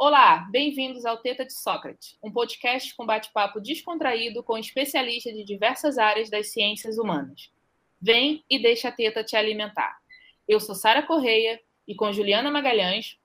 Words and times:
Olá, 0.00 0.46
bem-vindos 0.52 1.04
ao 1.04 1.16
Teta 1.16 1.44
de 1.44 1.52
Sócrates, 1.52 2.16
um 2.22 2.30
podcast 2.30 2.94
com 2.94 3.04
bate-papo 3.04 3.60
descontraído 3.60 4.44
com 4.44 4.56
especialistas 4.56 5.34
de 5.34 5.42
diversas 5.42 5.98
áreas 5.98 6.30
das 6.30 6.52
ciências 6.52 6.98
humanas. 6.98 7.50
Vem 8.00 8.44
e 8.48 8.62
deixa 8.62 8.90
a 8.90 8.92
teta 8.92 9.24
te 9.24 9.34
alimentar. 9.34 9.98
Eu 10.46 10.60
sou 10.60 10.76
Sara 10.76 11.02
Correia 11.02 11.60
e 11.84 11.96
com 11.96 12.12
Juliana 12.12 12.48
Magalhães. 12.48 13.18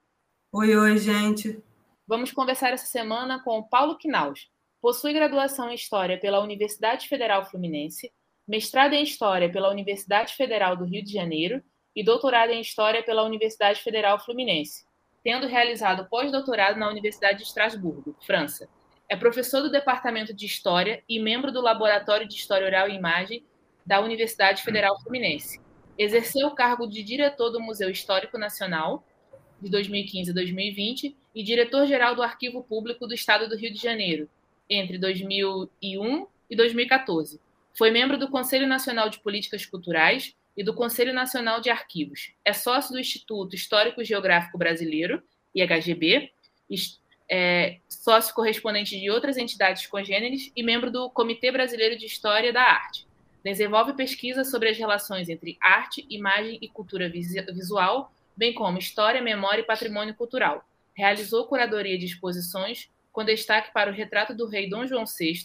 Oi, 0.51 0.75
oi, 0.75 0.97
gente. 0.97 1.61
Vamos 2.07 2.31
conversar 2.31 2.73
essa 2.73 2.87
semana 2.87 3.39
com 3.43 3.61
Paulo 3.61 3.95
Quinaus. 3.95 4.49
Possui 4.81 5.13
graduação 5.13 5.69
em 5.69 5.75
História 5.75 6.19
pela 6.19 6.39
Universidade 6.39 7.07
Federal 7.07 7.45
Fluminense, 7.45 8.11
mestrado 8.47 8.93
em 8.93 9.03
História 9.03 9.47
pela 9.47 9.69
Universidade 9.69 10.33
Federal 10.33 10.75
do 10.75 10.85
Rio 10.85 11.03
de 11.03 11.13
Janeiro 11.13 11.63
e 11.95 12.03
doutorado 12.03 12.49
em 12.49 12.61
História 12.61 13.03
pela 13.03 13.21
Universidade 13.21 13.79
Federal 13.79 14.17
Fluminense 14.17 14.91
tendo 15.23 15.47
realizado 15.47 16.07
pós-doutorado 16.09 16.77
na 16.77 16.89
Universidade 16.89 17.39
de 17.39 17.43
Estrasburgo, 17.43 18.15
França. 18.25 18.67
É 19.07 19.15
professor 19.15 19.61
do 19.61 19.71
Departamento 19.71 20.33
de 20.33 20.45
História 20.45 21.03
e 21.07 21.19
membro 21.19 21.51
do 21.51 21.61
Laboratório 21.61 22.27
de 22.27 22.35
História 22.35 22.67
Oral 22.67 22.89
e 22.89 22.95
Imagem 22.95 23.43
da 23.85 23.99
Universidade 24.01 24.63
Federal 24.63 24.99
Fluminense. 25.01 25.61
Exerceu 25.97 26.47
o 26.47 26.55
cargo 26.55 26.87
de 26.87 27.03
diretor 27.03 27.49
do 27.49 27.61
Museu 27.61 27.89
Histórico 27.89 28.37
Nacional 28.37 29.03
de 29.61 29.69
2015 29.69 30.31
a 30.31 30.33
2020 30.33 31.15
e 31.35 31.43
diretor-geral 31.43 32.15
do 32.15 32.23
Arquivo 32.23 32.63
Público 32.63 33.07
do 33.07 33.13
Estado 33.13 33.47
do 33.47 33.55
Rio 33.55 33.71
de 33.71 33.79
Janeiro 33.79 34.29
entre 34.69 34.97
2001 34.97 36.27
e 36.49 36.55
2014. 36.55 37.39
Foi 37.77 37.91
membro 37.91 38.17
do 38.17 38.29
Conselho 38.29 38.67
Nacional 38.67 39.09
de 39.09 39.19
Políticas 39.19 39.65
Culturais 39.65 40.35
e 40.55 40.63
do 40.63 40.73
Conselho 40.73 41.13
Nacional 41.13 41.61
de 41.61 41.69
Arquivos. 41.69 42.33
É 42.45 42.53
sócio 42.53 42.93
do 42.93 42.99
Instituto 42.99 43.55
Histórico 43.55 44.03
Geográfico 44.03 44.57
Brasileiro, 44.57 45.21
IHGB, 45.53 46.31
é 47.29 47.79
sócio 47.89 48.33
correspondente 48.33 48.99
de 48.99 49.09
outras 49.09 49.37
entidades 49.37 49.87
congêneres 49.87 50.51
e 50.55 50.61
membro 50.61 50.91
do 50.91 51.09
Comitê 51.09 51.51
Brasileiro 51.51 51.97
de 51.97 52.05
História 52.05 52.51
da 52.51 52.61
Arte. 52.61 53.07
Desenvolve 53.43 53.93
pesquisa 53.93 54.43
sobre 54.43 54.69
as 54.69 54.77
relações 54.77 55.29
entre 55.29 55.57
arte, 55.61 56.05
imagem 56.09 56.57
e 56.61 56.67
cultura 56.67 57.09
visual, 57.09 58.13
bem 58.37 58.53
como 58.53 58.77
história, 58.77 59.21
memória 59.21 59.61
e 59.61 59.65
patrimônio 59.65 60.15
cultural. 60.15 60.63
Realizou 60.93 61.45
curadoria 61.47 61.97
de 61.97 62.05
exposições, 62.05 62.89
com 63.11 63.23
destaque 63.23 63.73
para 63.73 63.91
o 63.91 63.93
retrato 63.93 64.33
do 64.33 64.47
rei 64.47 64.69
Dom 64.69 64.85
João 64.85 65.05
VI, 65.05 65.43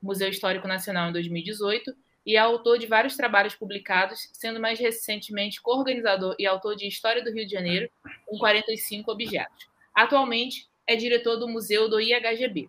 Museu 0.00 0.28
Histórico 0.28 0.68
Nacional 0.68 1.10
em 1.10 1.12
2018, 1.12 1.94
e 2.24 2.36
é 2.36 2.38
autor 2.38 2.78
de 2.78 2.86
vários 2.86 3.16
trabalhos 3.16 3.54
publicados, 3.54 4.28
sendo 4.32 4.60
mais 4.60 4.78
recentemente 4.78 5.60
coorganizador 5.60 6.34
e 6.38 6.46
autor 6.46 6.76
de 6.76 6.86
História 6.86 7.22
do 7.22 7.32
Rio 7.32 7.46
de 7.46 7.52
Janeiro, 7.52 7.90
com 8.26 8.38
45 8.38 9.10
objetos. 9.10 9.68
Atualmente 9.94 10.68
é 10.86 10.96
diretor 10.96 11.36
do 11.36 11.48
Museu 11.48 11.88
do 11.88 12.00
IHGB. 12.00 12.68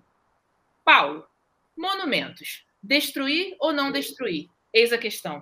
Paulo, 0.84 1.26
monumentos. 1.78 2.66
Destruir 2.82 3.56
ou 3.60 3.72
não 3.72 3.92
destruir? 3.92 4.50
Eis 4.74 4.92
a 4.92 4.98
questão. 4.98 5.42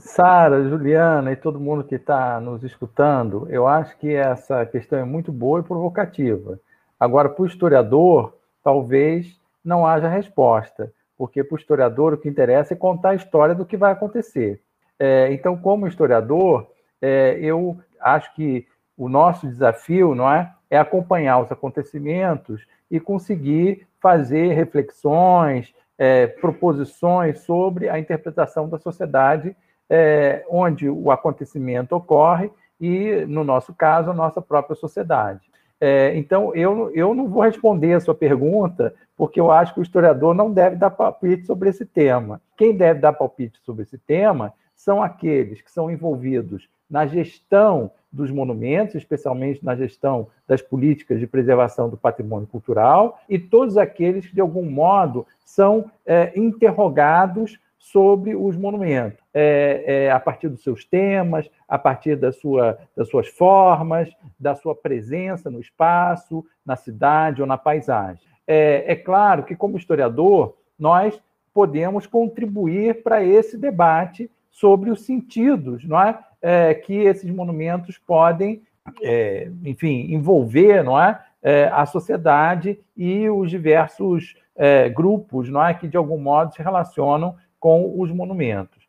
Sara, 0.00 0.68
Juliana 0.68 1.32
e 1.32 1.36
todo 1.36 1.60
mundo 1.60 1.82
que 1.82 1.94
está 1.94 2.40
nos 2.40 2.62
escutando, 2.62 3.46
eu 3.50 3.66
acho 3.66 3.96
que 3.98 4.14
essa 4.14 4.64
questão 4.66 4.98
é 4.98 5.04
muito 5.04 5.32
boa 5.32 5.60
e 5.60 5.62
provocativa. 5.62 6.60
Agora, 7.00 7.28
para 7.28 7.42
o 7.42 7.46
historiador, 7.46 8.36
talvez 8.62 9.40
não 9.64 9.86
haja 9.86 10.08
resposta 10.08 10.92
porque 11.18 11.42
para 11.42 11.56
o 11.56 11.58
historiador 11.58 12.14
o 12.14 12.16
que 12.16 12.28
interessa 12.28 12.72
é 12.72 12.76
contar 12.76 13.10
a 13.10 13.14
história 13.16 13.54
do 13.54 13.66
que 13.66 13.76
vai 13.76 13.92
acontecer. 13.92 14.62
É, 14.98 15.32
então, 15.32 15.56
como 15.56 15.88
historiador, 15.88 16.70
é, 17.02 17.36
eu 17.40 17.76
acho 18.00 18.32
que 18.34 18.66
o 18.96 19.08
nosso 19.08 19.46
desafio 19.46 20.14
não 20.14 20.32
é, 20.32 20.52
é 20.70 20.78
acompanhar 20.78 21.40
os 21.40 21.50
acontecimentos 21.50 22.64
e 22.90 23.00
conseguir 23.00 23.86
fazer 24.00 24.52
reflexões, 24.52 25.74
é, 25.98 26.28
proposições 26.28 27.40
sobre 27.40 27.88
a 27.88 27.98
interpretação 27.98 28.68
da 28.68 28.78
sociedade 28.78 29.56
é, 29.90 30.44
onde 30.48 30.88
o 30.88 31.10
acontecimento 31.10 31.94
ocorre 31.96 32.50
e, 32.80 33.24
no 33.26 33.42
nosso 33.42 33.74
caso, 33.74 34.10
a 34.10 34.14
nossa 34.14 34.40
própria 34.40 34.76
sociedade. 34.76 35.40
É, 35.80 36.16
então, 36.16 36.54
eu, 36.54 36.90
eu 36.94 37.14
não 37.14 37.28
vou 37.28 37.42
responder 37.42 37.94
a 37.94 38.00
sua 38.00 38.14
pergunta, 38.14 38.94
porque 39.18 39.40
eu 39.40 39.50
acho 39.50 39.74
que 39.74 39.80
o 39.80 39.82
historiador 39.82 40.32
não 40.32 40.52
deve 40.52 40.76
dar 40.76 40.90
palpite 40.90 41.44
sobre 41.44 41.68
esse 41.68 41.84
tema. 41.84 42.40
Quem 42.56 42.74
deve 42.74 43.00
dar 43.00 43.12
palpite 43.12 43.58
sobre 43.64 43.82
esse 43.82 43.98
tema 43.98 44.54
são 44.76 45.02
aqueles 45.02 45.60
que 45.60 45.72
são 45.72 45.90
envolvidos 45.90 46.68
na 46.88 47.04
gestão 47.04 47.90
dos 48.12 48.30
monumentos, 48.30 48.94
especialmente 48.94 49.62
na 49.62 49.74
gestão 49.74 50.28
das 50.46 50.62
políticas 50.62 51.18
de 51.18 51.26
preservação 51.26 51.90
do 51.90 51.96
patrimônio 51.96 52.46
cultural, 52.46 53.18
e 53.28 53.40
todos 53.40 53.76
aqueles 53.76 54.24
que, 54.24 54.34
de 54.34 54.40
algum 54.40 54.70
modo, 54.70 55.26
são 55.44 55.90
é, 56.06 56.32
interrogados 56.38 57.58
sobre 57.76 58.36
os 58.36 58.56
monumentos, 58.56 59.18
é, 59.34 59.84
é, 59.86 60.10
a 60.12 60.20
partir 60.20 60.48
dos 60.48 60.62
seus 60.62 60.84
temas, 60.84 61.50
a 61.68 61.78
partir 61.78 62.16
da 62.16 62.30
sua, 62.30 62.78
das 62.96 63.08
suas 63.08 63.28
formas, 63.28 64.08
da 64.38 64.54
sua 64.54 64.74
presença 64.74 65.50
no 65.50 65.60
espaço, 65.60 66.44
na 66.64 66.76
cidade 66.76 67.40
ou 67.42 67.48
na 67.48 67.58
paisagem. 67.58 68.28
É, 68.50 68.92
é 68.92 68.96
claro 68.96 69.42
que, 69.42 69.54
como 69.54 69.76
historiador, 69.76 70.56
nós 70.78 71.20
podemos 71.52 72.06
contribuir 72.06 73.02
para 73.02 73.22
esse 73.22 73.58
debate 73.58 74.30
sobre 74.50 74.90
os 74.90 75.02
sentidos 75.02 75.84
não 75.84 76.00
é? 76.00 76.18
é 76.40 76.72
que 76.72 76.94
esses 76.94 77.30
monumentos 77.30 77.98
podem, 77.98 78.62
é, 79.02 79.50
enfim, 79.64 80.12
envolver 80.12 80.82
não 80.82 80.98
é? 80.98 81.20
é? 81.42 81.64
a 81.72 81.84
sociedade 81.84 82.80
e 82.96 83.28
os 83.28 83.50
diversos 83.50 84.34
é, 84.56 84.88
grupos 84.88 85.50
não 85.50 85.62
é? 85.62 85.74
que, 85.74 85.86
de 85.86 85.96
algum 85.96 86.18
modo, 86.18 86.54
se 86.54 86.62
relacionam 86.62 87.36
com 87.60 88.00
os 88.00 88.10
monumentos. 88.10 88.88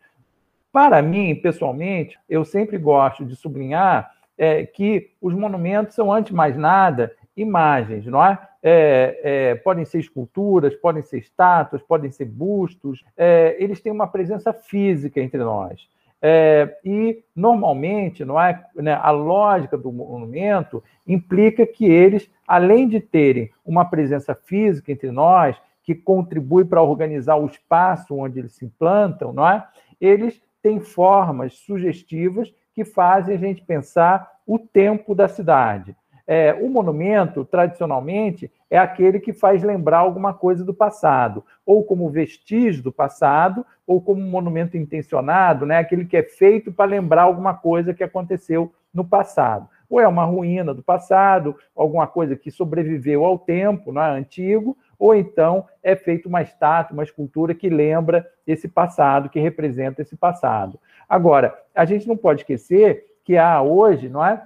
Para 0.71 1.01
mim, 1.01 1.35
pessoalmente, 1.35 2.17
eu 2.29 2.45
sempre 2.45 2.77
gosto 2.77 3.25
de 3.25 3.35
sublinhar 3.35 4.11
é, 4.37 4.65
que 4.65 5.11
os 5.19 5.33
monumentos 5.33 5.95
são, 5.95 6.13
antes 6.13 6.29
de 6.29 6.35
mais 6.35 6.55
nada, 6.55 7.11
imagens, 7.35 8.05
não 8.05 8.23
é? 8.23 8.37
É, 8.61 9.19
é 9.23 9.55
podem 9.55 9.85
ser 9.85 9.99
esculturas, 9.99 10.75
podem 10.75 11.01
ser 11.01 11.17
estátuas, 11.17 11.81
podem 11.81 12.11
ser 12.11 12.25
bustos, 12.25 13.03
é, 13.17 13.55
eles 13.59 13.81
têm 13.81 13.91
uma 13.91 14.07
presença 14.07 14.53
física 14.53 15.19
entre 15.19 15.39
nós. 15.39 15.87
É, 16.21 16.77
e, 16.83 17.23
normalmente, 17.33 18.25
não 18.25 18.39
é, 18.39 18.65
né, 18.75 18.93
a 18.93 19.09
lógica 19.09 19.77
do 19.77 19.91
monumento 19.91 20.83
implica 21.07 21.65
que 21.65 21.85
eles, 21.85 22.29
além 22.45 22.87
de 22.89 22.99
terem 22.99 23.49
uma 23.65 23.85
presença 23.85 24.35
física 24.35 24.91
entre 24.91 25.11
nós, 25.11 25.55
que 25.83 25.95
contribui 25.95 26.65
para 26.65 26.81
organizar 26.81 27.37
o 27.37 27.45
espaço 27.45 28.15
onde 28.15 28.39
eles 28.39 28.53
se 28.53 28.65
implantam, 28.65 29.33
não 29.33 29.47
é? 29.47 29.65
Eles 29.99 30.39
têm 30.61 30.79
formas 30.79 31.53
sugestivas 31.53 32.53
que 32.75 32.83
fazem 32.83 33.35
a 33.35 33.39
gente 33.39 33.63
pensar 33.63 34.29
o 34.45 34.59
tempo 34.59 35.15
da 35.15 35.27
cidade. 35.27 35.95
É, 36.31 36.53
o 36.53 36.69
monumento, 36.69 37.43
tradicionalmente, 37.43 38.51
é 38.69 38.77
aquele 38.77 39.19
que 39.19 39.33
faz 39.33 39.63
lembrar 39.63 39.97
alguma 39.97 40.31
coisa 40.31 40.63
do 40.63 40.75
passado, 40.75 41.43
ou 41.65 41.83
como 41.83 42.07
vestígio 42.07 42.83
do 42.83 42.91
passado, 42.91 43.65
ou 43.87 43.99
como 43.99 44.21
um 44.21 44.29
monumento 44.29 44.77
intencionado, 44.77 45.65
né? 45.65 45.79
aquele 45.79 46.05
que 46.05 46.15
é 46.15 46.21
feito 46.21 46.71
para 46.71 46.85
lembrar 46.85 47.23
alguma 47.23 47.55
coisa 47.55 47.95
que 47.95 48.03
aconteceu 48.03 48.71
no 48.93 49.03
passado. 49.03 49.67
Ou 49.89 49.99
é 49.99 50.07
uma 50.07 50.23
ruína 50.23 50.71
do 50.71 50.83
passado, 50.83 51.55
alguma 51.75 52.05
coisa 52.05 52.35
que 52.35 52.51
sobreviveu 52.51 53.25
ao 53.25 53.39
tempo 53.39 53.91
não 53.91 54.03
é? 54.03 54.11
antigo, 54.11 54.77
ou 54.99 55.15
então 55.15 55.65
é 55.81 55.95
feita 55.95 56.29
uma 56.29 56.43
estátua, 56.43 56.93
uma 56.93 57.03
escultura 57.03 57.55
que 57.55 57.69
lembra 57.69 58.23
esse 58.45 58.67
passado, 58.67 59.29
que 59.29 59.39
representa 59.39 60.03
esse 60.03 60.15
passado. 60.15 60.79
Agora, 61.09 61.57
a 61.73 61.85
gente 61.85 62.07
não 62.07 62.15
pode 62.15 62.41
esquecer 62.41 63.15
que 63.23 63.35
há 63.35 63.59
hoje, 63.63 64.07
não 64.09 64.23
é, 64.23 64.43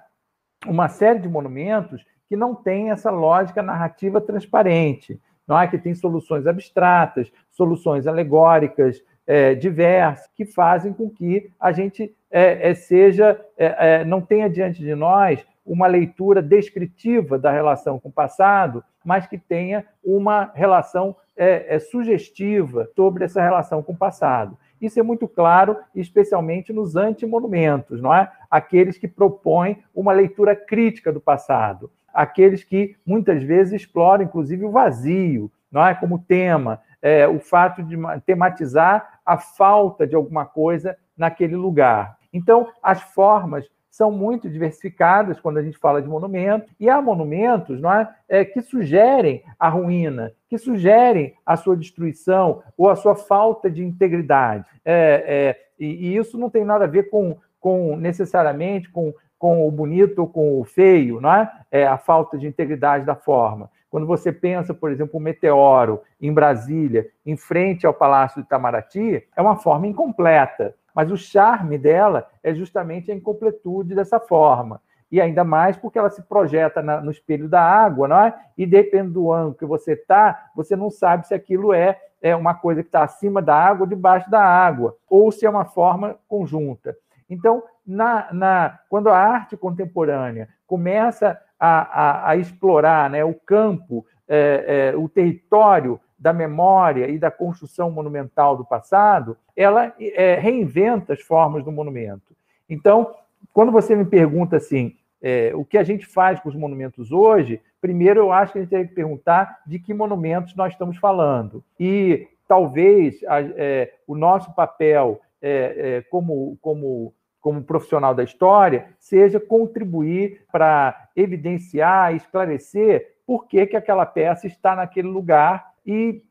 uma 0.66 0.88
série 0.88 1.20
de 1.20 1.30
monumentos 1.30 2.06
que 2.28 2.36
não 2.36 2.56
tem 2.56 2.92
essa 2.92 3.12
lógica 3.12 3.62
narrativa 3.62 4.20
transparente, 4.20 5.20
não 5.48 5.60
é 5.60 5.68
que 5.68 5.78
tem 5.78 5.94
soluções 5.94 6.48
abstratas, 6.48 7.32
soluções 7.52 8.08
alegóricas, 8.08 9.04
é, 9.26 9.56
diversas, 9.56 10.30
que 10.36 10.46
fazem 10.46 10.94
com 10.94 11.10
que 11.10 11.50
a 11.60 11.72
gente 11.72 12.14
é, 12.32 12.72
é, 12.72 12.74
seja, 12.74 13.40
é, 13.58 14.00
é, 14.02 14.06
não 14.06 14.22
tenha 14.22 14.50
diante 14.50 14.80
de 14.80 14.96
nós 14.96 15.46
uma 15.66 15.88
leitura 15.88 16.42
descritiva 16.42 17.40
da 17.40 17.52
relação 17.52 18.00
com 18.00 18.10
o 18.10 18.12
passado, 18.14 18.84
mas 19.04 19.28
que 19.28 19.38
tenha 19.38 19.86
uma 20.04 20.52
relação 20.54 21.16
é, 21.38 21.76
é, 21.76 21.80
sugestiva 21.80 22.90
sobre 22.96 23.26
essa 23.26 23.42
relação 23.42 23.82
com 23.82 23.94
o 23.94 23.98
passado. 23.98 24.58
Isso 24.86 25.00
é 25.00 25.04
muito 25.04 25.28
claro, 25.28 25.78
especialmente 25.96 26.74
nos 26.74 26.96
antimonumentos, 26.98 28.02
não 28.02 28.14
é? 28.14 28.30
Aqueles 28.52 28.98
que 28.98 29.08
propõem 29.08 29.82
uma 29.96 30.12
leitura 30.12 30.56
crítica 30.56 31.12
do 31.12 31.22
passado, 31.22 31.90
aqueles 32.14 32.66
que 32.66 32.96
muitas 33.06 33.42
vezes 33.42 33.82
exploram, 33.82 34.26
inclusive, 34.26 34.66
o 34.66 34.72
vazio, 34.72 35.50
não 35.72 35.86
é? 35.86 35.96
Como 35.96 36.20
tema, 36.20 36.82
é, 37.02 37.26
o 37.28 37.40
fato 37.40 37.82
de 37.82 37.98
tematizar 38.26 39.20
a 39.26 39.38
falta 39.38 40.06
de 40.06 40.16
alguma 40.16 40.46
coisa 40.46 40.98
naquele 41.18 41.56
lugar. 41.56 42.18
Então, 42.34 42.68
as 42.82 43.02
formas 43.02 43.66
são 43.94 44.12
muito 44.12 44.50
diversificadas 44.50 45.40
quando 45.40 45.60
a 45.60 45.62
gente 45.62 45.78
fala 45.78 46.02
de 46.02 46.08
monumento, 46.08 46.74
e 46.80 46.90
há 46.90 47.00
monumentos 47.00 47.80
não 47.80 47.94
é, 47.94 48.10
é, 48.28 48.44
que 48.44 48.60
sugerem 48.60 49.44
a 49.60 49.70
ruína, 49.70 50.34
que 50.50 50.58
sugerem 50.58 51.36
a 51.46 51.56
sua 51.56 51.78
destruição 51.78 52.64
ou 52.76 52.90
a 52.90 52.96
sua 52.96 53.14
falta 53.14 53.70
de 53.70 53.84
integridade. 53.84 54.66
É, 54.84 55.24
é, 55.28 55.62
e, 55.80 56.08
e, 56.08 56.18
isso 56.18 56.40
não 56.40 56.50
tem 56.50 56.66
nada 56.66 56.86
a 56.86 56.88
ver 56.88 57.12
com, 57.12 57.38
com 57.60 57.96
necessariamente 57.96 58.90
com, 58.90 59.14
com 59.38 59.68
o 59.68 59.70
bonito 59.70 60.22
ou 60.22 60.28
com 60.28 60.60
o 60.60 60.64
feio, 60.64 61.22
não 61.22 61.32
é? 61.32 61.52
é 61.72 61.86
a 61.86 62.00
falta 62.00 62.36
de 62.36 62.48
integridade 62.48 63.06
da 63.06 63.16
forma. 63.16 63.70
Quando 63.92 64.08
você 64.08 64.32
pensa, 64.32 64.74
por 64.74 64.92
exemplo, 64.92 65.20
o 65.20 65.22
meteoro 65.22 66.02
em 66.20 66.34
Brasília, 66.34 67.06
em 67.24 67.38
frente 67.38 67.86
ao 67.86 67.94
Palácio 67.94 68.42
do 68.42 68.46
Itamaraty, 68.46 69.24
é 69.36 69.40
uma 69.40 69.56
forma 69.56 69.86
incompleta. 69.86 70.74
Mas 70.94 71.12
o 71.12 71.18
charme 71.18 71.78
dela 71.78 72.28
é 72.44 72.54
justamente 72.54 73.12
a 73.12 73.16
incompletude 73.16 73.96
dessa 73.96 74.20
forma. 74.20 74.82
E 75.12 75.22
ainda 75.22 75.44
mais 75.44 75.78
porque 75.78 76.00
ela 76.00 76.10
se 76.10 76.24
projeta 76.24 76.82
na, 76.82 77.00
no 77.00 77.12
espelho 77.12 77.48
da 77.48 77.62
água, 77.62 78.08
não 78.08 78.20
é? 78.20 78.34
E 78.58 78.66
dependendo 78.66 79.14
do 79.14 79.32
ângulo 79.32 79.56
que 79.56 79.66
você 79.66 79.94
está, 79.94 80.50
você 80.56 80.76
não 80.76 80.90
sabe 80.90 81.28
se 81.28 81.34
aquilo 81.34 81.74
é, 81.74 82.00
é 82.22 82.36
uma 82.36 82.56
coisa 82.56 82.82
que 82.82 82.90
está 82.90 83.04
acima 83.04 83.42
da 83.42 83.56
água 83.56 83.84
ou 83.84 83.88
debaixo 83.88 84.30
da 84.30 84.44
água, 84.44 84.98
ou 85.08 85.32
se 85.32 85.46
é 85.46 85.50
uma 85.50 85.66
forma 85.66 86.18
conjunta. 86.28 86.96
Então, 87.30 87.64
na, 87.86 88.28
na, 88.32 88.80
quando 88.90 89.10
a 89.10 89.18
arte 89.18 89.58
contemporânea 89.58 90.50
começa 90.66 91.40
a, 91.60 92.02
a, 92.02 92.30
a 92.30 92.36
explorar 92.36 93.10
né, 93.10 93.24
o 93.24 93.34
campo, 93.34 94.06
é, 94.28 94.92
é, 94.94 94.98
o 94.98 95.08
território 95.08 96.00
da 96.24 96.32
memória 96.32 97.10
e 97.10 97.20
da 97.20 97.30
construção 97.30 97.92
monumental 97.92 98.56
do 98.56 98.64
passado, 98.64 99.36
ela 99.58 99.94
é, 100.00 100.36
reinventa 100.36 101.12
as 101.12 101.20
formas 101.20 101.66
do 101.66 101.72
monumento. 101.72 102.34
Então, 102.70 103.14
quando 103.52 103.74
você 103.74 103.94
me 103.94 104.06
pergunta 104.06 104.56
assim, 104.56 104.96
é, 105.22 105.52
o 105.54 105.66
que 105.66 105.78
a 105.78 105.84
gente 105.84 106.06
faz 106.06 106.40
com 106.40 106.48
os 106.48 106.56
monumentos 106.56 107.12
hoje, 107.12 107.62
primeiro 107.82 108.22
eu 108.22 108.32
acho 108.32 108.54
que 108.54 108.60
a 108.60 108.62
gente 108.62 108.70
tem 108.70 108.88
que 108.88 108.96
perguntar 108.96 109.60
de 109.68 109.80
que 109.80 109.94
monumentos 109.94 110.56
nós 110.56 110.72
estamos 110.72 110.96
falando. 110.96 111.62
E 111.78 112.26
talvez 112.48 113.22
a, 113.28 113.42
é, 113.42 113.94
o 114.08 114.16
nosso 114.16 114.56
papel 114.56 115.20
é, 115.42 115.98
é 115.98 116.02
como, 116.04 116.58
como 116.62 117.14
como 117.42 117.62
profissional 117.62 118.16
da 118.16 118.24
história, 118.24 118.88
seja 118.98 119.38
contribuir 119.38 120.46
para 120.50 121.10
evidenciar, 121.14 122.16
esclarecer 122.16 123.18
por 123.28 123.48
que, 123.48 123.66
que 123.66 123.76
aquela 123.76 124.06
peça 124.06 124.48
está 124.48 124.78
naquele 124.78 125.10
lugar 125.10 125.73
e 125.86 126.22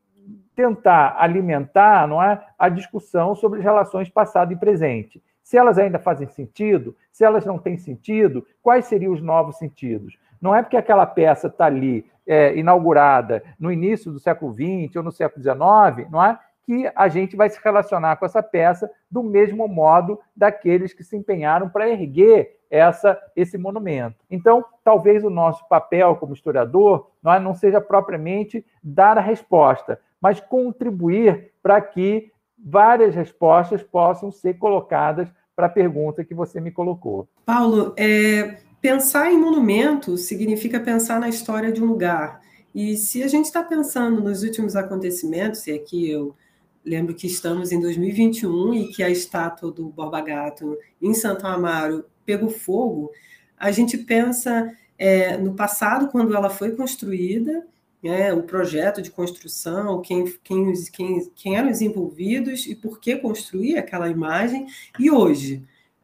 tentar 0.55 1.15
alimentar 1.19 2.07
não 2.07 2.21
é, 2.21 2.43
a 2.57 2.69
discussão 2.69 3.35
sobre 3.35 3.59
as 3.59 3.65
relações 3.65 4.09
passado 4.09 4.53
e 4.53 4.55
presente. 4.55 5.21
Se 5.41 5.57
elas 5.57 5.77
ainda 5.77 5.99
fazem 5.99 6.27
sentido, 6.27 6.95
se 7.11 7.23
elas 7.23 7.45
não 7.45 7.57
têm 7.57 7.77
sentido, 7.77 8.45
quais 8.61 8.85
seriam 8.85 9.13
os 9.13 9.21
novos 9.21 9.57
sentidos? 9.57 10.17
Não 10.41 10.55
é 10.55 10.61
porque 10.61 10.77
aquela 10.77 11.05
peça 11.05 11.47
está 11.47 11.65
ali 11.65 12.05
é, 12.25 12.55
inaugurada 12.57 13.43
no 13.59 13.71
início 13.71 14.11
do 14.11 14.19
século 14.19 14.53
XX 14.53 14.95
ou 14.95 15.03
no 15.03 15.11
século 15.11 15.41
XIX, 15.41 16.09
não 16.09 16.23
é? 16.23 16.39
Que 16.65 16.89
a 16.95 17.07
gente 17.07 17.35
vai 17.35 17.49
se 17.49 17.59
relacionar 17.63 18.15
com 18.15 18.25
essa 18.25 18.41
peça 18.41 18.89
do 19.09 19.21
mesmo 19.21 19.67
modo 19.67 20.19
daqueles 20.35 20.93
que 20.93 21.03
se 21.03 21.15
empenharam 21.15 21.69
para 21.69 21.89
erguer 21.89 22.57
essa, 22.69 23.19
esse 23.35 23.57
monumento. 23.57 24.15
Então, 24.31 24.65
talvez 24.83 25.23
o 25.23 25.29
nosso 25.29 25.67
papel 25.67 26.15
como 26.15 26.33
historiador 26.33 27.11
não, 27.21 27.51
é, 27.51 27.53
seja 27.53 27.79
propriamente 27.79 28.65
dar 28.83 29.17
a 29.17 29.21
resposta, 29.21 29.99
mas 30.19 30.39
contribuir 30.39 31.51
para 31.61 31.79
que 31.79 32.31
várias 32.57 33.13
respostas 33.13 33.83
possam 33.83 34.31
ser 34.31 34.55
colocadas 34.55 35.27
para 35.55 35.67
a 35.67 35.69
pergunta 35.69 36.23
que 36.23 36.33
você 36.33 36.59
me 36.59 36.71
colocou. 36.71 37.27
Paulo, 37.45 37.93
é, 37.95 38.57
pensar 38.81 39.31
em 39.31 39.37
monumento 39.37 40.17
significa 40.17 40.79
pensar 40.79 41.19
na 41.19 41.29
história 41.29 41.71
de 41.71 41.83
um 41.83 41.85
lugar. 41.85 42.41
E 42.73 42.97
se 42.97 43.21
a 43.21 43.27
gente 43.27 43.45
está 43.45 43.61
pensando 43.61 44.19
nos 44.19 44.41
últimos 44.41 44.75
acontecimentos, 44.75 45.67
e 45.67 45.73
aqui 45.73 46.09
eu 46.09 46.35
Lembro 46.85 47.15
que 47.15 47.27
estamos 47.27 47.71
em 47.71 47.79
2021 47.79 48.73
e 48.73 48.87
que 48.89 49.01
a 49.01 49.09
estátua 49.09 49.71
do 49.71 49.89
Borba 49.89 50.21
Gato 50.21 50.77
em 51.01 51.13
Santo 51.13 51.47
Amaro 51.47 52.05
pegou 52.25 52.49
fogo. 52.49 53.11
A 53.57 53.71
gente 53.71 53.97
pensa 53.97 54.73
é, 54.97 55.37
no 55.37 55.53
passado, 55.53 56.09
quando 56.09 56.35
ela 56.35 56.49
foi 56.49 56.71
construída, 56.71 57.65
né, 58.03 58.33
o 58.33 58.43
projeto 58.43 59.01
de 59.01 59.09
construção, 59.09 60.01
quem, 60.01 60.25
quem, 60.43 60.73
quem, 60.91 61.31
quem 61.33 61.55
eram 61.57 61.71
os 61.71 61.81
envolvidos 61.81 62.65
e 62.67 62.75
por 62.75 62.99
que 62.99 63.15
construir 63.15 63.77
aquela 63.77 64.09
imagem. 64.09 64.67
E 64.99 65.09
hoje, 65.09 65.63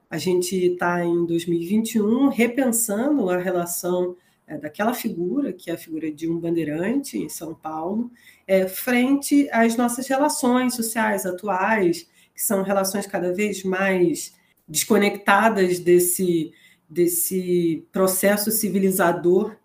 a 0.09 0.17
gente 0.17 0.55
está 0.55 1.03
em 1.03 1.25
2021 1.25 2.29
repensando 2.29 3.29
a 3.29 3.37
relação 3.37 4.15
é, 4.49 4.57
daquela 4.57 4.93
figura, 4.93 5.53
que 5.53 5.69
é 5.69 5.75
a 5.75 5.77
figura 5.77 6.11
de 6.11 6.27
um 6.27 6.39
bandeirante 6.39 7.17
em 7.19 7.29
São 7.29 7.53
Paulo, 7.53 8.11
é, 8.47 8.67
frente 8.67 9.47
às 9.51 9.77
nossas 9.77 10.07
relações 10.07 10.73
sociais 10.73 11.25
atuais, 11.25 12.09
que 12.33 12.41
são 12.41 12.63
relações 12.63 13.05
cada 13.05 13.31
vez 13.31 13.63
mais 13.63 14.33
desconectadas 14.67 15.79
desse, 15.79 16.51
desse 16.89 17.85
processo 17.91 18.49
civilizador 18.49 19.55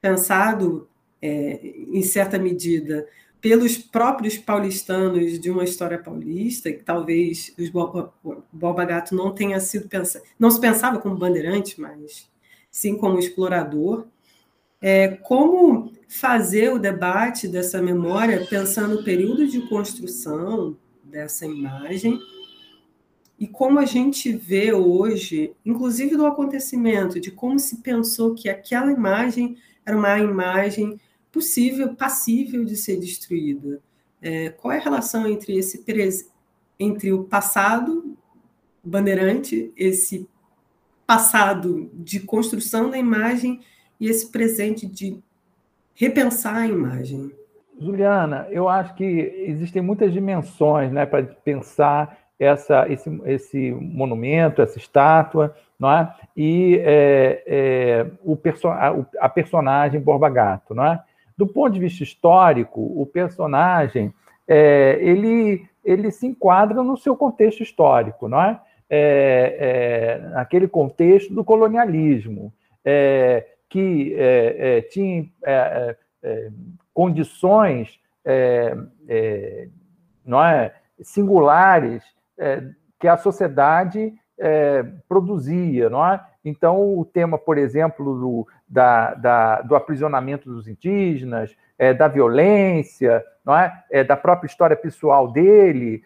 pensado, 0.00 0.88
é, 1.22 1.60
em 1.64 2.02
certa 2.02 2.38
medida, 2.38 3.08
pelos 3.40 3.78
próprios 3.78 4.36
paulistanos 4.36 5.38
de 5.38 5.50
uma 5.50 5.64
história 5.64 5.98
paulista, 5.98 6.70
que 6.70 6.82
talvez 6.82 7.54
o 7.58 8.40
Boba 8.52 8.84
Gato 8.84 9.14
não 9.14 9.34
tenha 9.34 9.58
sido 9.60 9.88
pensado, 9.88 10.24
não 10.38 10.50
se 10.50 10.60
pensava 10.60 10.98
como 10.98 11.16
bandeirante, 11.16 11.80
mas 11.80 12.28
sim 12.70 12.96
como 12.96 13.18
explorador. 13.18 14.06
É, 14.86 15.08
como 15.08 15.90
fazer 16.06 16.70
o 16.70 16.78
debate 16.78 17.48
dessa 17.48 17.80
memória 17.80 18.46
pensando 18.50 18.96
no 18.96 19.02
período 19.02 19.46
de 19.48 19.66
construção 19.66 20.76
dessa 21.02 21.46
imagem 21.46 22.20
e 23.40 23.48
como 23.48 23.78
a 23.78 23.86
gente 23.86 24.30
vê 24.30 24.74
hoje, 24.74 25.56
inclusive 25.64 26.18
do 26.18 26.26
acontecimento, 26.26 27.18
de 27.18 27.30
como 27.30 27.58
se 27.58 27.78
pensou 27.78 28.34
que 28.34 28.46
aquela 28.46 28.92
imagem 28.92 29.56
era 29.86 29.96
uma 29.96 30.18
imagem 30.18 31.00
possível, 31.32 31.94
passível 31.94 32.62
de 32.62 32.76
ser 32.76 33.00
destruída. 33.00 33.80
É, 34.20 34.50
qual 34.50 34.70
é 34.70 34.76
a 34.76 34.84
relação 34.84 35.26
entre 35.26 35.56
esse 35.56 35.82
entre 36.78 37.10
o 37.10 37.24
passado 37.24 38.14
bandeirante, 38.84 39.72
esse 39.78 40.28
passado 41.06 41.90
de 41.94 42.20
construção 42.20 42.90
da 42.90 42.98
imagem 42.98 43.62
e 44.04 44.10
esse 44.10 44.30
presente 44.30 44.86
de 44.86 45.18
repensar 45.94 46.56
a 46.56 46.66
imagem? 46.66 47.32
Juliana, 47.80 48.46
eu 48.50 48.68
acho 48.68 48.94
que 48.94 49.04
existem 49.46 49.80
muitas 49.80 50.12
dimensões 50.12 50.92
né, 50.92 51.06
para 51.06 51.22
pensar 51.22 52.18
essa, 52.38 52.86
esse, 52.92 53.08
esse 53.24 53.72
monumento, 53.72 54.60
essa 54.60 54.76
estátua, 54.76 55.56
não 55.78 55.90
é? 55.90 56.14
e 56.36 56.76
é, 56.84 57.42
é, 57.46 58.06
o 58.22 58.36
perso 58.36 58.68
a, 58.68 59.28
personagem 59.30 60.00
Borba 60.00 60.28
Gato. 60.28 60.74
Não 60.74 60.84
é? 60.84 61.02
Do 61.34 61.46
ponto 61.46 61.72
de 61.72 61.80
vista 61.80 62.02
histórico, 62.02 62.80
o 62.80 63.06
personagem 63.06 64.12
é, 64.46 64.98
ele, 65.00 65.66
ele 65.82 66.10
se 66.10 66.26
enquadra 66.26 66.82
no 66.82 66.96
seu 66.98 67.16
contexto 67.16 67.62
histórico, 67.62 68.28
não 68.28 68.40
é? 68.40 68.60
é, 68.90 70.18
é 70.20 70.28
naquele 70.28 70.68
contexto 70.68 71.32
do 71.32 71.42
colonialismo. 71.42 72.52
É, 72.84 73.53
que 73.74 74.14
é, 74.16 74.76
é, 74.76 74.82
tinha 74.82 75.28
é, 75.44 75.96
é, 76.22 76.48
condições 76.92 77.98
não 80.24 80.42
é, 80.44 80.72
singulares 81.02 82.04
que 83.00 83.08
a 83.08 83.16
sociedade 83.16 84.14
produzia. 85.08 85.90
Não 85.90 86.06
é? 86.06 86.24
Então, 86.44 86.96
o 86.96 87.04
tema, 87.04 87.36
por 87.36 87.58
exemplo, 87.58 88.14
do, 88.14 88.48
da, 88.68 89.14
da, 89.14 89.62
do 89.62 89.74
aprisionamento 89.74 90.48
dos 90.48 90.68
indígenas, 90.68 91.56
da 91.98 92.06
violência, 92.06 93.24
não 93.44 93.56
é? 93.56 94.04
da 94.04 94.16
própria 94.16 94.46
história 94.46 94.76
pessoal 94.76 95.32
dele, 95.32 96.04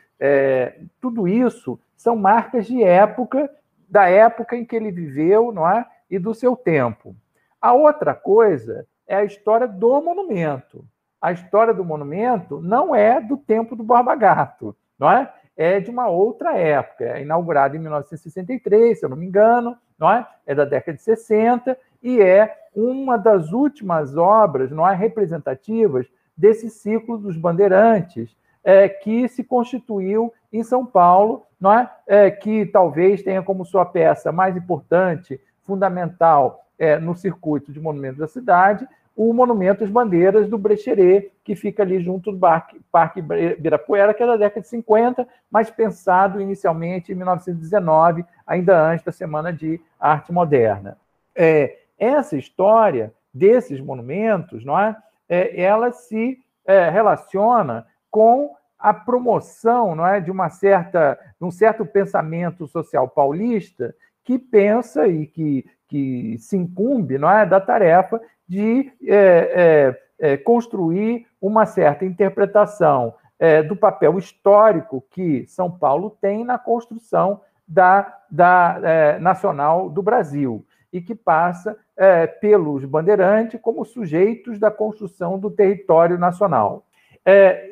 tudo 1.02 1.28
isso 1.28 1.78
são 1.94 2.16
marcas 2.16 2.66
de 2.66 2.82
época, 2.82 3.50
da 3.86 4.08
época 4.08 4.56
em 4.56 4.64
que 4.64 4.74
ele 4.74 4.90
viveu 4.90 5.52
não 5.52 5.68
é? 5.70 5.86
e 6.10 6.18
do 6.18 6.34
seu 6.34 6.56
tempo. 6.56 7.14
A 7.60 7.72
outra 7.72 8.14
coisa 8.14 8.86
é 9.06 9.16
a 9.16 9.24
história 9.24 9.66
do 9.66 10.00
monumento. 10.00 10.84
A 11.20 11.32
história 11.32 11.74
do 11.74 11.84
monumento 11.84 12.60
não 12.60 12.94
é 12.94 13.20
do 13.20 13.36
tempo 13.36 13.74
do 13.74 13.82
Borba 13.82 14.14
Gato, 14.14 14.76
não 14.98 15.10
é? 15.10 15.32
É 15.56 15.80
de 15.80 15.90
uma 15.90 16.08
outra 16.08 16.56
época. 16.56 17.04
É 17.04 17.22
inaugurada 17.22 17.76
em 17.76 17.80
1963, 17.80 19.00
se 19.00 19.04
eu 19.04 19.08
não 19.08 19.16
me 19.16 19.26
engano, 19.26 19.76
não 19.98 20.10
é? 20.10 20.24
É 20.46 20.54
da 20.54 20.64
década 20.64 20.96
de 20.96 21.02
60 21.02 21.76
e 22.00 22.20
é 22.20 22.56
uma 22.72 23.16
das 23.16 23.50
últimas 23.50 24.16
obras, 24.16 24.70
não 24.70 24.88
é, 24.88 24.94
representativas 24.94 26.06
desse 26.36 26.70
ciclo 26.70 27.18
dos 27.18 27.36
bandeirantes, 27.36 28.36
é, 28.62 28.88
que 28.88 29.28
se 29.28 29.42
constituiu 29.42 30.32
em 30.52 30.62
São 30.62 30.86
Paulo, 30.86 31.46
não 31.60 31.72
é? 31.72 31.90
é? 32.06 32.30
que 32.30 32.66
talvez 32.66 33.22
tenha 33.22 33.42
como 33.42 33.64
sua 33.64 33.84
peça 33.84 34.30
mais 34.30 34.56
importante, 34.56 35.40
fundamental 35.64 36.67
é, 36.78 36.98
no 36.98 37.14
circuito 37.14 37.72
de 37.72 37.80
monumentos 37.80 38.18
da 38.18 38.28
cidade, 38.28 38.86
o 39.16 39.32
Monumento 39.32 39.82
às 39.82 39.90
Bandeiras 39.90 40.48
do 40.48 40.56
Brecheret, 40.56 41.32
que 41.42 41.56
fica 41.56 41.82
ali 41.82 42.00
junto 42.00 42.30
do 42.30 42.38
Parque 42.38 43.18
Ibirapuera, 43.18 44.14
que 44.14 44.22
é 44.22 44.26
da 44.26 44.36
década 44.36 44.60
de 44.60 44.68
50, 44.68 45.26
mas 45.50 45.68
pensado 45.68 46.40
inicialmente 46.40 47.10
em 47.10 47.16
1919, 47.16 48.24
ainda 48.46 48.80
antes 48.80 49.04
da 49.04 49.10
Semana 49.10 49.52
de 49.52 49.80
Arte 49.98 50.32
Moderna. 50.32 50.96
É, 51.34 51.78
essa 51.98 52.36
história 52.36 53.12
desses 53.34 53.80
monumentos, 53.80 54.64
não 54.64 54.78
é? 54.78 54.96
é 55.28 55.62
ela 55.62 55.90
se 55.90 56.38
é, 56.64 56.88
relaciona 56.88 57.86
com 58.08 58.54
a 58.78 58.94
promoção 58.94 59.96
não 59.96 60.06
é, 60.06 60.20
de 60.20 60.30
uma 60.30 60.48
certa, 60.48 61.18
de 61.40 61.44
um 61.44 61.50
certo 61.50 61.84
pensamento 61.84 62.68
social 62.68 63.08
paulista 63.08 63.92
que 64.22 64.38
pensa 64.38 65.08
e 65.08 65.26
que, 65.26 65.66
que 65.88 66.36
se 66.38 66.56
incumbe 66.56 67.18
não 67.18 67.30
é, 67.30 67.46
da 67.46 67.60
tarefa 67.60 68.20
de 68.46 68.92
é, 69.02 69.94
é, 70.20 70.32
é, 70.32 70.36
construir 70.36 71.26
uma 71.40 71.66
certa 71.66 72.04
interpretação 72.04 73.14
é, 73.38 73.62
do 73.62 73.74
papel 73.76 74.18
histórico 74.18 75.04
que 75.10 75.46
São 75.46 75.70
Paulo 75.70 76.16
tem 76.20 76.44
na 76.44 76.58
construção 76.58 77.40
da, 77.66 78.20
da 78.30 78.80
é, 78.82 79.18
nacional 79.18 79.88
do 79.88 80.02
Brasil 80.02 80.64
e 80.92 81.00
que 81.00 81.14
passa 81.14 81.76
é, 81.96 82.26
pelos 82.26 82.84
bandeirantes 82.84 83.60
como 83.60 83.84
sujeitos 83.84 84.58
da 84.58 84.70
construção 84.70 85.38
do 85.38 85.50
território 85.50 86.18
nacional. 86.18 86.84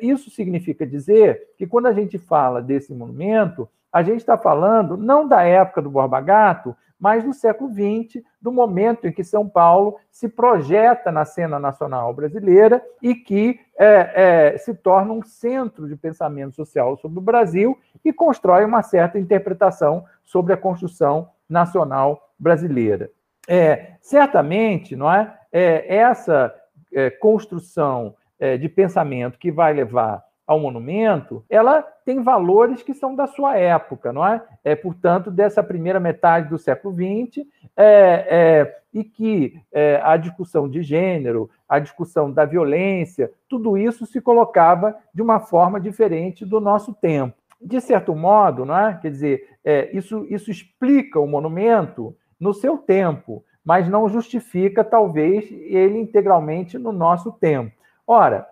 isso 0.01 0.29
significa 0.29 0.85
dizer 0.85 1.49
que 1.57 1.65
quando 1.65 1.87
a 1.87 1.93
gente 1.93 2.19
fala 2.19 2.61
desse 2.61 2.93
monumento, 2.93 3.67
a 3.91 4.03
gente 4.03 4.19
está 4.19 4.37
falando 4.37 4.95
não 4.95 5.27
da 5.27 5.41
época 5.41 5.81
do 5.81 5.89
Borba 5.89 6.21
Gato, 6.21 6.75
mas 6.99 7.23
do 7.23 7.33
século 7.33 7.71
XX, 7.71 8.23
do 8.41 8.51
momento 8.51 9.07
em 9.07 9.11
que 9.11 9.23
São 9.23 9.47
Paulo 9.47 9.97
se 10.11 10.27
projeta 10.27 11.11
na 11.11 11.25
cena 11.25 11.59
nacional 11.59 12.13
brasileira 12.13 12.83
e 13.01 13.13
que 13.13 13.59
é, 13.77 14.53
é, 14.53 14.57
se 14.57 14.73
torna 14.73 15.13
um 15.13 15.21
centro 15.21 15.87
de 15.87 15.95
pensamento 15.95 16.55
social 16.55 16.97
sobre 16.97 17.19
o 17.19 17.21
Brasil 17.21 17.77
e 18.03 18.11
constrói 18.11 18.65
uma 18.65 18.81
certa 18.81 19.19
interpretação 19.19 20.05
sobre 20.23 20.53
a 20.53 20.57
construção 20.57 21.29
nacional 21.47 22.31
brasileira. 22.37 23.09
É, 23.47 23.93
certamente, 24.01 24.95
não 24.95 25.11
é, 25.11 25.37
é 25.51 25.95
essa 25.97 26.53
é, 26.93 27.09
construção 27.09 28.15
é, 28.39 28.57
de 28.57 28.67
pensamento 28.67 29.39
que 29.39 29.51
vai 29.51 29.73
levar 29.73 30.23
ao 30.47 30.59
monumento, 30.59 31.43
ela 31.49 31.81
tem 31.81 32.23
valores 32.23 32.81
que 32.81 32.93
são 32.93 33.13
da 33.13 33.27
sua 33.27 33.57
época, 33.57 34.13
não 34.13 34.25
é? 34.25 34.41
É, 34.63 34.75
portanto, 34.77 35.29
dessa 35.29 35.61
primeira 35.61 35.99
metade 35.99 36.47
do 36.47 36.57
século 36.57 36.95
XX, 36.95 37.45
é, 37.75 38.27
é, 38.29 38.77
e 38.93 39.03
que 39.03 39.61
é, 39.73 39.99
a 40.01 40.15
discussão 40.15 40.69
de 40.69 40.81
gênero, 40.81 41.49
a 41.67 41.79
discussão 41.79 42.31
da 42.31 42.45
violência, 42.45 43.29
tudo 43.49 43.77
isso 43.77 44.05
se 44.05 44.21
colocava 44.21 44.95
de 45.13 45.21
uma 45.21 45.41
forma 45.41 45.81
diferente 45.81 46.45
do 46.45 46.61
nosso 46.61 46.93
tempo. 46.93 47.35
De 47.61 47.81
certo 47.81 48.15
modo, 48.15 48.63
não 48.63 48.77
é? 48.77 48.97
Quer 49.01 49.11
dizer, 49.11 49.49
é, 49.65 49.89
isso, 49.95 50.25
isso 50.29 50.49
explica 50.49 51.19
o 51.19 51.27
monumento 51.27 52.15
no 52.39 52.53
seu 52.53 52.77
tempo, 52.77 53.43
mas 53.65 53.89
não 53.89 54.07
justifica, 54.07 54.81
talvez, 54.81 55.51
ele 55.51 55.99
integralmente 55.99 56.77
no 56.77 56.93
nosso 56.93 57.33
tempo. 57.33 57.75
Ora, 58.05 58.47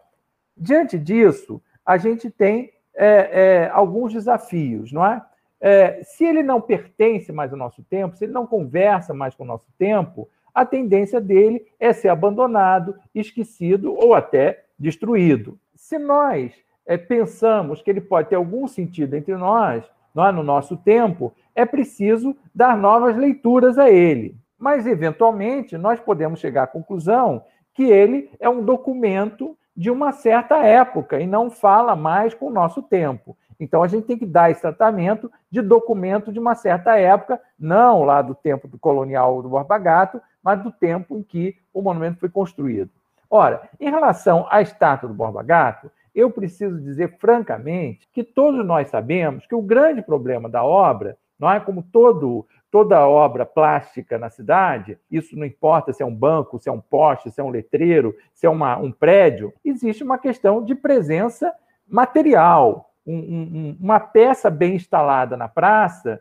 diante 0.57 0.99
disso, 0.99 1.61
a 1.85 1.97
gente 1.97 2.29
tem 2.29 2.71
é, 2.95 3.65
é, 3.65 3.69
alguns 3.71 4.13
desafios, 4.13 4.91
não 4.91 5.05
é? 5.05 5.21
é? 5.61 6.01
Se 6.03 6.25
ele 6.25 6.41
não 6.41 6.59
pertence 6.59 7.31
mais 7.31 7.51
ao 7.51 7.59
nosso 7.59 7.83
tempo, 7.83 8.15
se 8.15 8.25
ele 8.25 8.33
não 8.33 8.47
conversa 8.47 9.13
mais 9.13 9.35
com 9.35 9.43
o 9.43 9.47
nosso 9.47 9.67
tempo, 9.77 10.27
a 10.53 10.65
tendência 10.65 11.19
dele 11.19 11.65
é 11.79 11.91
ser 11.91 12.09
abandonado, 12.09 12.95
esquecido 13.13 13.93
ou 13.93 14.13
até 14.13 14.63
destruído. 14.79 15.59
Se 15.75 15.99
nós 15.99 16.53
é, 16.85 16.97
pensamos 16.97 17.81
que 17.81 17.89
ele 17.89 18.01
pode 18.01 18.29
ter 18.29 18.35
algum 18.35 18.67
sentido 18.67 19.15
entre 19.15 19.35
nós, 19.35 19.83
não 20.13 20.25
é? 20.25 20.31
no 20.31 20.43
nosso 20.43 20.77
tempo, 20.77 21.33
é 21.53 21.65
preciso 21.65 22.35
dar 22.53 22.77
novas 22.77 23.17
leituras 23.17 23.77
a 23.77 23.89
ele. 23.89 24.37
Mas, 24.57 24.87
eventualmente, 24.87 25.77
nós 25.77 25.99
podemos 25.99 26.39
chegar 26.39 26.63
à 26.63 26.67
conclusão 26.67 27.43
que 27.73 27.83
ele 27.83 28.29
é 28.39 28.47
um 28.47 28.63
documento 28.63 29.57
de 29.75 29.91
uma 29.91 30.11
certa 30.11 30.57
época 30.57 31.19
e 31.19 31.27
não 31.27 31.49
fala 31.49 31.95
mais 31.95 32.33
com 32.33 32.47
o 32.47 32.51
nosso 32.51 32.81
tempo. 32.81 33.37
Então 33.59 33.83
a 33.83 33.87
gente 33.87 34.05
tem 34.05 34.17
que 34.17 34.25
dar 34.25 34.51
esse 34.51 34.61
tratamento 34.61 35.31
de 35.49 35.61
documento 35.61 36.31
de 36.31 36.39
uma 36.39 36.55
certa 36.55 36.97
época, 36.97 37.39
não 37.57 38.03
lá 38.03 38.21
do 38.21 38.35
tempo 38.35 38.67
do 38.67 38.77
colonial 38.77 39.41
do 39.41 39.49
Borba 39.49 39.77
Gato, 39.77 40.21
mas 40.43 40.61
do 40.61 40.71
tempo 40.71 41.17
em 41.17 41.23
que 41.23 41.55
o 41.73 41.81
monumento 41.81 42.19
foi 42.19 42.29
construído. 42.29 42.89
Ora, 43.29 43.69
em 43.79 43.89
relação 43.89 44.45
à 44.49 44.61
estátua 44.61 45.09
do 45.09 45.15
Borba 45.15 45.41
Gato, 45.43 45.89
eu 46.13 46.31
preciso 46.31 46.79
dizer 46.79 47.17
francamente 47.17 48.07
que 48.13 48.23
todos 48.23 48.65
nós 48.65 48.89
sabemos 48.89 49.45
que 49.45 49.55
o 49.55 49.61
grande 49.61 50.01
problema 50.01 50.47
da 50.47 50.63
obra, 50.63 51.17
não 51.37 51.51
é 51.51 51.59
como 51.59 51.83
todo 51.83 52.45
toda 52.75 53.07
obra 53.07 53.45
plástica 53.45 54.17
na 54.17 54.29
cidade, 54.29 54.99
isso 55.09 55.33
não 55.39 55.45
importa 55.45 55.93
se 55.93 56.03
é 56.03 56.05
um 56.05 56.13
banco, 56.13 56.59
se 56.59 56.67
é 56.67 56.71
um 56.73 56.81
poste, 56.81 57.31
se 57.31 57.39
é 57.39 57.43
um 57.43 57.49
letreiro, 57.49 58.13
se 58.33 58.45
é 58.45 58.49
uma, 58.49 58.77
um 58.77 58.91
prédio, 58.91 59.53
existe 59.63 60.03
uma 60.03 60.17
questão 60.17 60.61
de 60.61 60.75
presença 60.75 61.53
material. 61.87 62.91
Um, 63.07 63.15
um, 63.15 63.77
uma 63.79 63.97
peça 63.97 64.49
bem 64.49 64.75
instalada 64.75 65.37
na 65.37 65.47
praça, 65.47 66.19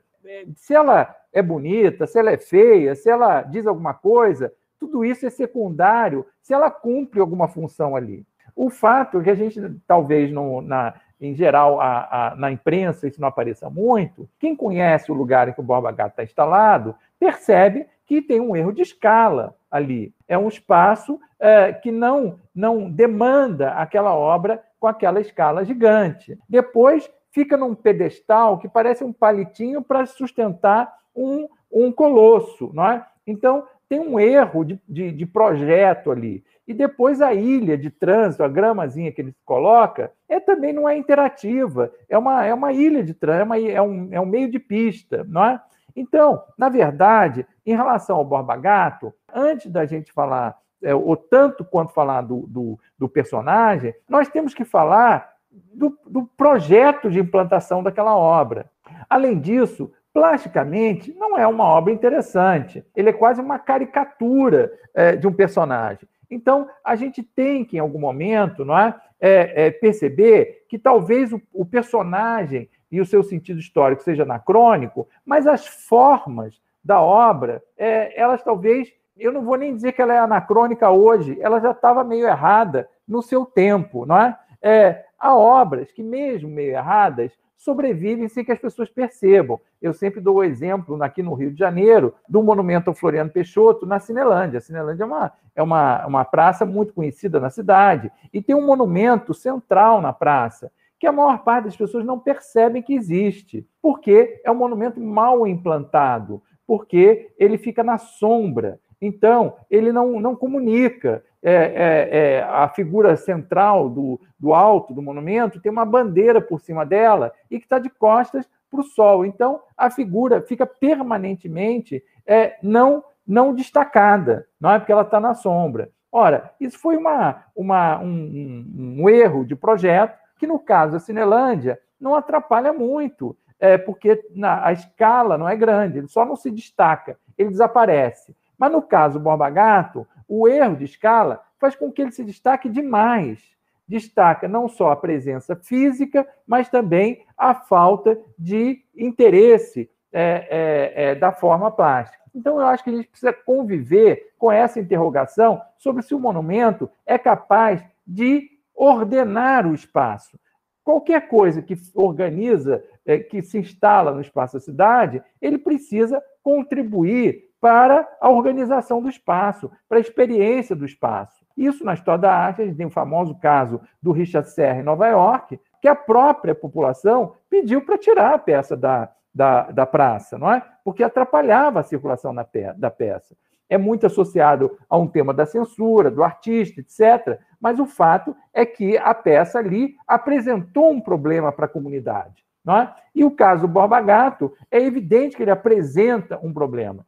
se 0.54 0.72
ela 0.72 1.12
é 1.32 1.42
bonita, 1.42 2.06
se 2.06 2.20
ela 2.20 2.30
é 2.30 2.36
feia, 2.36 2.94
se 2.94 3.10
ela 3.10 3.42
diz 3.42 3.66
alguma 3.66 3.92
coisa, 3.92 4.52
tudo 4.78 5.04
isso 5.04 5.26
é 5.26 5.30
secundário 5.30 6.24
se 6.40 6.54
ela 6.54 6.70
cumpre 6.70 7.18
alguma 7.18 7.48
função 7.48 7.96
ali. 7.96 8.24
O 8.54 8.70
fato 8.70 9.18
é 9.18 9.24
que 9.24 9.30
a 9.30 9.34
gente, 9.34 9.60
talvez, 9.88 10.30
no, 10.30 10.62
na, 10.62 10.94
em 11.20 11.34
geral, 11.34 11.80
a, 11.80 12.32
a, 12.32 12.36
na 12.36 12.50
imprensa 12.50 13.06
isso 13.06 13.20
não 13.20 13.28
apareça 13.28 13.70
muito, 13.70 14.28
quem 14.38 14.54
conhece 14.54 15.10
o 15.10 15.14
lugar 15.14 15.48
em 15.48 15.52
que 15.52 15.60
o 15.60 15.64
Borba 15.64 15.92
Gato 15.92 16.10
está 16.10 16.24
instalado 16.24 16.94
percebe 17.18 17.86
que 18.06 18.20
tem 18.20 18.40
um 18.40 18.54
erro 18.54 18.72
de 18.72 18.82
escala 18.82 19.56
ali. 19.70 20.14
É 20.28 20.36
um 20.36 20.48
espaço 20.48 21.18
é, 21.40 21.72
que 21.72 21.90
não, 21.90 22.38
não 22.54 22.90
demanda 22.90 23.72
aquela 23.72 24.14
obra 24.14 24.62
com 24.78 24.86
aquela 24.86 25.20
escala 25.20 25.64
gigante. 25.64 26.38
Depois 26.48 27.10
fica 27.30 27.56
num 27.56 27.74
pedestal 27.74 28.58
que 28.58 28.68
parece 28.68 29.02
um 29.02 29.12
palitinho 29.12 29.82
para 29.82 30.06
sustentar 30.06 30.92
um, 31.16 31.48
um 31.72 31.90
colosso. 31.90 32.70
Não 32.74 32.86
é? 32.86 33.06
Então, 33.26 33.66
tem 33.88 33.98
um 33.98 34.20
erro 34.20 34.64
de, 34.64 34.80
de, 34.88 35.12
de 35.12 35.26
projeto 35.26 36.10
ali. 36.10 36.44
E 36.66 36.72
depois 36.72 37.20
a 37.20 37.34
ilha 37.34 37.76
de 37.76 37.90
trânsito, 37.90 38.42
a 38.42 38.48
gramazinha 38.48 39.12
que 39.12 39.20
ele 39.20 39.34
coloca, 39.44 40.10
é 40.28 40.40
também 40.40 40.72
não 40.72 40.88
é 40.88 40.96
interativa, 40.96 41.92
é 42.08 42.16
uma, 42.16 42.44
é 42.44 42.54
uma 42.54 42.72
ilha 42.72 43.02
de 43.02 43.12
trânsito, 43.12 43.54
é, 43.54 43.72
é, 43.72 43.82
um, 43.82 44.08
é 44.10 44.20
um 44.20 44.26
meio 44.26 44.50
de 44.50 44.58
pista, 44.58 45.24
não 45.28 45.44
é? 45.44 45.60
Então, 45.94 46.42
na 46.58 46.68
verdade, 46.68 47.46
em 47.64 47.76
relação 47.76 48.16
ao 48.16 48.24
Borba 48.24 48.56
Gato, 48.56 49.12
antes 49.32 49.70
da 49.70 49.84
gente 49.84 50.12
falar, 50.12 50.58
é, 50.82 50.94
ou 50.94 51.16
tanto 51.16 51.64
quanto 51.64 51.92
falar 51.92 52.22
do, 52.22 52.46
do, 52.48 52.78
do 52.98 53.08
personagem, 53.08 53.94
nós 54.08 54.28
temos 54.28 54.54
que 54.54 54.64
falar 54.64 55.34
do, 55.72 55.96
do 56.06 56.24
projeto 56.36 57.10
de 57.10 57.20
implantação 57.20 57.82
daquela 57.82 58.16
obra. 58.16 58.70
Além 59.08 59.38
disso, 59.38 59.92
plasticamente, 60.12 61.14
não 61.14 61.38
é 61.38 61.46
uma 61.46 61.64
obra 61.64 61.92
interessante. 61.92 62.84
Ele 62.94 63.10
é 63.10 63.12
quase 63.12 63.40
uma 63.40 63.58
caricatura 63.58 64.72
é, 64.94 65.16
de 65.16 65.26
um 65.26 65.32
personagem. 65.32 66.08
Então, 66.30 66.68
a 66.84 66.96
gente 66.96 67.22
tem 67.22 67.64
que, 67.64 67.76
em 67.76 67.80
algum 67.80 67.98
momento, 67.98 68.64
não 68.64 68.78
é, 68.78 68.94
é, 69.20 69.66
é 69.66 69.70
perceber 69.70 70.64
que 70.68 70.78
talvez 70.78 71.32
o, 71.32 71.40
o, 71.52 71.64
personagem 71.64 72.68
e 72.90 73.00
o 73.00 73.06
seu 73.06 73.22
sentido 73.22 73.60
histórico 73.60 74.02
seja 74.02 74.22
anacrônico, 74.22 75.08
mas 75.24 75.46
as 75.46 75.66
formas 75.66 76.60
da 76.82 77.00
obra, 77.00 77.62
é, 77.76 78.20
elas 78.20 78.42
talvez, 78.42 78.92
eu 79.16 79.32
não 79.32 79.42
vou 79.42 79.56
nem 79.56 79.74
dizer 79.74 79.92
que 79.92 80.02
ela 80.02 80.14
é 80.14 80.18
anacrônica 80.18 80.90
hoje, 80.90 81.38
ela 81.40 81.60
já 81.60 81.70
estava 81.70 82.04
meio 82.04 82.26
errada 82.26 82.88
no 83.06 83.22
seu 83.22 83.46
tempo, 83.46 84.04
não 84.04 84.18
é? 84.18 84.38
é 84.62 85.04
há 85.18 85.34
obras 85.34 85.90
que, 85.92 86.02
mesmo 86.02 86.48
meio 86.48 86.72
erradas, 86.72 87.32
sobrevivem 87.64 88.28
sem 88.28 88.44
que 88.44 88.52
as 88.52 88.58
pessoas 88.58 88.90
percebam. 88.90 89.58
Eu 89.80 89.94
sempre 89.94 90.20
dou 90.20 90.36
o 90.36 90.44
exemplo, 90.44 91.02
aqui 91.02 91.22
no 91.22 91.32
Rio 91.32 91.50
de 91.50 91.58
Janeiro, 91.58 92.14
do 92.28 92.42
monumento 92.42 92.90
ao 92.90 92.94
Floriano 92.94 93.30
Peixoto, 93.30 93.86
na 93.86 93.98
Cinelândia. 93.98 94.58
A 94.58 94.60
Cinelândia 94.60 95.04
é 95.04 95.06
uma, 95.06 95.32
é 95.56 95.62
uma, 95.62 96.06
uma 96.06 96.24
praça 96.24 96.66
muito 96.66 96.92
conhecida 96.92 97.40
na 97.40 97.48
cidade 97.48 98.12
e 98.32 98.42
tem 98.42 98.54
um 98.54 98.66
monumento 98.66 99.32
central 99.32 100.02
na 100.02 100.12
praça, 100.12 100.70
que 101.00 101.06
a 101.06 101.12
maior 101.12 101.42
parte 101.42 101.64
das 101.64 101.76
pessoas 101.76 102.04
não 102.04 102.18
percebem 102.18 102.82
que 102.82 102.94
existe, 102.94 103.66
porque 103.80 104.40
é 104.44 104.50
um 104.50 104.54
monumento 104.54 105.00
mal 105.00 105.46
implantado, 105.46 106.42
porque 106.66 107.32
ele 107.38 107.58
fica 107.58 107.82
na 107.82 107.98
sombra. 107.98 108.78
Então, 109.04 109.56
ele 109.70 109.92
não, 109.92 110.18
não 110.20 110.34
comunica. 110.34 111.22
É, 111.42 111.52
é, 111.52 112.18
é, 112.18 112.42
a 112.42 112.66
figura 112.70 113.16
central 113.16 113.90
do, 113.90 114.18
do 114.38 114.54
alto 114.54 114.94
do 114.94 115.02
monumento 115.02 115.60
tem 115.60 115.70
uma 115.70 115.84
bandeira 115.84 116.40
por 116.40 116.58
cima 116.58 116.86
dela 116.86 117.34
e 117.50 117.58
que 117.58 117.66
está 117.66 117.78
de 117.78 117.90
costas 117.90 118.48
para 118.70 118.80
o 118.80 118.84
sol. 118.84 119.26
Então, 119.26 119.60
a 119.76 119.90
figura 119.90 120.40
fica 120.40 120.64
permanentemente 120.64 122.02
é, 122.26 122.56
não, 122.62 123.04
não 123.26 123.54
destacada, 123.54 124.46
não 124.58 124.70
é 124.70 124.78
porque 124.78 124.92
ela 124.92 125.02
está 125.02 125.20
na 125.20 125.34
sombra. 125.34 125.90
Ora, 126.10 126.50
isso 126.58 126.78
foi 126.78 126.96
uma, 126.96 127.44
uma, 127.54 127.98
um, 127.98 128.96
um, 129.00 129.08
erro 129.10 129.44
de 129.44 129.54
projeto 129.54 130.16
que, 130.38 130.46
no 130.46 130.58
caso 130.58 130.92
da 130.92 130.98
Cinelândia, 130.98 131.78
não 132.00 132.14
atrapalha 132.14 132.72
muito, 132.72 133.36
é, 133.58 133.76
porque 133.76 134.24
na, 134.34 134.64
a 134.64 134.72
escala 134.72 135.36
não 135.36 135.48
é 135.48 135.56
grande, 135.56 135.98
ele 135.98 136.08
só 136.08 136.24
não 136.24 136.36
se 136.36 136.50
destaca, 136.50 137.18
ele 137.36 137.50
desaparece. 137.50 138.34
Mas 138.58 138.72
no 138.72 138.82
caso 138.82 139.18
do 139.18 139.22
Borba 139.22 139.50
Gato, 139.50 140.06
o 140.28 140.48
erro 140.48 140.76
de 140.76 140.84
escala 140.84 141.42
faz 141.58 141.74
com 141.74 141.90
que 141.90 142.02
ele 142.02 142.12
se 142.12 142.24
destaque 142.24 142.68
demais 142.68 143.54
destaca 143.86 144.48
não 144.48 144.68
só 144.68 144.90
a 144.90 144.96
presença 144.96 145.54
física, 145.54 146.26
mas 146.46 146.68
também 146.68 147.24
a 147.36 147.54
falta 147.54 148.18
de 148.38 148.82
interesse 148.96 149.90
é, 150.12 150.48
é, 150.96 151.10
é, 151.10 151.14
da 151.14 151.32
forma 151.32 151.70
plástica. 151.70 152.22
Então, 152.34 152.58
eu 152.60 152.66
acho 152.66 152.82
que 152.82 152.90
a 152.90 152.94
gente 152.94 153.08
precisa 153.08 153.32
conviver 153.32 154.32
com 154.38 154.50
essa 154.50 154.80
interrogação 154.80 155.60
sobre 155.78 156.02
se 156.02 156.14
o 156.14 156.18
monumento 156.18 156.90
é 157.06 157.16
capaz 157.16 157.84
de 158.06 158.50
ordenar 158.74 159.66
o 159.66 159.74
espaço. 159.74 160.38
Qualquer 160.82 161.28
coisa 161.28 161.62
que 161.62 161.76
organiza, 161.94 162.82
é, 163.06 163.18
que 163.18 163.40
se 163.42 163.58
instala 163.58 164.12
no 164.12 164.20
espaço 164.20 164.54
da 164.54 164.60
cidade, 164.60 165.22
ele 165.40 165.58
precisa 165.58 166.22
contribuir 166.42 167.50
para 167.64 168.06
a 168.20 168.28
organização 168.28 169.00
do 169.00 169.08
espaço, 169.08 169.72
para 169.88 169.96
a 169.96 170.00
experiência 170.02 170.76
do 170.76 170.84
espaço. 170.84 171.46
Isso 171.56 171.82
na 171.82 171.94
história 171.94 172.20
da 172.20 172.30
arte, 172.30 172.60
a 172.60 172.66
gente 172.66 172.76
tem 172.76 172.84
o 172.84 172.90
famoso 172.90 173.34
caso 173.36 173.80
do 174.02 174.12
Richard 174.12 174.50
Serra 174.50 174.80
em 174.80 174.82
Nova 174.82 175.08
York, 175.08 175.58
que 175.80 175.88
a 175.88 175.94
própria 175.94 176.54
população 176.54 177.36
pediu 177.48 177.80
para 177.80 177.96
tirar 177.96 178.34
a 178.34 178.38
peça 178.38 178.76
da, 178.76 179.10
da, 179.34 179.70
da, 179.70 179.86
praça, 179.86 180.36
não 180.36 180.52
é? 180.52 180.62
Porque 180.84 181.02
atrapalhava 181.02 181.80
a 181.80 181.82
circulação 181.82 182.34
pe 182.44 182.70
da 182.74 182.90
peça. 182.90 183.34
É 183.66 183.78
muito 183.78 184.04
associado 184.04 184.76
a 184.86 184.98
um 184.98 185.06
tema 185.06 185.32
da 185.32 185.46
censura, 185.46 186.10
do 186.10 186.22
artista, 186.22 186.82
etc. 186.82 187.40
Mas 187.58 187.78
o 187.78 187.86
fato 187.86 188.36
é 188.52 188.66
que 188.66 188.98
a 188.98 189.14
peça 189.14 189.58
ali 189.58 189.94
apresentou 190.06 190.90
um 190.90 191.00
problema 191.00 191.50
para 191.50 191.64
a 191.64 191.70
comunidade. 191.70 192.44
Não 192.62 192.76
é? 192.76 192.94
E 193.14 193.24
o 193.24 193.30
caso 193.30 193.66
Borba 193.66 194.02
Gato, 194.02 194.52
é 194.70 194.82
evidente 194.82 195.34
que 195.34 195.42
ele 195.42 195.50
apresenta 195.50 196.38
um 196.42 196.52
problema. 196.52 197.06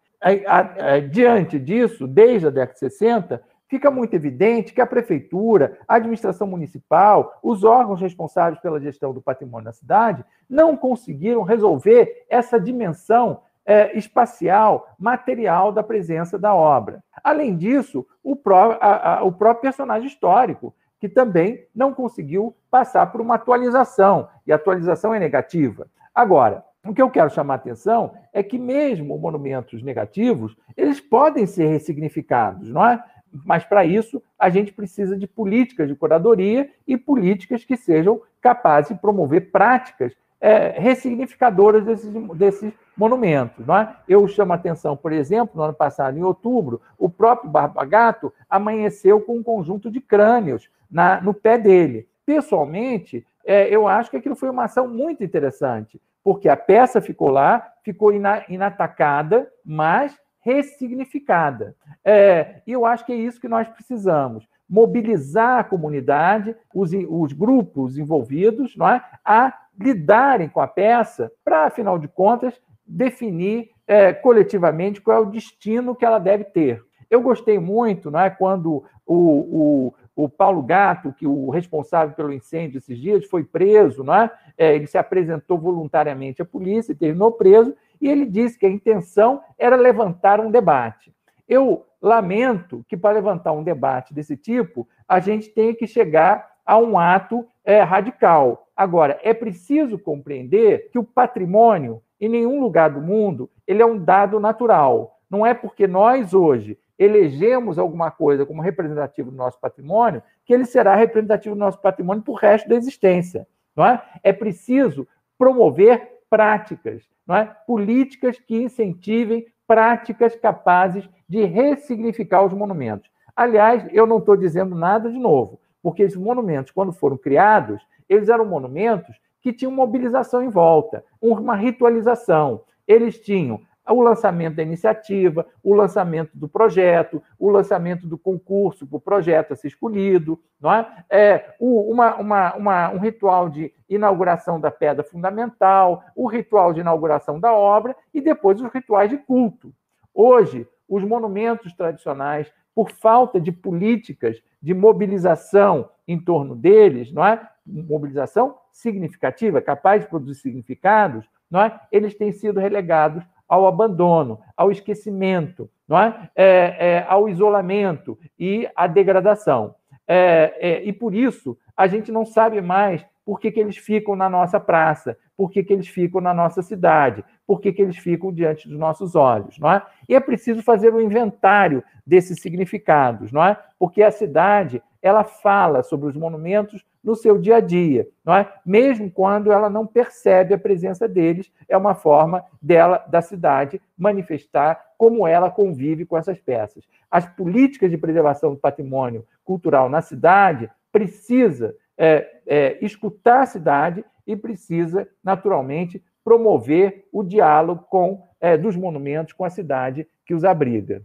Diante 1.11 1.59
disso, 1.59 2.07
desde 2.07 2.49
a 2.49 2.51
década 2.51 2.73
de 2.73 2.79
60, 2.79 3.43
fica 3.69 3.91
muito 3.91 4.15
evidente 4.15 4.73
que 4.73 4.81
a 4.81 4.87
prefeitura, 4.87 5.79
a 5.87 5.97
administração 5.97 6.47
municipal, 6.47 7.39
os 7.43 7.65
órgãos 7.65 8.01
responsáveis 8.01 8.61
pela 8.61 8.81
gestão 8.81 9.13
do 9.13 9.21
patrimônio 9.21 9.67
da 9.67 9.73
cidade 9.73 10.25
não 10.49 10.77
conseguiram 10.77 11.43
resolver 11.43 12.25
essa 12.29 12.61
dimensão 12.61 13.41
é, 13.65 13.97
espacial, 13.99 14.89
material 14.97 15.73
da 15.73 15.83
presença 15.83 16.39
da 16.39 16.55
obra. 16.55 17.03
Além 17.23 17.57
disso, 17.57 18.07
o, 18.23 18.37
pró 18.37 18.79
a, 18.81 19.19
a, 19.19 19.23
o 19.25 19.33
próprio 19.33 19.63
personagem 19.63 20.07
histórico, 20.07 20.73
que 21.01 21.09
também 21.09 21.67
não 21.75 21.93
conseguiu 21.93 22.57
passar 22.71 23.11
por 23.11 23.21
uma 23.21 23.35
atualização, 23.35 24.29
e 24.47 24.53
a 24.53 24.57
atualização 24.57 25.13
é 25.13 25.19
negativa. 25.19 25.89
Agora, 26.15 26.65
o 26.89 26.95
que 26.95 27.03
eu 27.03 27.11
quero 27.11 27.31
chamar 27.31 27.55
a 27.55 27.57
atenção 27.57 28.15
é 28.33 28.43
que 28.43 28.59
mesmo 28.59 29.19
monumentos 29.19 29.83
negativos, 29.83 30.57
eles 30.77 31.01
podem 31.01 31.47
ser 31.47 31.67
ressignificados, 31.67 32.69
não 32.69 32.85
é? 32.85 33.03
Mas 33.45 33.65
para 33.65 33.85
isso, 33.85 34.23
a 34.39 34.49
gente 34.49 34.73
precisa 34.73 35.17
de 35.17 35.27
políticas 35.27 35.89
de 35.89 35.95
curadoria 35.95 36.71
e 36.87 36.97
políticas 36.97 37.65
que 37.65 37.77
sejam 37.77 38.21
capazes 38.41 38.95
de 38.95 39.01
promover 39.01 39.51
práticas 39.51 40.15
é, 40.41 40.79
ressignificadoras 40.79 41.85
desses, 41.85 42.13
desses 42.35 42.73
monumentos. 42.97 43.67
Não 43.67 43.77
é? 43.77 43.97
Eu 44.09 44.27
chamo 44.29 44.53
a 44.53 44.57
atenção, 44.57 44.97
por 44.97 45.13
exemplo, 45.13 45.57
no 45.57 45.63
ano 45.63 45.75
passado, 45.75 46.17
em 46.17 46.23
outubro, 46.23 46.81
o 46.99 47.09
próprio 47.09 47.51
Barba 47.51 47.85
Gato 47.85 48.33
amanheceu 48.49 49.21
com 49.21 49.37
um 49.37 49.43
conjunto 49.43 49.91
de 49.91 50.01
crânios 50.01 50.69
na, 50.91 51.21
no 51.21 51.35
pé 51.35 51.59
dele. 51.59 52.09
Pessoalmente, 52.25 53.27
é, 53.45 53.69
eu 53.69 53.87
acho 53.87 54.11
que 54.11 54.17
aquilo 54.17 54.35
foi 54.35 54.51
uma 54.51 54.65
ação 54.65 54.89
muito 54.89 55.23
interessante, 55.23 56.01
porque 56.27 56.49
a 56.49 56.57
peça 56.57 57.01
ficou 57.01 57.31
lá, 57.31 57.65
ficou 57.85 58.13
ina, 58.13 58.45
inatacada, 58.49 59.49
mas 59.65 60.13
ressignificada. 60.41 61.77
É, 62.05 62.63
e 62.67 62.73
eu 62.73 62.85
acho 62.85 63.07
que 63.07 63.13
é 63.13 63.17
isso 63.17 63.41
que 63.41 63.47
nós 63.47 63.69
precisamos. 63.69 64.45
Mobilizar 64.69 65.61
a 65.61 65.63
comunidade, 65.63 66.57
os, 66.75 66.91
os 67.09 67.33
grupos 67.33 67.97
envolvidos, 67.97 68.75
é? 68.77 69.01
a 69.25 69.57
lidarem 69.79 70.49
com 70.49 70.59
a 70.59 70.67
peça, 70.67 71.31
para, 71.45 71.67
afinal 71.67 71.97
de 71.97 72.09
contas, 72.09 72.61
definir 72.85 73.71
é, 73.87 74.13
coletivamente 74.13 75.01
qual 75.01 75.19
é 75.19 75.21
o 75.21 75.31
destino 75.31 75.95
que 75.95 76.05
ela 76.05 76.19
deve 76.19 76.43
ter. 76.43 76.83
Eu 77.09 77.23
gostei 77.23 77.61
muito 77.61 78.11
não 78.11 78.19
é, 78.19 78.31
quando 78.31 78.83
o, 79.07 79.15
o, 79.15 79.95
o 80.17 80.31
Paulo 80.31 80.63
Gato, 80.63 81.13
que 81.13 81.27
o 81.27 81.51
responsável 81.51 82.17
pelo 82.17 82.33
incêndio 82.33 82.79
esses 82.79 82.99
dias, 82.99 83.27
foi 83.27 83.45
preso, 83.45 84.03
não 84.03 84.15
é? 84.15 84.31
é 84.57 84.75
ele 84.75 84.87
se 84.87 84.97
apresentou 84.97 85.59
voluntariamente 85.59 86.41
à 86.41 86.45
polícia 86.45 86.95
terminou 86.95 87.33
preso, 87.33 87.77
e 88.01 88.09
ele 88.09 88.25
disse 88.25 88.59
que 88.59 88.65
a 88.65 88.71
intenção 88.71 89.43
era 89.59 89.77
levantar 89.77 90.41
um 90.41 90.51
debate. 90.51 91.15
Eu 91.47 91.85
lamento 92.01 92.85
que, 92.89 92.97
para 92.97 93.15
levantar 93.15 93.53
um 93.53 93.63
debate 93.63 94.15
desse 94.15 94.37
tipo, 94.37 94.89
a 95.07 95.21
gente 95.21 95.51
tenha 95.51 95.75
que 95.75 95.87
chegar 95.87 96.51
a 96.65 96.79
um 96.79 96.99
ato 96.99 97.47
é, 97.65 97.83
radical. 97.83 98.69
Agora, 98.77 99.19
é 99.23 99.35
preciso 99.35 99.99
compreender 99.99 100.91
que 100.91 100.99
o 100.99 101.05
patrimônio, 101.05 102.03
em 102.21 102.29
nenhum 102.29 102.61
lugar 102.61 102.91
do 102.91 103.01
mundo, 103.01 103.51
ele 103.67 103.83
é 103.83 103.87
um 103.87 103.99
dado 103.99 104.41
natural. 104.41 105.19
Não 105.31 105.45
é 105.45 105.53
porque 105.53 105.87
nós, 105.87 106.33
hoje, 106.33 106.79
elegemos 106.99 107.79
alguma 107.79 108.11
coisa 108.11 108.47
como 108.47 108.63
representativo 108.63 109.31
do 109.31 109.37
nosso 109.37 109.61
patrimônio 109.61 110.23
que 110.45 110.55
ele 110.55 110.65
será 110.65 110.95
representativo 110.95 111.55
do 111.55 111.59
nosso 111.59 111.79
patrimônio 111.81 112.23
para 112.23 112.33
o 112.33 112.37
resto 112.37 112.69
da 112.69 112.75
existência. 112.75 113.47
Não 113.75 113.85
é? 113.85 114.03
é 114.23 114.33
preciso 114.33 115.07
promover 115.39 116.21
práticas, 116.31 117.03
não 117.27 117.37
é? 117.37 117.45
políticas 117.67 118.39
que 118.39 118.57
incentivem 118.57 119.47
práticas 119.67 120.35
capazes 120.37 121.09
de 121.29 121.45
ressignificar 121.45 122.45
os 122.45 122.53
monumentos. 122.53 123.11
Aliás, 123.35 123.87
eu 123.93 124.07
não 124.07 124.19
estou 124.19 124.37
dizendo 124.37 124.75
nada 124.75 125.11
de 125.11 125.19
novo, 125.19 125.61
porque 125.83 126.03
esses 126.03 126.17
monumentos, 126.17 126.73
quando 126.73 126.93
foram 126.93 127.19
criados, 127.19 127.87
eles 128.09 128.29
eram 128.29 128.47
monumentos 128.47 129.15
que 129.43 129.53
tinham 129.53 129.71
mobilização 129.71 130.43
em 130.43 130.49
volta, 130.49 131.05
uma 131.21 131.55
ritualização. 131.55 132.63
Eles 132.87 133.19
tinham 133.21 133.61
o 133.93 134.03
lançamento 134.03 134.57
da 134.57 134.63
iniciativa, 134.63 135.47
o 135.63 135.75
lançamento 135.75 136.31
do 136.35 136.49
projeto, 136.49 137.23
o 137.39 137.49
lançamento 137.49 138.07
do 138.07 138.19
concurso 138.19 138.87
para 138.87 138.97
o 138.97 139.01
projeto 139.01 139.53
a 139.53 139.57
ser 139.57 139.69
escolhido, 139.69 140.41
não 140.61 140.73
é? 140.73 141.05
é 141.09 141.55
uma, 141.61 142.17
uma, 142.17 142.55
uma, 142.55 142.91
um 142.91 142.99
ritual 142.99 143.49
de 143.49 143.73
inauguração 143.89 144.61
da 144.61 144.71
pedra 144.71 145.05
fundamental, 145.05 146.03
o 146.15 146.27
ritual 146.27 146.73
de 146.73 146.81
inauguração 146.81 147.39
da 147.39 147.53
obra 147.53 147.95
e 148.13 148.21
depois 148.21 148.61
os 148.61 148.73
rituais 148.73 149.11
de 149.11 149.19
culto. 149.19 149.73
Hoje, 150.13 150.67
os 150.89 151.05
monumentos 151.05 151.73
tradicionais, 151.73 152.53
por 152.75 152.91
falta 152.91 153.41
de 153.41 153.53
políticas 153.53 154.43
de 154.61 154.75
mobilização 154.75 155.89
em 156.07 156.19
torno 156.19 156.55
deles, 156.55 157.13
não 157.13 157.25
é? 157.25 157.41
Mobilização 157.65 158.57
significativa, 158.71 159.61
capaz 159.61 160.03
de 160.03 160.09
produzir 160.09 160.41
significados, 160.41 161.29
não 161.51 161.61
é? 161.61 161.81
Eles 161.91 162.15
têm 162.15 162.33
sido 162.33 162.61
relegados 162.61 163.25
ao 163.49 163.67
abandono, 163.67 164.41
ao 164.57 164.71
esquecimento, 164.71 165.71
não 165.87 165.99
é? 165.99 166.31
é, 166.35 166.77
é 166.79 167.07
ao 167.09 167.29
isolamento 167.29 168.19
e 168.39 168.69
à 168.75 168.87
degradação. 168.87 169.75
É, 170.09 170.55
é, 170.59 170.85
e 170.85 170.93
por 170.93 171.15
isso 171.15 171.57
a 171.77 171.87
gente 171.87 172.13
não 172.13 172.25
sabe 172.25 172.61
mais 172.61 173.05
por 173.27 173.41
que, 173.41 173.51
que 173.51 173.59
eles 173.59 173.77
ficam 173.77 174.15
na 174.15 174.31
nossa 174.31 174.61
praça, 174.61 175.19
por 175.37 175.51
que, 175.51 175.65
que 175.65 175.73
eles 175.73 175.89
ficam 175.89 176.21
na 176.21 176.33
nossa 176.33 176.63
cidade, 176.63 177.25
por 177.45 177.61
que, 177.61 177.73
que 177.73 177.83
eles 177.83 177.99
ficam 177.99 178.33
diante 178.33 178.69
dos 178.69 178.79
nossos 178.79 179.17
olhos, 179.17 179.59
não 179.59 179.73
é? 179.73 179.83
E 180.09 180.15
é 180.15 180.21
preciso 180.21 180.63
fazer 180.63 180.95
um 180.95 181.01
inventário 181.01 181.83
desses 182.07 182.41
significados, 182.41 183.33
não 183.33 183.45
é? 183.45 183.59
Porque 183.81 184.01
a 184.05 184.13
cidade 184.13 184.81
ela 185.03 185.25
fala 185.25 185.83
sobre 185.83 186.09
os 186.09 186.17
monumentos 186.17 186.85
no 187.03 187.17
seu 187.17 187.37
dia 187.37 187.57
a 187.57 187.61
dia, 187.61 188.09
não 188.25 188.35
é? 188.35 188.53
Mesmo 188.65 189.11
quando 189.11 189.51
ela 189.51 189.69
não 189.69 189.87
percebe 189.87 190.55
a 190.55 190.59
presença 190.59 191.09
deles, 191.09 191.51
é 191.69 191.77
uma 191.77 191.95
forma 191.97 192.45
dela 192.63 193.05
da 193.09 193.21
cidade 193.21 193.81
manifestar 193.99 194.81
como 194.97 195.27
ela 195.27 195.51
convive 195.51 196.07
com 196.07 196.17
essas 196.17 196.39
peças. 196.39 196.85
As 197.11 197.27
políticas 197.27 197.91
de 197.91 197.99
preservação 197.99 198.51
do 198.51 198.57
patrimônio 198.57 199.27
cultural 199.45 199.89
na 199.89 200.01
cidade 200.01 200.71
precisa 200.93 201.75
é, 201.99 202.41
é, 202.47 202.85
escutar 202.85 203.43
a 203.43 203.47
cidade 203.47 204.05
e 204.27 204.37
precisa, 204.37 205.09
naturalmente, 205.23 206.03
promover 206.25 207.07
o 207.13 207.23
diálogo 207.23 207.85
com 207.85 208.29
é, 208.41 208.57
dos 208.57 208.77
monumentos 208.77 209.33
com 209.33 209.45
a 209.45 209.51
cidade 209.51 210.07
que 210.25 210.35
os 210.35 210.45
abriga. 210.45 211.03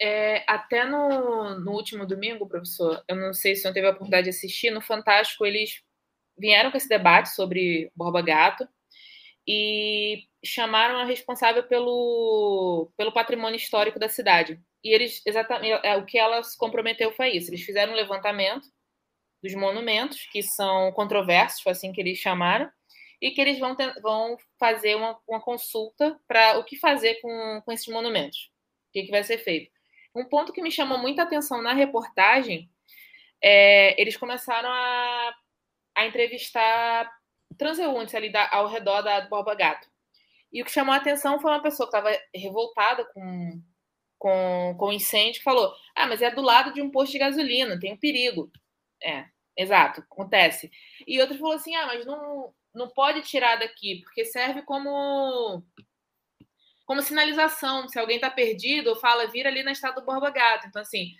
É, 0.00 0.44
até 0.46 0.84
no, 0.84 1.58
no 1.60 1.72
último 1.72 2.04
domingo, 2.04 2.46
professor, 2.46 3.02
eu 3.08 3.16
não 3.16 3.32
sei 3.32 3.56
se 3.56 3.64
não 3.64 3.72
teve 3.72 3.86
a 3.86 3.90
oportunidade 3.90 4.24
de 4.24 4.30
assistir, 4.30 4.70
no 4.70 4.80
Fantástico 4.80 5.46
eles 5.46 5.82
vieram 6.36 6.70
com 6.70 6.76
esse 6.76 6.88
debate 6.88 7.30
sobre 7.30 7.90
Borba 7.96 8.20
Gato 8.20 8.68
e 9.48 10.24
chamaram 10.44 10.98
a 10.98 11.04
responsável 11.04 11.62
pelo, 11.62 12.90
pelo 12.96 13.12
patrimônio 13.12 13.56
histórico 13.56 13.98
da 13.98 14.08
cidade. 14.08 14.60
E 14.84 14.94
eles, 14.94 15.22
exatamente, 15.24 15.80
é, 15.82 15.96
o 15.96 16.04
que 16.04 16.18
ela 16.18 16.42
se 16.42 16.58
comprometeu 16.58 17.10
foi 17.12 17.30
isso. 17.30 17.50
Eles 17.50 17.62
fizeram 17.62 17.92
um 17.92 17.96
levantamento 17.96 18.68
dos 19.42 19.54
monumentos, 19.54 20.26
que 20.32 20.42
são 20.42 20.92
controversos, 20.92 21.60
foi 21.60 21.72
assim 21.72 21.92
que 21.92 22.00
eles 22.00 22.18
chamaram, 22.18 22.70
e 23.20 23.30
que 23.30 23.40
eles 23.40 23.58
vão, 23.58 23.74
ter, 23.74 23.92
vão 24.00 24.36
fazer 24.58 24.94
uma, 24.94 25.18
uma 25.26 25.40
consulta 25.40 26.18
para 26.28 26.58
o 26.58 26.64
que 26.64 26.76
fazer 26.76 27.14
com, 27.20 27.62
com 27.64 27.72
esses 27.72 27.88
monumentos, 27.88 28.50
o 28.88 28.92
que, 28.92 29.04
que 29.04 29.10
vai 29.10 29.24
ser 29.24 29.38
feito. 29.38 29.70
Um 30.14 30.24
ponto 30.24 30.52
que 30.52 30.62
me 30.62 30.70
chamou 30.70 30.98
muita 30.98 31.22
atenção 31.22 31.62
na 31.62 31.72
reportagem 31.72 32.70
é 33.42 34.00
eles 34.00 34.16
começaram 34.16 34.68
a, 34.68 35.34
a 35.94 36.06
entrevistar 36.06 37.10
transeuntes 37.56 38.14
ali 38.14 38.30
da, 38.30 38.48
ao 38.50 38.68
redor 38.68 39.02
da 39.02 39.20
Borba 39.22 39.54
Gato. 39.54 39.88
E 40.52 40.62
o 40.62 40.64
que 40.64 40.70
chamou 40.70 40.94
a 40.94 40.96
atenção 40.96 41.38
foi 41.38 41.50
uma 41.50 41.62
pessoa 41.62 41.90
que 41.90 41.96
estava 41.96 42.18
revoltada 42.34 43.04
com, 43.12 43.62
com, 44.18 44.76
com 44.78 44.86
o 44.86 44.92
incêndio, 44.92 45.42
falou: 45.42 45.72
Ah, 45.94 46.06
mas 46.06 46.22
é 46.22 46.30
do 46.30 46.40
lado 46.40 46.72
de 46.72 46.80
um 46.80 46.90
posto 46.90 47.12
de 47.12 47.18
gasolina, 47.18 47.78
tem 47.78 47.92
um 47.92 47.98
perigo. 47.98 48.50
É, 49.02 49.26
exato, 49.56 50.00
acontece. 50.00 50.70
E 51.06 51.20
outro 51.20 51.38
falou 51.38 51.54
assim: 51.54 51.74
Ah, 51.74 51.86
mas 51.86 52.06
não, 52.06 52.54
não 52.74 52.88
pode 52.88 53.22
tirar 53.22 53.56
daqui, 53.56 54.00
porque 54.02 54.24
serve 54.24 54.62
como 54.62 55.62
como 56.86 57.02
sinalização. 57.02 57.88
Se 57.88 57.98
alguém 57.98 58.16
está 58.16 58.30
perdido, 58.30 58.90
ou 58.90 58.96
fala, 58.96 59.26
vira 59.26 59.48
ali 59.50 59.62
na 59.62 59.72
estrada 59.72 60.00
do 60.00 60.06
Borba 60.06 60.30
Gato. 60.30 60.68
Então, 60.68 60.80
assim, 60.80 61.14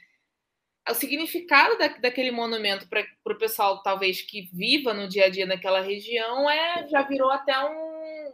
o 0.88 0.94
significado 0.94 1.76
da, 1.76 1.88
daquele 1.88 2.30
monumento 2.30 2.88
para 2.88 3.04
o 3.26 3.38
pessoal, 3.38 3.82
talvez, 3.82 4.22
que 4.22 4.42
viva 4.52 4.94
no 4.94 5.08
dia 5.08 5.26
a 5.26 5.28
dia 5.28 5.46
naquela 5.46 5.80
região, 5.80 6.48
é 6.48 6.86
já 6.88 7.02
virou 7.02 7.30
até 7.30 7.58
um, 7.58 8.32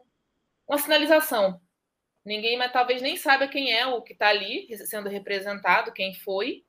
uma 0.68 0.78
sinalização. 0.78 1.60
Ninguém, 2.24 2.56
mas 2.56 2.72
talvez 2.72 3.02
nem 3.02 3.16
saiba 3.16 3.48
quem 3.48 3.72
é 3.72 3.86
o 3.86 4.02
que 4.02 4.12
está 4.12 4.28
ali 4.28 4.68
sendo 4.86 5.08
representado, 5.08 5.92
quem 5.92 6.14
foi. 6.14 6.64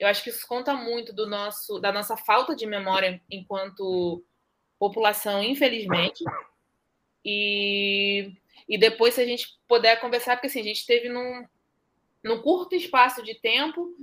Eu 0.00 0.08
acho 0.08 0.24
que 0.24 0.30
isso 0.30 0.48
conta 0.48 0.72
muito 0.72 1.12
do 1.12 1.28
nosso, 1.28 1.78
da 1.78 1.92
nossa 1.92 2.16
falta 2.16 2.56
de 2.56 2.64
memória 2.64 3.20
enquanto 3.30 4.24
população, 4.78 5.44
infelizmente. 5.44 6.24
E, 7.22 8.32
e 8.66 8.78
depois, 8.78 9.14
se 9.14 9.20
a 9.20 9.26
gente 9.26 9.58
puder 9.68 10.00
conversar, 10.00 10.36
porque 10.36 10.46
assim, 10.46 10.60
a 10.60 10.64
gente 10.64 10.86
teve 10.86 11.10
num, 11.10 11.44
num 12.24 12.40
curto 12.40 12.74
espaço 12.74 13.22
de 13.22 13.34
tempo 13.34 13.94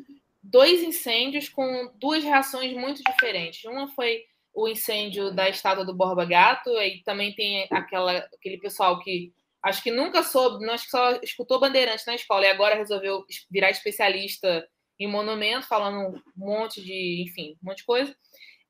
dois 0.44 0.84
incêndios 0.84 1.50
com 1.50 1.92
duas 1.96 2.24
reações 2.24 2.74
muito 2.74 3.02
diferentes. 3.04 3.66
Uma 3.66 3.88
foi 3.88 4.24
o 4.54 4.68
incêndio 4.68 5.32
da 5.32 5.50
estátua 5.50 5.84
do 5.84 5.96
Borba 5.96 6.26
Gato, 6.26 6.70
e 6.80 7.02
também 7.04 7.34
tem 7.34 7.68
aquela, 7.72 8.18
aquele 8.18 8.60
pessoal 8.60 9.00
que 9.00 9.34
acho 9.64 9.82
que 9.82 9.90
nunca 9.90 10.22
soube, 10.22 10.64
acho 10.70 10.86
que 10.86 10.92
só 10.92 11.20
escutou 11.24 11.60
Bandeirante 11.60 12.06
na 12.06 12.16
escola 12.16 12.46
e 12.46 12.50
agora 12.50 12.76
resolveu 12.76 13.26
virar 13.50 13.72
especialista 13.72 14.68
em 15.00 15.08
monumento, 15.08 15.68
falando 15.68 16.16
um 16.16 16.22
monte 16.36 16.84
de, 16.84 17.26
enfim, 17.28 17.58
um 17.62 17.68
monte 17.68 17.78
de 17.80 17.86
coisa. 17.86 18.16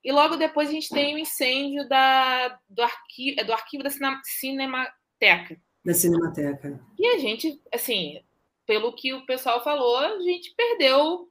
E 0.03 0.11
logo 0.11 0.37
depois 0.37 0.69
a 0.69 0.71
gente 0.71 0.89
tem 0.89 1.15
o 1.15 1.17
incêndio 1.17 1.87
da, 1.87 2.59
do, 2.69 2.81
arquivo, 2.81 3.45
do 3.45 3.53
arquivo 3.53 3.83
da 3.83 3.89
Cinemateca. 4.23 5.59
Da 5.83 5.93
Cinemateca. 5.93 6.79
E 6.97 7.07
a 7.07 7.17
gente, 7.17 7.61
assim, 7.73 8.21
pelo 8.65 8.93
que 8.93 9.13
o 9.13 9.25
pessoal 9.25 9.63
falou, 9.63 9.97
a 9.97 10.19
gente 10.21 10.53
perdeu 10.55 11.29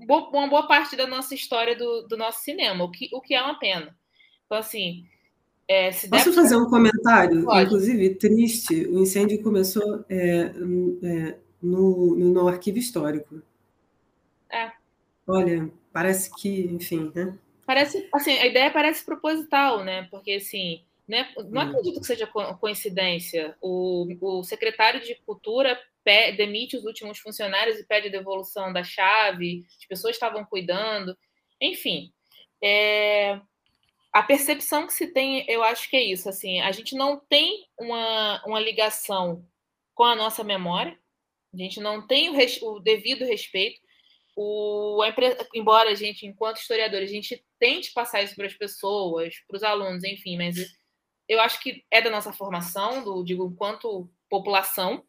uma 0.00 0.48
boa 0.48 0.66
parte 0.68 0.94
da 0.94 1.06
nossa 1.06 1.34
história 1.34 1.76
do, 1.76 2.02
do 2.02 2.16
nosso 2.16 2.42
cinema, 2.42 2.84
o 2.84 2.90
que, 2.90 3.08
o 3.12 3.20
que 3.20 3.34
é 3.34 3.42
uma 3.42 3.58
pena. 3.58 3.96
Então, 4.46 4.58
assim. 4.58 5.04
É, 5.66 5.90
Posso 6.08 6.32
fazer 6.32 6.56
um 6.56 6.70
comentário? 6.70 7.44
Pode. 7.44 7.66
Inclusive, 7.66 8.14
triste, 8.14 8.86
o 8.86 9.00
incêndio 9.00 9.42
começou 9.42 10.02
é, 10.08 10.52
é, 11.02 11.38
no, 11.60 12.14
no 12.14 12.48
arquivo 12.48 12.78
histórico. 12.78 13.42
Olha, 15.28 15.70
parece 15.92 16.34
que, 16.34 16.62
enfim, 16.66 17.12
né? 17.14 17.38
Parece, 17.66 18.08
assim, 18.14 18.32
a 18.38 18.46
ideia 18.46 18.70
parece 18.70 19.04
proposital, 19.04 19.84
né? 19.84 20.08
Porque, 20.10 20.32
assim, 20.32 20.82
né, 21.06 21.30
não 21.50 21.62
hum. 21.62 21.68
acredito 21.68 22.00
que 22.00 22.06
seja 22.06 22.26
coincidência. 22.26 23.56
O, 23.60 24.06
o 24.20 24.42
secretário 24.42 25.00
de 25.00 25.14
Cultura 25.26 25.78
demite 26.36 26.76
os 26.76 26.84
últimos 26.84 27.18
funcionários 27.18 27.78
e 27.78 27.86
pede 27.86 28.08
devolução 28.08 28.72
da 28.72 28.82
chave, 28.82 29.66
as 29.78 29.84
pessoas 29.84 30.16
estavam 30.16 30.44
cuidando, 30.44 31.16
enfim. 31.60 32.10
É, 32.64 33.38
a 34.12 34.22
percepção 34.22 34.86
que 34.86 34.92
se 34.94 35.08
tem, 35.08 35.44
eu 35.48 35.62
acho 35.62 35.88
que 35.90 35.96
é 35.96 36.02
isso, 36.02 36.28
assim, 36.28 36.60
a 36.60 36.72
gente 36.72 36.96
não 36.96 37.20
tem 37.28 37.66
uma, 37.78 38.42
uma 38.46 38.58
ligação 38.58 39.44
com 39.94 40.04
a 40.04 40.16
nossa 40.16 40.42
memória, 40.42 40.98
a 41.52 41.56
gente 41.58 41.78
não 41.78 42.06
tem 42.06 42.30
o, 42.30 42.32
res, 42.32 42.60
o 42.62 42.80
devido 42.80 43.24
respeito, 43.24 43.80
o, 44.40 45.02
a, 45.02 45.12
embora 45.52 45.90
a 45.90 45.94
gente, 45.96 46.24
enquanto 46.24 46.58
historiadores, 46.58 47.10
a 47.10 47.12
gente 47.12 47.44
tente 47.58 47.92
passar 47.92 48.22
isso 48.22 48.36
para 48.36 48.46
as 48.46 48.54
pessoas, 48.54 49.34
para 49.48 49.56
os 49.56 49.64
alunos, 49.64 50.04
enfim, 50.04 50.36
mas 50.36 50.54
eu 51.28 51.40
acho 51.40 51.60
que 51.60 51.84
é 51.90 52.00
da 52.00 52.08
nossa 52.08 52.32
formação, 52.32 53.02
do, 53.02 53.24
digo, 53.24 53.50
enquanto 53.52 54.08
população, 54.30 55.04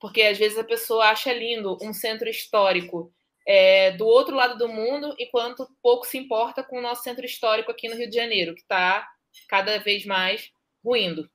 porque 0.00 0.22
às 0.22 0.38
vezes 0.38 0.56
a 0.56 0.64
pessoa 0.64 1.10
acha 1.10 1.34
lindo 1.34 1.76
um 1.82 1.92
centro 1.92 2.30
histórico 2.30 3.12
é, 3.46 3.90
do 3.90 4.06
outro 4.06 4.34
lado 4.34 4.56
do 4.56 4.68
mundo, 4.68 5.14
enquanto 5.18 5.68
pouco 5.82 6.06
se 6.06 6.16
importa 6.16 6.64
com 6.64 6.78
o 6.78 6.82
nosso 6.82 7.02
centro 7.02 7.26
histórico 7.26 7.70
aqui 7.70 7.90
no 7.90 7.96
Rio 7.96 8.08
de 8.08 8.16
Janeiro, 8.16 8.54
que 8.54 8.62
está 8.62 9.06
cada 9.50 9.78
vez 9.78 10.06
mais 10.06 10.50
ruindo. 10.82 11.30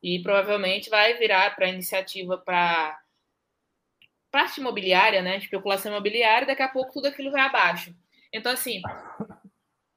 E 0.00 0.22
provavelmente 0.22 0.88
vai 0.88 1.14
virar 1.14 1.56
para 1.56 1.68
iniciativa 1.68 2.38
para 2.38 3.01
parte 4.32 4.60
imobiliária, 4.60 5.22
né? 5.22 5.36
Especulação 5.36 5.92
imobiliária, 5.92 6.46
daqui 6.46 6.62
a 6.62 6.68
pouco 6.68 6.92
tudo 6.92 7.06
aquilo 7.06 7.30
vai 7.30 7.42
abaixo. 7.42 7.94
Então, 8.32 8.50
assim, 8.50 8.80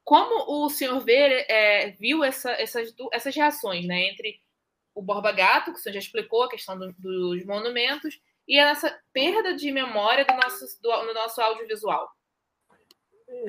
como 0.03 0.63
o 0.63 0.69
senhor 0.69 0.99
vê, 0.99 1.45
é, 1.49 1.91
viu 1.91 2.23
essa, 2.23 2.51
essas, 2.51 2.93
essas 3.11 3.35
reações, 3.35 3.87
né? 3.87 4.09
Entre 4.09 4.39
o 4.93 5.01
Borba 5.01 5.31
Gato, 5.31 5.71
que 5.71 5.79
o 5.79 5.81
senhor 5.81 5.93
já 5.93 5.99
explicou 5.99 6.43
a 6.43 6.49
questão 6.49 6.77
do, 6.77 6.93
dos 6.99 7.45
monumentos, 7.45 8.19
e 8.47 8.59
essa 8.59 8.95
perda 9.11 9.55
de 9.55 9.71
memória 9.71 10.23
do 10.23 10.33
nosso, 10.35 10.65
do, 10.81 11.05
no 11.05 11.13
nosso 11.13 11.41
audiovisual? 11.41 12.07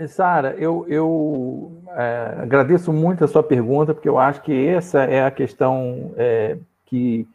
Sara, 0.08 0.54
eu, 0.58 0.86
eu 0.88 1.82
é, 1.90 2.38
agradeço 2.42 2.92
muito 2.92 3.24
a 3.24 3.28
sua 3.28 3.42
pergunta, 3.42 3.92
porque 3.92 4.08
eu 4.08 4.18
acho 4.18 4.40
que 4.42 4.66
essa 4.66 5.04
é 5.04 5.24
a 5.24 5.30
questão 5.30 6.14
é, 6.16 6.58
que 6.86 7.28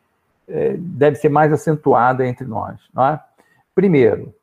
é, 0.48 0.76
deve 0.78 1.16
ser 1.18 1.30
mais 1.30 1.54
acentuada 1.54 2.26
entre 2.26 2.46
nós. 2.46 2.80
Não 2.94 3.06
é? 3.06 3.24
Primeiro, 3.74 4.34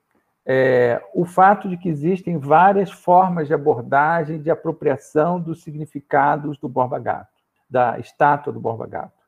é, 0.47 1.03
o 1.15 1.27
fato 1.27 1.69
de 1.69 1.77
que 1.77 1.89
existem 1.89 2.39
várias 2.39 2.91
formas 2.91 3.47
de 3.47 3.53
abordagem 3.53 4.41
de 4.41 4.51
apropriação 4.51 5.39
dos 5.39 5.63
significados 5.63 6.57
do 6.59 6.69
Borba 6.69 6.99
Gato, 6.99 7.43
da 7.69 7.99
estátua 7.99 8.53
do 8.53 8.59
Borba 8.59 8.87
Gato. 8.87 9.23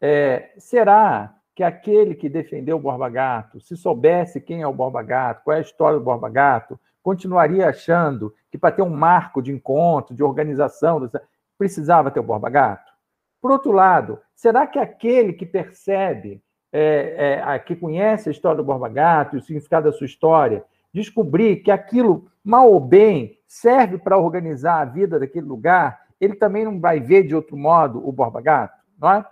É, 0.00 0.52
será 0.58 1.34
que 1.54 1.64
aquele 1.64 2.14
que 2.14 2.28
defendeu 2.28 2.76
o 2.76 2.80
Borba 2.80 3.08
Gato, 3.08 3.60
se 3.60 3.76
soubesse 3.76 4.40
quem 4.40 4.60
é 4.60 4.66
o 4.66 4.72
Borba 4.72 5.02
Gato, 5.02 5.42
qual 5.42 5.56
é 5.56 5.58
a 5.58 5.62
história 5.62 5.98
do 5.98 6.04
Borba 6.04 6.28
Gato, 6.28 6.78
continuaria 7.02 7.66
achando 7.66 8.34
que 8.50 8.58
para 8.58 8.70
ter 8.70 8.82
um 8.82 8.90
marco 8.90 9.40
de 9.40 9.50
encontro, 9.50 10.14
de 10.14 10.22
organização, 10.22 11.10
precisava 11.56 12.10
ter 12.10 12.20
o 12.20 12.22
Borba 12.22 12.50
Gato? 12.50 12.92
Por 13.40 13.50
outro 13.50 13.72
lado, 13.72 14.20
será 14.34 14.66
que 14.66 14.78
aquele 14.78 15.32
que 15.32 15.46
percebe, 15.46 16.42
é, 16.72 17.42
é, 17.46 17.58
que 17.58 17.74
conhece 17.74 18.28
a 18.28 18.32
história 18.32 18.56
do 18.56 18.64
Borba 18.64 18.88
Gato 18.88 19.36
e 19.36 19.38
o 19.38 19.42
significado 19.42 19.90
da 19.90 19.96
sua 19.96 20.06
história, 20.06 20.64
descobrir 20.92 21.56
que 21.56 21.70
aquilo, 21.70 22.26
mal 22.44 22.70
ou 22.70 22.80
bem, 22.80 23.38
serve 23.46 23.98
para 23.98 24.18
organizar 24.18 24.80
a 24.80 24.84
vida 24.84 25.18
daquele 25.18 25.46
lugar, 25.46 26.00
ele 26.20 26.34
também 26.34 26.64
não 26.64 26.80
vai 26.80 27.00
ver 27.00 27.24
de 27.24 27.34
outro 27.34 27.56
modo 27.56 28.06
o 28.06 28.12
Borba 28.12 28.40
Gato? 28.40 28.78
Não 28.98 29.12
é? 29.12 29.24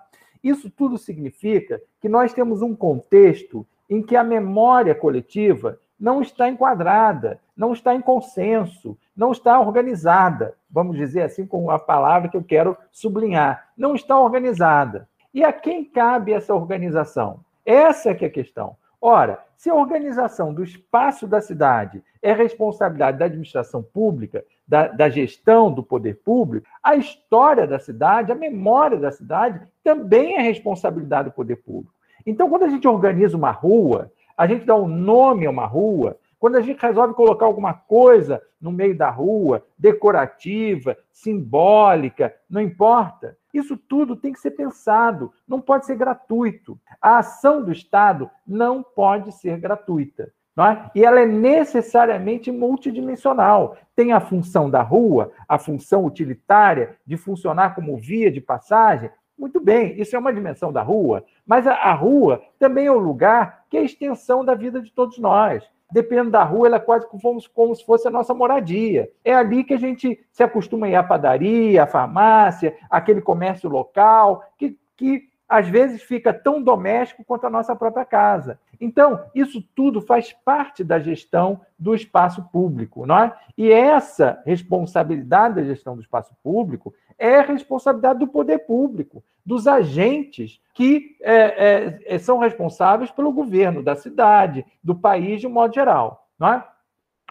Isso 0.42 0.70
tudo 0.70 0.96
significa 0.96 1.82
que 2.00 2.08
nós 2.08 2.32
temos 2.32 2.62
um 2.62 2.74
contexto 2.74 3.66
em 3.90 4.02
que 4.02 4.16
a 4.16 4.22
memória 4.22 4.94
coletiva 4.94 5.78
não 5.98 6.20
está 6.20 6.48
enquadrada, 6.48 7.40
não 7.56 7.72
está 7.72 7.94
em 7.94 8.00
consenso, 8.00 8.96
não 9.16 9.32
está 9.32 9.58
organizada. 9.58 10.54
Vamos 10.70 10.96
dizer 10.96 11.22
assim 11.22 11.46
com 11.46 11.70
a 11.70 11.78
palavra 11.78 12.28
que 12.28 12.36
eu 12.36 12.44
quero 12.44 12.76
sublinhar, 12.92 13.70
não 13.76 13.94
está 13.94 14.18
organizada. 14.20 15.08
E 15.36 15.44
a 15.44 15.52
quem 15.52 15.84
cabe 15.84 16.32
essa 16.32 16.54
organização? 16.54 17.40
Essa 17.62 18.08
é 18.08 18.14
que 18.14 18.24
é 18.24 18.28
a 18.28 18.30
questão. 18.30 18.74
Ora, 18.98 19.38
se 19.54 19.68
a 19.68 19.74
organização 19.74 20.54
do 20.54 20.64
espaço 20.64 21.26
da 21.26 21.42
cidade 21.42 22.02
é 22.22 22.32
responsabilidade 22.32 23.18
da 23.18 23.26
administração 23.26 23.82
pública, 23.82 24.42
da, 24.66 24.88
da, 24.88 25.10
gestão 25.10 25.70
do 25.70 25.82
poder 25.82 26.22
público, 26.24 26.66
a 26.82 26.96
história 26.96 27.66
da 27.66 27.78
cidade, 27.78 28.32
a 28.32 28.34
memória 28.34 28.96
da 28.96 29.12
cidade 29.12 29.60
também 29.84 30.36
é 30.36 30.40
responsabilidade 30.40 31.28
do 31.28 31.34
poder 31.34 31.56
público. 31.56 31.92
Então, 32.24 32.48
quando 32.48 32.62
a 32.62 32.70
gente 32.70 32.88
organiza 32.88 33.36
uma 33.36 33.50
rua, 33.50 34.10
a 34.38 34.46
gente 34.46 34.64
dá 34.64 34.74
um 34.74 34.88
nome 34.88 35.44
a 35.44 35.50
uma 35.50 35.66
rua, 35.66 36.16
quando 36.38 36.56
a 36.56 36.62
gente 36.62 36.80
resolve 36.80 37.12
colocar 37.12 37.44
alguma 37.44 37.74
coisa 37.74 38.40
no 38.58 38.72
meio 38.72 38.96
da 38.96 39.10
rua, 39.10 39.62
decorativa, 39.78 40.96
simbólica, 41.12 42.34
não 42.48 42.62
importa. 42.62 43.36
Isso 43.56 43.74
tudo 43.74 44.14
tem 44.14 44.34
que 44.34 44.38
ser 44.38 44.50
pensado, 44.50 45.32
não 45.48 45.62
pode 45.62 45.86
ser 45.86 45.96
gratuito. 45.96 46.78
A 47.00 47.18
ação 47.18 47.64
do 47.64 47.72
Estado 47.72 48.30
não 48.46 48.82
pode 48.82 49.32
ser 49.32 49.58
gratuita. 49.58 50.30
É? 50.58 50.90
E 50.94 51.04
ela 51.04 51.20
é 51.20 51.26
necessariamente 51.26 52.52
multidimensional. 52.52 53.78
Tem 53.94 54.12
a 54.12 54.20
função 54.20 54.68
da 54.68 54.82
rua, 54.82 55.32
a 55.48 55.58
função 55.58 56.04
utilitária 56.04 56.96
de 57.06 57.16
funcionar 57.16 57.74
como 57.74 57.96
via 57.96 58.30
de 58.30 58.42
passagem. 58.42 59.10
Muito 59.38 59.58
bem, 59.58 59.98
isso 59.98 60.14
é 60.14 60.18
uma 60.18 60.34
dimensão 60.34 60.70
da 60.70 60.82
rua, 60.82 61.24
mas 61.46 61.66
a, 61.66 61.72
a 61.72 61.92
rua 61.94 62.42
também 62.58 62.86
é 62.86 62.92
um 62.92 62.98
lugar 62.98 63.64
que 63.70 63.78
é 63.78 63.80
a 63.80 63.84
extensão 63.84 64.44
da 64.44 64.54
vida 64.54 64.82
de 64.82 64.90
todos 64.92 65.18
nós. 65.18 65.66
Dependendo 65.90 66.30
da 66.30 66.42
rua, 66.42 66.66
ela 66.66 66.76
é 66.76 66.80
quase 66.80 67.06
como, 67.08 67.40
como 67.54 67.74
se 67.74 67.84
fosse 67.84 68.08
a 68.08 68.10
nossa 68.10 68.34
moradia. 68.34 69.08
É 69.24 69.34
ali 69.34 69.62
que 69.62 69.74
a 69.74 69.78
gente 69.78 70.18
se 70.32 70.42
acostuma 70.42 70.86
a 70.86 70.90
ir 70.90 70.96
à 70.96 71.02
padaria, 71.02 71.82
à 71.82 71.86
farmácia, 71.86 72.76
aquele 72.90 73.20
comércio 73.20 73.68
local, 73.68 74.44
que, 74.58 74.76
que 74.96 75.28
às 75.48 75.68
vezes 75.68 76.02
fica 76.02 76.32
tão 76.32 76.60
doméstico 76.60 77.24
quanto 77.24 77.46
a 77.46 77.50
nossa 77.50 77.74
própria 77.76 78.04
casa. 78.04 78.58
Então, 78.80 79.24
isso 79.34 79.62
tudo 79.74 80.00
faz 80.00 80.32
parte 80.44 80.82
da 80.82 80.98
gestão 80.98 81.60
do 81.78 81.94
espaço 81.94 82.42
público, 82.50 83.06
não 83.06 83.18
é? 83.18 83.32
E 83.56 83.70
essa 83.70 84.42
responsabilidade 84.44 85.54
da 85.54 85.62
gestão 85.62 85.94
do 85.94 86.02
espaço 86.02 86.34
público 86.42 86.92
é 87.18 87.40
responsabilidade 87.40 88.18
do 88.18 88.28
poder 88.28 88.60
público, 88.60 89.22
dos 89.44 89.66
agentes 89.66 90.60
que 90.74 91.16
é, 91.22 91.34
é, 91.34 91.98
é, 92.06 92.18
são 92.18 92.38
responsáveis 92.38 93.10
pelo 93.10 93.32
governo 93.32 93.82
da 93.82 93.94
cidade, 93.94 94.64
do 94.82 94.94
país 94.94 95.40
de 95.40 95.46
um 95.46 95.50
modo 95.50 95.74
geral. 95.74 96.28
Não 96.38 96.48
é? 96.48 96.64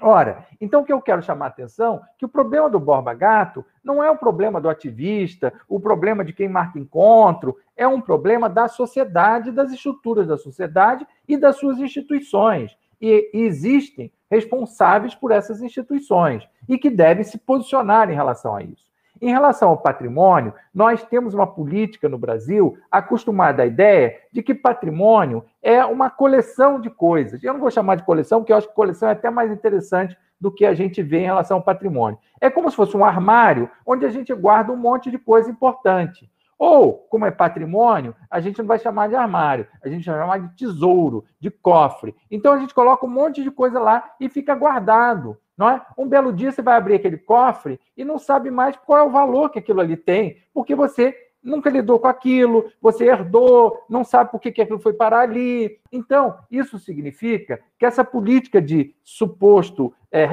Ora, 0.01 0.45
então 0.59 0.81
o 0.81 0.83
que 0.83 0.91
eu 0.91 1.01
quero 1.01 1.21
chamar 1.21 1.45
a 1.45 1.49
atenção 1.49 1.97
é 1.97 2.07
que 2.17 2.25
o 2.25 2.29
problema 2.29 2.69
do 2.69 2.79
Borba 2.79 3.13
Gato 3.13 3.65
não 3.81 4.03
é 4.03 4.11
o 4.11 4.17
problema 4.17 4.59
do 4.59 4.67
ativista, 4.67 5.53
o 5.69 5.79
problema 5.79 6.25
de 6.25 6.33
quem 6.33 6.49
marca 6.49 6.77
encontro, 6.77 7.55
é 7.77 7.87
um 7.87 8.01
problema 8.01 8.49
da 8.49 8.67
sociedade, 8.67 9.51
das 9.51 9.71
estruturas 9.71 10.27
da 10.27 10.37
sociedade 10.37 11.07
e 11.27 11.37
das 11.37 11.57
suas 11.57 11.79
instituições. 11.79 12.77
E 12.99 13.29
existem 13.33 14.11
responsáveis 14.29 15.15
por 15.15 15.31
essas 15.31 15.61
instituições 15.61 16.47
e 16.67 16.77
que 16.77 16.89
devem 16.89 17.23
se 17.23 17.37
posicionar 17.37 18.09
em 18.09 18.15
relação 18.15 18.53
a 18.53 18.63
isso. 18.63 18.85
Em 19.21 19.29
relação 19.29 19.69
ao 19.69 19.77
patrimônio, 19.77 20.53
nós 20.73 21.03
temos 21.03 21.33
uma 21.33 21.47
política 21.47 22.09
no 22.09 22.17
Brasil 22.17 22.77
acostumada 22.91 23.63
à 23.63 23.65
ideia 23.65 24.17
de 24.31 24.43
que 24.43 24.53
patrimônio 24.53 25.43
é 25.61 25.83
uma 25.85 26.09
coleção 26.09 26.79
de 26.79 26.89
coisas. 26.89 27.43
Eu 27.43 27.53
não 27.53 27.59
vou 27.59 27.71
chamar 27.71 27.95
de 27.95 28.03
coleção, 28.03 28.39
porque 28.39 28.51
eu 28.51 28.57
acho 28.57 28.67
que 28.67 28.75
coleção 28.75 29.09
é 29.09 29.13
até 29.13 29.29
mais 29.29 29.51
interessante 29.51 30.17
do 30.39 30.51
que 30.51 30.65
a 30.65 30.73
gente 30.73 31.01
vê 31.01 31.19
em 31.19 31.25
relação 31.25 31.57
ao 31.57 31.63
patrimônio. 31.63 32.19
É 32.41 32.49
como 32.49 32.69
se 32.69 32.75
fosse 32.75 32.95
um 32.95 33.05
armário 33.05 33.69
onde 33.85 34.05
a 34.05 34.09
gente 34.09 34.33
guarda 34.33 34.71
um 34.71 34.77
monte 34.77 35.09
de 35.09 35.17
coisa 35.17 35.49
importante. 35.49 36.29
Ou, 36.57 36.93
como 37.09 37.25
é 37.25 37.31
patrimônio, 37.31 38.15
a 38.29 38.39
gente 38.39 38.59
não 38.59 38.65
vai 38.65 38.79
chamar 38.79 39.09
de 39.09 39.15
armário, 39.15 39.67
a 39.83 39.89
gente 39.89 40.05
vai 40.05 40.17
chamar 40.17 40.39
de 40.39 40.55
tesouro, 40.55 41.25
de 41.39 41.49
cofre. 41.49 42.15
Então 42.31 42.53
a 42.53 42.59
gente 42.59 42.73
coloca 42.73 43.05
um 43.05 43.09
monte 43.09 43.43
de 43.43 43.51
coisa 43.51 43.79
lá 43.79 44.11
e 44.19 44.29
fica 44.29 44.55
guardado. 44.55 45.37
Não 45.57 45.69
é? 45.69 45.81
Um 45.97 46.07
belo 46.07 46.33
dia 46.33 46.51
você 46.51 46.61
vai 46.61 46.75
abrir 46.75 46.95
aquele 46.95 47.17
cofre 47.17 47.79
e 47.95 48.03
não 48.03 48.17
sabe 48.19 48.51
mais 48.51 48.75
qual 48.75 48.99
é 48.99 49.03
o 49.03 49.11
valor 49.11 49.49
que 49.49 49.59
aquilo 49.59 49.79
ali 49.79 49.95
tem, 49.95 50.37
porque 50.53 50.75
você 50.75 51.15
nunca 51.45 51.69
lidou 51.69 51.99
com 51.99 52.07
aquilo, 52.07 52.71
você 52.81 53.05
herdou, 53.05 53.79
não 53.87 54.03
sabe 54.03 54.31
por 54.31 54.39
que, 54.39 54.51
que 54.51 54.61
aquilo 54.61 54.79
foi 54.79 54.93
parar 54.93 55.19
ali. 55.19 55.79
Então, 55.91 56.35
isso 56.49 56.79
significa 56.79 57.61
que 57.77 57.85
essa 57.85 58.03
política 58.03 58.59
de 58.59 58.95
suposto 59.03 59.93
é, 60.11 60.27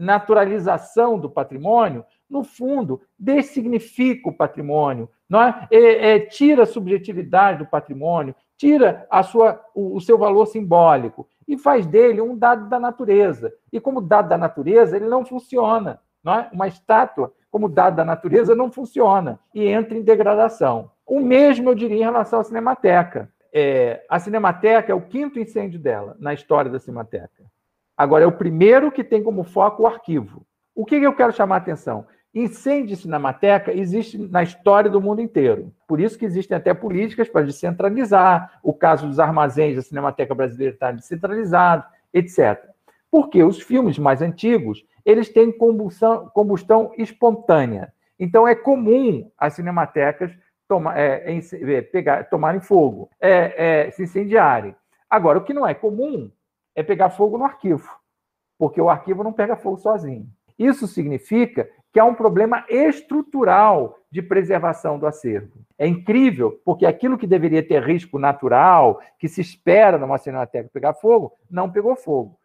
naturalização 0.00 1.18
do 1.18 1.30
patrimônio, 1.30 2.04
no 2.28 2.42
fundo, 2.42 3.00
dessignifica 3.18 4.28
o 4.28 4.36
patrimônio, 4.36 5.08
não 5.28 5.40
é? 5.40 5.68
É, 5.70 6.10
é, 6.10 6.20
tira 6.20 6.64
a 6.64 6.66
subjetividade 6.66 7.58
do 7.58 7.66
patrimônio, 7.66 8.34
tira 8.56 9.06
a 9.08 9.22
sua, 9.22 9.64
o, 9.74 9.96
o 9.96 10.00
seu 10.00 10.18
valor 10.18 10.46
simbólico 10.46 11.26
e 11.48 11.56
faz 11.56 11.86
dele 11.86 12.20
um 12.20 12.36
dado 12.36 12.68
da 12.68 12.78
natureza. 12.78 13.52
E 13.72 13.80
como 13.80 14.02
dado 14.02 14.28
da 14.28 14.36
natureza, 14.36 14.94
ele 14.94 15.08
não 15.08 15.24
funciona. 15.24 15.98
Não 16.22 16.34
é? 16.34 16.50
Uma 16.52 16.68
estátua, 16.68 17.32
como 17.50 17.68
dado 17.68 17.96
da 17.96 18.04
natureza, 18.04 18.54
não 18.54 18.70
funciona 18.70 19.40
e 19.54 19.66
entra 19.66 19.96
em 19.96 20.02
degradação. 20.02 20.90
O 21.06 21.20
mesmo 21.20 21.70
eu 21.70 21.74
diria 21.74 21.96
em 21.96 22.04
relação 22.04 22.40
à 22.40 22.44
Cinemateca. 22.44 23.32
É, 23.50 24.04
a 24.10 24.18
Cinemateca 24.18 24.92
é 24.92 24.94
o 24.94 25.00
quinto 25.00 25.40
incêndio 25.40 25.80
dela 25.80 26.14
na 26.20 26.34
história 26.34 26.70
da 26.70 26.78
Cinemateca. 26.78 27.44
Agora, 27.96 28.24
é 28.24 28.26
o 28.26 28.32
primeiro 28.32 28.92
que 28.92 29.02
tem 29.02 29.22
como 29.22 29.42
foco 29.42 29.84
o 29.84 29.86
arquivo. 29.86 30.46
O 30.74 30.84
que 30.84 30.96
eu 30.96 31.14
quero 31.14 31.32
chamar 31.32 31.56
a 31.56 31.58
atenção? 31.58 32.06
Incêndio 32.34 32.88
de 32.88 32.96
cinemateca 32.96 33.72
existe 33.72 34.18
na 34.18 34.42
história 34.42 34.90
do 34.90 35.00
mundo 35.00 35.20
inteiro. 35.20 35.72
Por 35.86 35.98
isso 35.98 36.18
que 36.18 36.24
existem 36.24 36.56
até 36.56 36.74
políticas 36.74 37.28
para 37.28 37.46
descentralizar. 37.46 38.60
O 38.62 38.72
caso 38.72 39.06
dos 39.06 39.18
armazéns 39.18 39.76
da 39.76 39.82
Cinemateca 39.82 40.34
Brasileira 40.34 40.74
está 40.74 40.92
descentralizado, 40.92 41.84
etc. 42.12 42.62
Porque 43.10 43.42
os 43.42 43.60
filmes 43.60 43.98
mais 43.98 44.20
antigos, 44.20 44.84
eles 45.04 45.30
têm 45.30 45.50
combustão, 45.50 46.28
combustão 46.34 46.92
espontânea. 46.98 47.92
Então 48.18 48.46
é 48.46 48.54
comum 48.54 49.30
as 49.38 49.54
cinematecas 49.54 50.30
toma, 50.68 50.96
é, 50.96 51.24
é, 51.34 51.80
pegar, 51.80 52.28
tomarem 52.28 52.60
fogo, 52.60 53.10
é, 53.18 53.86
é, 53.86 53.90
se 53.90 54.02
incendiarem. 54.02 54.76
Agora, 55.08 55.38
o 55.38 55.44
que 55.44 55.54
não 55.54 55.66
é 55.66 55.72
comum 55.72 56.30
é 56.76 56.82
pegar 56.82 57.08
fogo 57.08 57.38
no 57.38 57.44
arquivo, 57.44 57.88
porque 58.58 58.80
o 58.80 58.90
arquivo 58.90 59.24
não 59.24 59.32
pega 59.32 59.56
fogo 59.56 59.78
sozinho. 59.78 60.28
Isso 60.58 60.86
significa 60.86 61.68
que 61.92 61.98
há 61.98 62.04
um 62.04 62.14
problema 62.14 62.64
estrutural 62.68 63.98
de 64.10 64.22
preservação 64.22 64.98
do 64.98 65.06
acervo. 65.06 65.60
É 65.76 65.86
incrível, 65.86 66.60
porque 66.64 66.86
aquilo 66.86 67.18
que 67.18 67.26
deveria 67.26 67.66
ter 67.66 67.82
risco 67.82 68.18
natural, 68.18 69.00
que 69.18 69.28
se 69.28 69.40
espera 69.40 69.98
numa 69.98 70.18
cinemateca 70.18 70.70
pegar 70.72 70.94
fogo, 70.94 71.32
não 71.50 71.70
pegou 71.70 71.94
fogo. 71.96 72.38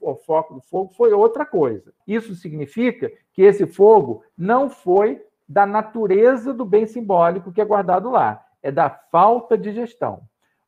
O 0.00 0.14
foco 0.14 0.54
do 0.54 0.60
fogo 0.62 0.94
foi 0.94 1.12
outra 1.12 1.44
coisa. 1.44 1.92
Isso 2.06 2.34
significa 2.34 3.10
que 3.32 3.42
esse 3.42 3.66
fogo 3.66 4.22
não 4.36 4.70
foi 4.70 5.22
da 5.48 5.66
natureza 5.66 6.52
do 6.54 6.64
bem 6.64 6.86
simbólico 6.86 7.52
que 7.52 7.60
é 7.60 7.64
guardado 7.64 8.10
lá, 8.10 8.42
é 8.62 8.72
da 8.72 8.88
falta 8.88 9.56
de 9.56 9.72
gestão. 9.72 10.22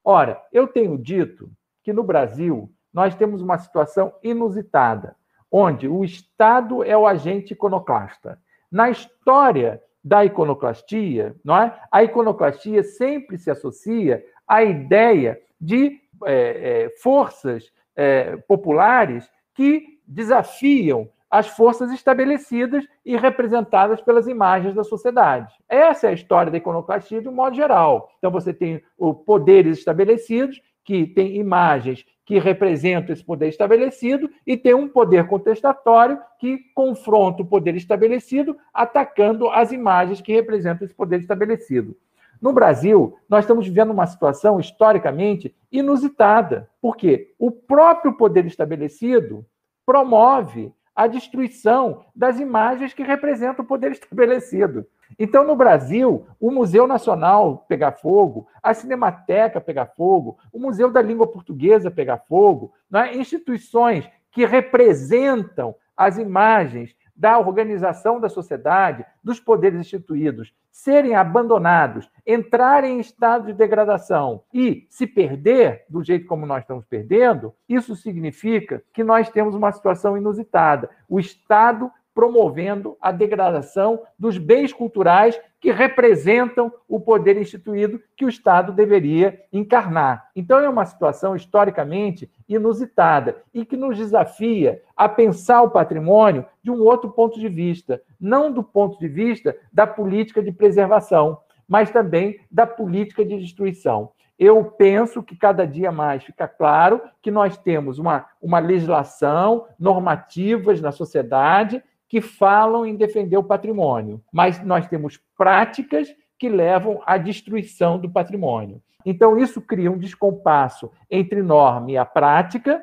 Ora, 0.05 0.41
eu 0.53 0.67
tenho 0.67 0.97
dito 0.99 1.51
que 1.83 1.93
no 1.93 2.03
Brasil 2.03 2.71
nós 2.93 3.15
temos 3.15 3.41
uma 3.41 3.59
situação 3.59 4.13
inusitada 4.23 5.17
onde 5.51 5.89
o 5.89 6.05
Estado 6.05 6.85
é 6.85 6.97
o 6.97 7.07
agente 7.07 7.53
iconoclasta. 7.53 8.39
Na 8.71 8.91
história 8.91 9.83
da 10.03 10.25
iconoclastia, 10.25 11.35
não 11.45 11.57
é? 11.57 11.79
a 11.91 12.03
iconoclastia 12.03 12.83
sempre 12.83 13.37
se 13.39 13.51
associa 13.51 14.25
à 14.47 14.63
ideia 14.63 15.41
de 15.61 16.01
é, 16.25 16.85
é, 16.85 16.91
forças 17.03 17.73
é, 17.97 18.37
populares 18.37 19.31
que 19.55 19.99
desafiam 20.07 21.09
as 21.31 21.49
forças 21.49 21.93
estabelecidas 21.93 22.87
e 23.05 23.17
representadas 23.17 24.01
pelas 24.01 24.27
imagens 24.27 24.75
da 24.75 24.83
sociedade. 24.83 25.53
Essa 25.69 26.07
é 26.07 26.11
a 26.11 26.15
história 26.15 26.51
da 26.51 26.57
iconoclastia 26.57 27.21
de 27.21 27.29
um 27.29 27.33
modo 27.33 27.55
geral. 27.55 28.11
Então, 28.19 28.31
você 28.31 28.55
tem 28.55 28.83
os 28.97 29.17
poderes 29.27 29.79
estabelecidos 29.79 30.61
que 30.85 31.07
têm 31.07 31.37
imagens 31.37 32.05
que 32.29 32.39
representam 32.39 33.15
esse 33.15 33.25
poder 33.25 33.49
estabelecido 33.49 34.31
e 34.47 34.55
tem 34.55 34.75
um 34.75 34.87
poder 34.87 35.27
contestatório 35.27 36.21
que 36.39 36.59
confronta 36.75 37.41
o 37.41 37.47
poder 37.47 37.75
estabelecido, 37.75 38.55
atacando 38.71 39.49
as 39.49 39.73
imagens 39.73 40.21
que 40.21 40.35
representam 40.35 40.85
esse 40.85 40.95
poder 40.95 41.21
estabelecido. 41.21 41.97
No 42.39 42.53
Brasil, 42.53 43.17
nós 43.31 43.45
estamos 43.45 43.67
vivendo 43.67 43.93
uma 43.93 44.07
situação 44.07 44.61
historicamente 44.61 45.57
inusitada, 45.73 46.69
porque 46.83 47.33
o 47.39 47.51
próprio 47.51 48.13
poder 48.13 48.45
estabelecido 48.45 49.43
promove 49.87 50.71
a 50.95 51.07
destruição 51.07 52.05
das 52.15 52.39
imagens 52.39 52.93
que 52.93 53.03
representam 53.03 53.65
o 53.65 53.69
poder 53.69 53.93
estabelecido. 53.93 54.87
Então, 55.19 55.45
no 55.45 55.55
Brasil, 55.55 56.27
o 56.41 56.51
Museu 56.51 56.87
Nacional 56.87 57.65
pegar 57.69 57.93
fogo, 57.93 58.49
a 58.63 58.75
Cinemateca 58.75 59.61
pegar 59.61 59.87
fogo, 59.87 60.39
o 60.53 60.59
Museu 60.59 60.91
da 60.91 61.01
Língua 61.01 61.27
Portuguesa 61.27 61.91
pegar 61.91 62.19
fogo, 62.19 62.73
né? 62.91 63.15
instituições 63.15 64.09
que 64.31 64.45
representam 64.45 65.75
as 65.97 66.19
imagens 66.19 66.95
da 67.19 67.37
organização 67.37 68.21
da 68.21 68.29
sociedade, 68.29 69.05
dos 69.25 69.41
poderes 69.41 69.81
instituídos, 69.81 70.55
serem 70.71 71.17
abandonados, 71.17 72.09
entrarem 72.25 72.99
em 72.99 73.01
estado 73.01 73.47
de 73.47 73.53
degradação 73.53 74.45
e 74.55 74.87
se 74.89 75.09
perder 75.09 75.85
do 75.89 76.05
jeito 76.05 76.29
como 76.29 76.47
nós 76.47 76.63
estamos 76.63 76.85
perdendo, 76.85 77.53
isso 77.69 77.97
significa 77.97 78.81
que 78.93 79.03
nós 79.03 79.29
temos 79.29 79.57
uma 79.57 79.73
situação 79.73 80.17
inusitada. 80.17 80.89
O 81.09 81.19
Estado 81.19 81.91
promovendo 82.19 82.97
a 83.01 83.13
degradação 83.13 84.03
dos 84.19 84.39
bens 84.39 84.73
culturais 84.73 85.41
que 85.61 85.71
representam 85.71 86.73
o 86.89 86.99
poder 86.99 87.41
instituído 87.41 88.03
que 88.17 88.25
o 88.25 88.29
Estado 88.29 88.73
deveria 88.73 89.41
encarnar. 89.53 90.29
Então, 90.35 90.59
é 90.59 90.69
uma 90.69 90.85
situação 90.85 91.37
historicamente 91.37 92.29
inusitada 92.49 93.37
e 93.55 93.65
que 93.65 93.77
nos 93.77 93.97
desafia 93.97 94.83
a 94.97 95.09
pensar 95.09 95.63
o 95.63 95.71
patrimônio 95.71 96.45
de 96.61 96.73
um 96.73 96.83
outro 96.83 97.09
ponto 97.09 97.39
de 97.39 97.49
vista, 97.49 98.03
não 98.21 98.51
do 98.51 98.65
ponto 98.65 98.99
de 98.99 99.07
vista 99.07 99.57
da 99.73 99.87
política 99.87 100.43
de 100.43 100.51
preservação, 100.51 101.39
mas 101.69 101.89
também 101.89 102.41
da 102.51 102.67
política 102.67 103.25
de 103.25 103.39
destruição 103.39 104.11
eu 104.39 104.65
penso 104.65 105.21
que 105.21 105.35
cada 105.35 105.67
dia 105.67 105.91
mais 105.91 106.23
fica 106.23 106.47
claro 106.47 107.03
que 107.21 107.29
nós 107.29 107.59
temos 107.59 107.99
uma, 107.99 108.27
uma 108.41 108.61
legislação, 108.61 109.67
normativas 109.77 110.81
na 110.81 110.93
sociedade 110.93 111.83
que 112.09 112.21
falam 112.21 112.87
em 112.87 112.97
defender 112.97 113.37
o 113.37 113.45
patrimônio, 113.45 114.23
mas 114.33 114.63
nós 114.65 114.87
temos 114.89 115.21
práticas 115.37 116.15
que 116.39 116.49
levam 116.49 117.03
à 117.05 117.19
destruição 117.19 117.99
do 117.99 118.09
patrimônio. 118.09 118.81
Então, 119.05 119.39
isso 119.39 119.61
cria 119.61 119.91
um 119.91 119.99
descompasso 119.99 120.91
entre 121.11 121.43
norma 121.43 121.91
e 121.91 121.97
a 121.97 122.05
prática, 122.05 122.83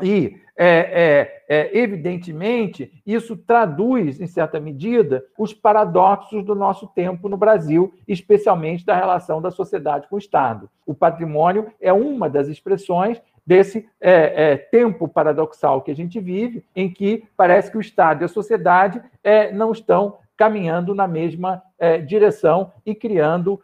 e, 0.00 0.36
é, 0.56 1.42
é, 1.48 1.56
é, 1.56 1.78
evidentemente, 1.78 3.02
isso 3.04 3.36
traduz, 3.36 4.20
em 4.20 4.26
certa 4.26 4.60
medida, 4.60 5.24
os 5.36 5.52
paradoxos 5.52 6.44
do 6.44 6.54
nosso 6.54 6.86
tempo 6.88 7.28
no 7.28 7.36
Brasil, 7.36 7.92
especialmente 8.06 8.84
da 8.84 8.96
relação 8.96 9.42
da 9.42 9.50
sociedade 9.50 10.08
com 10.08 10.16
o 10.16 10.18
Estado. 10.18 10.70
O 10.86 10.94
patrimônio 10.94 11.72
é 11.80 11.92
uma 11.92 12.28
das 12.28 12.48
expressões 12.48 13.20
desse 13.48 13.88
é, 13.98 14.52
é, 14.52 14.56
tempo 14.58 15.08
paradoxal 15.08 15.80
que 15.80 15.90
a 15.90 15.96
gente 15.96 16.20
vive, 16.20 16.62
em 16.76 16.92
que 16.92 17.24
parece 17.34 17.70
que 17.70 17.78
o 17.78 17.80
Estado 17.80 18.20
e 18.20 18.26
a 18.26 18.28
sociedade 18.28 19.00
é, 19.24 19.50
não 19.50 19.72
estão 19.72 20.18
caminhando 20.36 20.94
na 20.94 21.08
mesma 21.08 21.62
direção 22.06 22.72
e 22.86 22.94
criando 22.94 23.60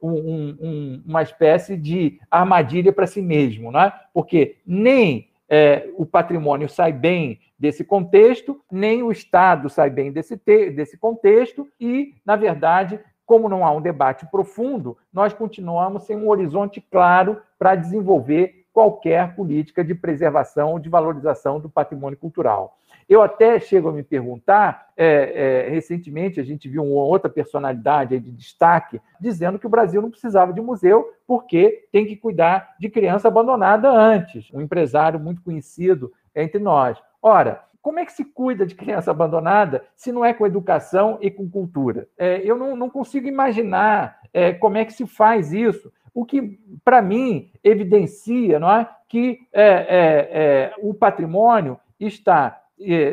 um, 0.00 0.10
um, 0.10 1.02
uma 1.06 1.22
espécie 1.22 1.76
de 1.76 2.18
armadilha 2.30 2.92
para 2.94 3.06
si 3.06 3.20
mesmo, 3.20 3.70
né? 3.70 3.92
porque 4.14 4.56
nem 4.66 5.28
é, 5.50 5.90
o 5.98 6.06
patrimônio 6.06 6.66
sai 6.66 6.92
bem 6.92 7.40
desse 7.58 7.84
contexto, 7.84 8.62
nem 8.70 9.02
o 9.02 9.12
Estado 9.12 9.68
sai 9.68 9.90
bem 9.90 10.10
desse, 10.10 10.36
desse 10.36 10.96
contexto, 10.96 11.68
e, 11.78 12.14
na 12.24 12.36
verdade, 12.36 12.98
como 13.26 13.48
não 13.48 13.64
há 13.64 13.70
um 13.70 13.80
debate 13.80 14.26
profundo, 14.26 14.96
nós 15.12 15.32
continuamos 15.32 16.02
sem 16.02 16.16
um 16.16 16.28
horizonte 16.28 16.80
claro 16.80 17.40
para 17.56 17.76
desenvolver 17.76 18.59
qualquer 18.72 19.34
política 19.34 19.84
de 19.84 19.94
preservação 19.94 20.72
ou 20.72 20.78
de 20.78 20.88
valorização 20.88 21.58
do 21.58 21.68
patrimônio 21.68 22.18
cultural. 22.18 22.76
Eu 23.08 23.22
até 23.22 23.58
chego 23.58 23.88
a 23.88 23.92
me 23.92 24.04
perguntar, 24.04 24.90
é, 24.96 25.66
é, 25.66 25.70
recentemente 25.70 26.38
a 26.38 26.44
gente 26.44 26.68
viu 26.68 26.84
uma 26.84 27.02
outra 27.02 27.28
personalidade 27.28 28.18
de 28.20 28.30
destaque 28.30 29.00
dizendo 29.20 29.58
que 29.58 29.66
o 29.66 29.70
Brasil 29.70 30.00
não 30.00 30.12
precisava 30.12 30.52
de 30.52 30.60
museu 30.60 31.12
porque 31.26 31.88
tem 31.90 32.06
que 32.06 32.16
cuidar 32.16 32.76
de 32.78 32.88
criança 32.88 33.26
abandonada 33.26 33.90
antes. 33.90 34.48
Um 34.54 34.60
empresário 34.60 35.18
muito 35.18 35.42
conhecido 35.42 36.12
entre 36.34 36.60
nós. 36.60 37.02
Ora, 37.20 37.64
como 37.82 37.98
é 37.98 38.04
que 38.04 38.12
se 38.12 38.24
cuida 38.24 38.66
de 38.66 38.74
criança 38.74 39.10
abandonada 39.10 39.84
se 39.96 40.12
não 40.12 40.24
é 40.24 40.34
com 40.34 40.46
educação 40.46 41.18
e 41.20 41.30
com 41.30 41.48
cultura? 41.48 42.06
É, 42.16 42.40
eu 42.44 42.56
não, 42.56 42.76
não, 42.76 42.90
consigo 42.90 43.26
imaginar 43.26 44.20
é, 44.32 44.52
como 44.52 44.76
é 44.76 44.84
que 44.84 44.92
se 44.92 45.06
faz 45.06 45.52
isso. 45.52 45.90
O 46.12 46.24
que, 46.24 46.58
para 46.84 47.00
mim, 47.00 47.50
evidencia 47.62 48.58
não 48.58 48.70
é, 48.70 48.88
que 49.08 49.40
é, 49.52 49.62
é, 49.62 50.28
é 50.32 50.74
o 50.78 50.94
patrimônio 50.94 51.78
está 51.98 52.60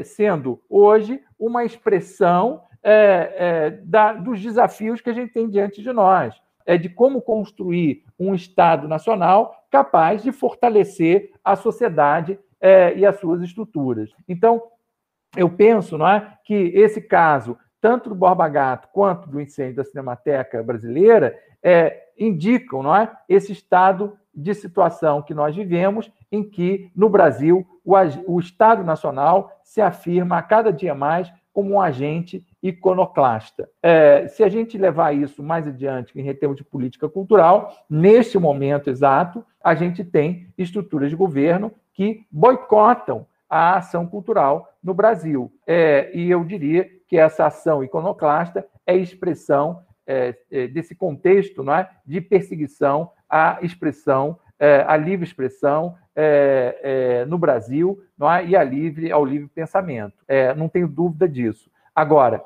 sendo 0.05 0.61
hoje 0.69 1.21
uma 1.37 1.65
expressão 1.65 2.63
é, 2.83 3.35
é, 3.37 3.69
da, 3.83 4.13
dos 4.13 4.41
desafios 4.41 5.01
que 5.01 5.09
a 5.09 5.13
gente 5.13 5.33
tem 5.33 5.49
diante 5.49 5.81
de 5.81 5.91
nós. 5.91 6.35
É 6.65 6.77
de 6.77 6.89
como 6.89 7.21
construir 7.21 8.03
um 8.19 8.33
Estado 8.33 8.87
nacional 8.87 9.65
capaz 9.69 10.23
de 10.23 10.31
fortalecer 10.31 11.31
a 11.43 11.55
sociedade 11.55 12.39
é, 12.59 12.95
e 12.97 13.05
as 13.05 13.19
suas 13.19 13.41
estruturas. 13.41 14.11
Então, 14.27 14.63
eu 15.35 15.49
penso 15.49 15.97
não 15.97 16.07
é, 16.07 16.37
que 16.43 16.53
esse 16.53 17.01
caso, 17.01 17.57
tanto 17.81 18.09
do 18.09 18.15
Borba 18.15 18.47
Gato 18.47 18.89
quanto 18.93 19.29
do 19.29 19.39
incêndio 19.41 19.75
da 19.75 19.83
Cinemateca 19.83 20.63
Brasileira, 20.63 21.37
é, 21.63 22.03
indicam 22.17 22.83
não 22.83 22.95
é, 22.95 23.11
esse 23.27 23.51
estado 23.51 24.17
de 24.33 24.53
situação 24.53 25.21
que 25.21 25.33
nós 25.33 25.55
vivemos, 25.55 26.11
em 26.31 26.43
que, 26.43 26.91
no 26.95 27.09
Brasil, 27.09 27.65
o, 27.83 27.93
o 28.27 28.39
Estado 28.39 28.83
Nacional 28.83 29.51
se 29.63 29.81
afirma 29.81 30.37
a 30.37 30.43
cada 30.43 30.71
dia 30.71 30.93
mais 30.93 31.31
como 31.51 31.73
um 31.73 31.81
agente 31.81 32.45
iconoclasta. 32.61 33.67
É, 33.81 34.27
se 34.27 34.43
a 34.43 34.49
gente 34.49 34.77
levar 34.77 35.15
isso 35.15 35.41
mais 35.41 35.67
adiante 35.67 36.13
em 36.15 36.33
termos 36.35 36.57
de 36.57 36.63
política 36.63 37.09
cultural, 37.09 37.73
neste 37.89 38.37
momento 38.37 38.91
exato, 38.91 39.43
a 39.63 39.73
gente 39.73 40.03
tem 40.03 40.53
estruturas 40.55 41.09
de 41.09 41.15
governo 41.15 41.71
que 41.93 42.27
boicotam 42.31 43.25
a 43.49 43.77
ação 43.77 44.05
cultural 44.05 44.71
no 44.83 44.93
Brasil. 44.93 45.51
É, 45.65 46.11
e 46.13 46.29
eu 46.29 46.43
diria 46.43 46.87
que 47.07 47.17
essa 47.17 47.47
ação 47.47 47.83
iconoclasta 47.83 48.67
é 48.85 48.95
expressão 48.95 49.81
desse 50.73 50.95
contexto 50.95 51.63
não 51.63 51.73
é, 51.73 51.89
de 52.05 52.21
perseguição 52.21 53.11
à 53.29 53.59
expressão, 53.61 54.39
é, 54.59 54.83
à 54.87 54.95
livre 54.95 55.25
expressão 55.25 55.95
é, 56.15 56.79
é, 56.81 57.25
no 57.25 57.37
Brasil 57.37 58.01
não 58.17 58.31
é? 58.31 58.45
e 58.45 58.55
a 58.55 58.63
livre, 58.63 59.11
ao 59.11 59.23
livre 59.23 59.47
pensamento. 59.47 60.15
É, 60.27 60.53
não 60.55 60.67
tenho 60.67 60.87
dúvida 60.87 61.27
disso. 61.27 61.69
Agora, 61.93 62.43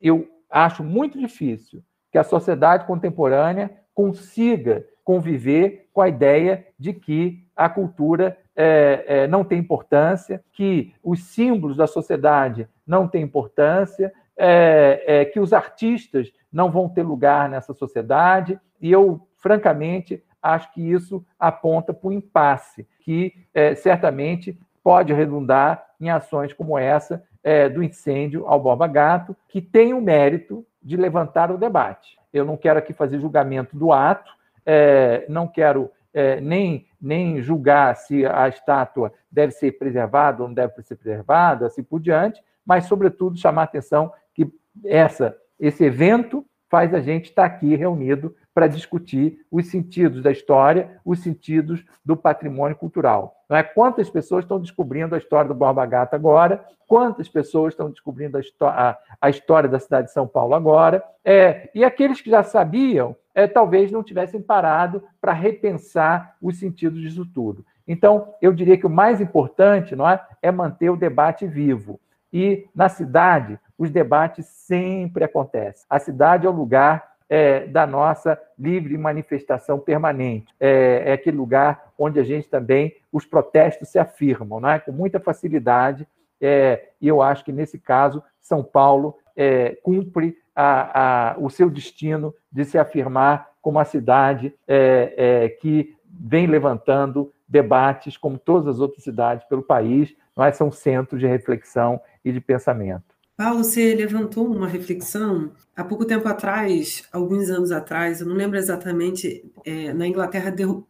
eu 0.00 0.28
acho 0.50 0.82
muito 0.82 1.18
difícil 1.18 1.82
que 2.10 2.18
a 2.18 2.24
sociedade 2.24 2.86
contemporânea 2.86 3.70
consiga 3.94 4.84
conviver 5.04 5.88
com 5.92 6.00
a 6.00 6.08
ideia 6.08 6.66
de 6.78 6.92
que 6.92 7.46
a 7.54 7.68
cultura 7.68 8.36
é, 8.56 9.04
é, 9.06 9.26
não 9.28 9.44
tem 9.44 9.58
importância, 9.58 10.42
que 10.52 10.92
os 11.02 11.22
símbolos 11.24 11.76
da 11.76 11.86
sociedade 11.86 12.68
não 12.86 13.06
têm 13.06 13.22
importância, 13.22 14.12
é, 14.36 15.02
é 15.06 15.24
que 15.24 15.38
os 15.38 15.52
artistas 15.52 16.32
não 16.56 16.70
vão 16.70 16.88
ter 16.88 17.02
lugar 17.02 17.50
nessa 17.50 17.74
sociedade. 17.74 18.58
E 18.80 18.90
eu, 18.90 19.28
francamente, 19.36 20.24
acho 20.42 20.72
que 20.72 20.80
isso 20.80 21.22
aponta 21.38 21.92
para 21.92 22.08
o 22.08 22.12
impasse, 22.12 22.88
que 23.00 23.34
é, 23.52 23.74
certamente 23.74 24.58
pode 24.82 25.12
redundar 25.12 25.84
em 26.00 26.08
ações 26.08 26.54
como 26.54 26.78
essa 26.78 27.22
é, 27.44 27.68
do 27.68 27.82
incêndio 27.82 28.46
ao 28.46 28.58
Borba 28.58 28.86
Gato, 28.86 29.36
que 29.46 29.60
tem 29.60 29.92
o 29.92 30.00
mérito 30.00 30.64
de 30.82 30.96
levantar 30.96 31.50
o 31.50 31.58
debate. 31.58 32.16
Eu 32.32 32.46
não 32.46 32.56
quero 32.56 32.78
aqui 32.78 32.94
fazer 32.94 33.20
julgamento 33.20 33.76
do 33.76 33.92
ato, 33.92 34.32
é, 34.64 35.26
não 35.28 35.46
quero 35.46 35.90
é, 36.14 36.40
nem, 36.40 36.86
nem 36.98 37.42
julgar 37.42 37.94
se 37.96 38.24
a 38.24 38.48
estátua 38.48 39.12
deve 39.30 39.52
ser 39.52 39.72
preservada 39.72 40.42
ou 40.42 40.48
não 40.48 40.54
deve 40.54 40.80
ser 40.82 40.96
preservada, 40.96 41.66
assim 41.66 41.82
por 41.82 42.00
diante, 42.00 42.42
mas, 42.64 42.86
sobretudo, 42.86 43.36
chamar 43.36 43.64
atenção 43.64 44.10
que 44.32 44.50
essa, 44.84 45.36
esse 45.58 45.84
evento 45.84 46.44
faz 46.68 46.92
a 46.92 47.00
gente 47.00 47.26
estar 47.26 47.44
aqui 47.44 47.74
reunido 47.74 48.34
para 48.52 48.66
discutir 48.66 49.40
os 49.50 49.66
sentidos 49.66 50.22
da 50.22 50.32
história, 50.32 50.98
os 51.04 51.20
sentidos 51.20 51.84
do 52.04 52.16
patrimônio 52.16 52.76
cultural. 52.76 53.34
Não 53.48 53.56
é? 53.56 53.62
Quantas 53.62 54.10
pessoas 54.10 54.44
estão 54.44 54.58
descobrindo 54.58 55.14
a 55.14 55.18
história 55.18 55.46
do 55.46 55.54
Borba 55.54 55.84
Gata 55.86 56.16
agora? 56.16 56.64
Quantas 56.88 57.28
pessoas 57.28 57.74
estão 57.74 57.90
descobrindo 57.90 58.38
a, 58.60 58.98
a, 59.20 59.30
história 59.30 59.68
da 59.68 59.78
cidade 59.78 60.08
de 60.08 60.12
São 60.12 60.26
Paulo 60.26 60.54
agora? 60.54 61.02
É, 61.24 61.70
e 61.74 61.84
aqueles 61.84 62.20
que 62.20 62.30
já 62.30 62.42
sabiam, 62.42 63.14
é, 63.34 63.46
talvez 63.46 63.92
não 63.92 64.02
tivessem 64.02 64.40
parado 64.40 65.04
para 65.20 65.32
repensar 65.32 66.36
os 66.40 66.58
sentidos 66.58 67.00
disso 67.00 67.26
tudo. 67.26 67.64
Então, 67.86 68.34
eu 68.40 68.52
diria 68.52 68.78
que 68.78 68.86
o 68.86 68.90
mais 68.90 69.20
importante 69.20 69.94
não 69.94 70.08
é, 70.08 70.20
é 70.42 70.50
manter 70.50 70.90
o 70.90 70.96
debate 70.96 71.46
vivo. 71.46 72.00
E 72.36 72.68
na 72.74 72.90
cidade, 72.90 73.58
os 73.78 73.90
debates 73.90 74.44
sempre 74.44 75.24
acontecem. 75.24 75.86
A 75.88 75.98
cidade 75.98 76.46
é 76.46 76.50
o 76.50 76.52
lugar 76.52 77.14
é, 77.30 77.60
da 77.66 77.86
nossa 77.86 78.38
livre 78.58 78.98
manifestação 78.98 79.78
permanente. 79.78 80.54
É, 80.60 81.04
é, 81.06 81.12
aquele 81.14 81.38
lugar 81.38 81.94
onde 81.98 82.20
a 82.20 82.22
gente 82.22 82.46
também, 82.46 82.94
os 83.10 83.24
protestos 83.24 83.88
se 83.88 83.98
afirmam, 83.98 84.60
não 84.60 84.68
é? 84.68 84.78
com 84.78 84.92
muita 84.92 85.18
facilidade. 85.18 86.06
É, 86.38 86.90
e 87.00 87.08
eu 87.08 87.22
acho 87.22 87.42
que, 87.42 87.52
nesse 87.52 87.78
caso, 87.78 88.22
São 88.42 88.62
Paulo 88.62 89.16
é, 89.34 89.70
cumpre 89.82 90.36
a, 90.54 91.30
a, 91.30 91.38
o 91.38 91.48
seu 91.48 91.70
destino 91.70 92.34
de 92.52 92.66
se 92.66 92.76
afirmar 92.76 93.48
como 93.62 93.78
a 93.78 93.84
cidade 93.86 94.54
é, 94.68 95.14
é, 95.16 95.48
que 95.48 95.96
vem 96.04 96.46
levantando 96.46 97.32
debates, 97.48 98.18
como 98.18 98.36
todas 98.36 98.66
as 98.66 98.78
outras 98.78 99.02
cidades 99.02 99.48
pelo 99.48 99.62
país, 99.62 100.14
é? 100.44 100.52
são 100.52 100.70
centros 100.70 101.20
de 101.20 101.26
reflexão 101.26 102.00
e 102.26 102.32
de 102.32 102.40
pensamento. 102.40 103.04
Paulo, 103.36 103.62
você 103.62 103.94
levantou 103.94 104.46
uma 104.46 104.66
reflexão. 104.66 105.52
Há 105.76 105.84
pouco 105.84 106.04
tempo 106.04 106.26
atrás, 106.26 107.04
alguns 107.12 107.48
anos 107.50 107.70
atrás, 107.70 108.20
eu 108.20 108.26
não 108.26 108.34
lembro 108.34 108.58
exatamente, 108.58 109.44
é, 109.64 109.92
na 109.92 110.06
Inglaterra 110.06 110.50
derru 110.50 110.86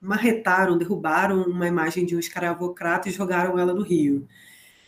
marretaram, 0.00 0.78
derrubaram 0.78 1.42
uma 1.42 1.68
imagem 1.68 2.06
de 2.06 2.16
um 2.16 2.18
escravocrata 2.18 3.08
e 3.08 3.12
jogaram 3.12 3.58
ela 3.58 3.74
no 3.74 3.82
rio. 3.82 4.26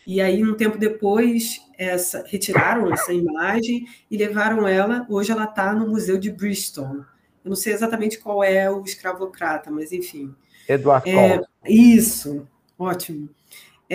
E 0.07 0.19
aí, 0.19 0.43
um 0.43 0.55
tempo 0.55 0.77
depois, 0.77 1.61
essa, 1.77 2.25
retiraram 2.27 2.91
essa 2.91 3.13
imagem 3.13 3.87
e 4.09 4.17
levaram 4.17 4.67
ela. 4.67 5.05
Hoje, 5.07 5.31
ela 5.31 5.43
está 5.43 5.71
no 5.71 5.87
Museu 5.87 6.17
de 6.17 6.31
Bristol. 6.31 7.05
Eu 7.45 7.49
não 7.49 7.55
sei 7.55 7.73
exatamente 7.73 8.17
qual 8.17 8.43
é 8.43 8.69
o 8.69 8.83
escravocrata, 8.83 9.69
mas 9.69 9.91
enfim. 9.91 10.33
Eduardo 10.67 11.07
é, 11.07 11.39
Isso, 11.65 12.47
ótimo. 12.77 13.29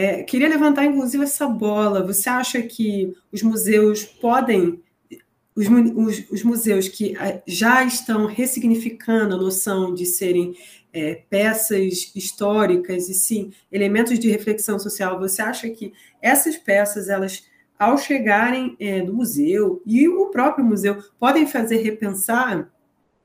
É, 0.00 0.22
queria 0.22 0.48
levantar, 0.48 0.84
inclusive, 0.84 1.24
essa 1.24 1.48
bola. 1.48 2.06
Você 2.06 2.28
acha 2.28 2.62
que 2.62 3.12
os 3.32 3.42
museus 3.42 4.04
podem, 4.04 4.80
os, 5.56 5.66
os, 5.66 6.30
os 6.30 6.42
museus 6.44 6.86
que 6.86 7.16
ah, 7.16 7.42
já 7.44 7.82
estão 7.82 8.26
ressignificando 8.26 9.34
a 9.34 9.38
noção 9.38 9.92
de 9.92 10.06
serem 10.06 10.54
é, 10.92 11.16
peças 11.28 12.12
históricas 12.14 13.08
e 13.08 13.14
sim 13.14 13.50
elementos 13.72 14.20
de 14.20 14.30
reflexão 14.30 14.78
social, 14.78 15.18
você 15.18 15.42
acha 15.42 15.68
que 15.68 15.92
essas 16.22 16.56
peças, 16.56 17.08
elas, 17.08 17.42
ao 17.76 17.98
chegarem 17.98 18.76
é, 18.78 19.02
no 19.02 19.14
museu 19.14 19.82
e 19.84 20.08
o 20.08 20.26
próprio 20.26 20.64
museu, 20.64 21.02
podem 21.18 21.44
fazer 21.44 21.78
repensar 21.78 22.72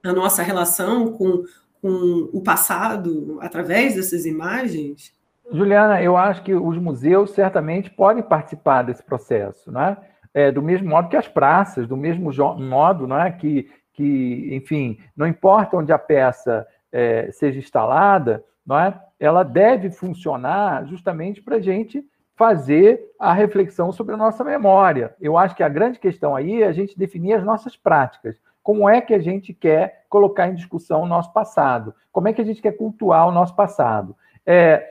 a 0.01 0.11
nossa 0.11 0.41
relação 0.41 1.11
com, 1.11 1.43
com 1.79 2.29
o 2.33 2.41
passado 2.41 3.37
através 3.41 3.93
dessas 3.93 4.25
imagens? 4.25 5.13
Juliana, 5.51 6.01
eu 6.01 6.15
acho 6.15 6.43
que 6.43 6.53
os 6.53 6.77
museus 6.77 7.31
certamente 7.31 7.89
podem 7.89 8.23
participar 8.23 8.83
desse 8.83 9.03
processo, 9.03 9.71
né? 9.71 9.97
É, 10.33 10.51
do 10.51 10.61
mesmo 10.61 10.89
modo 10.89 11.09
que 11.09 11.17
as 11.17 11.27
praças, 11.27 11.87
do 11.87 11.95
mesmo 11.95 12.31
modo 12.57 13.05
não 13.05 13.19
é? 13.19 13.31
que, 13.31 13.69
que, 13.93 14.49
enfim, 14.51 14.97
não 15.15 15.27
importa 15.27 15.77
onde 15.77 15.93
a 15.93 15.99
peça 15.99 16.65
é, 16.91 17.29
seja 17.31 17.59
instalada, 17.59 18.43
não 18.65 18.79
é? 18.79 18.99
ela 19.19 19.43
deve 19.43 19.91
funcionar 19.91 20.85
justamente 20.87 21.41
para 21.41 21.57
a 21.57 21.61
gente 21.61 22.03
fazer 22.35 22.99
a 23.19 23.31
reflexão 23.31 23.91
sobre 23.91 24.15
a 24.15 24.17
nossa 24.17 24.43
memória. 24.43 25.15
Eu 25.21 25.37
acho 25.37 25.55
que 25.55 25.63
a 25.63 25.69
grande 25.69 25.99
questão 25.99 26.35
aí 26.35 26.63
é 26.63 26.67
a 26.67 26.73
gente 26.73 26.97
definir 26.97 27.33
as 27.33 27.43
nossas 27.43 27.77
práticas. 27.77 28.39
Como 28.63 28.89
é 28.89 29.01
que 29.01 29.13
a 29.13 29.19
gente 29.19 29.53
quer 29.53 30.05
colocar 30.09 30.47
em 30.47 30.55
discussão 30.55 31.03
o 31.03 31.07
nosso 31.07 31.31
passado? 31.31 31.93
Como 32.11 32.27
é 32.27 32.33
que 32.33 32.41
a 32.41 32.45
gente 32.45 32.61
quer 32.61 32.71
cultuar 32.71 33.27
o 33.27 33.31
nosso 33.31 33.55
passado? 33.55 34.15
É, 34.45 34.83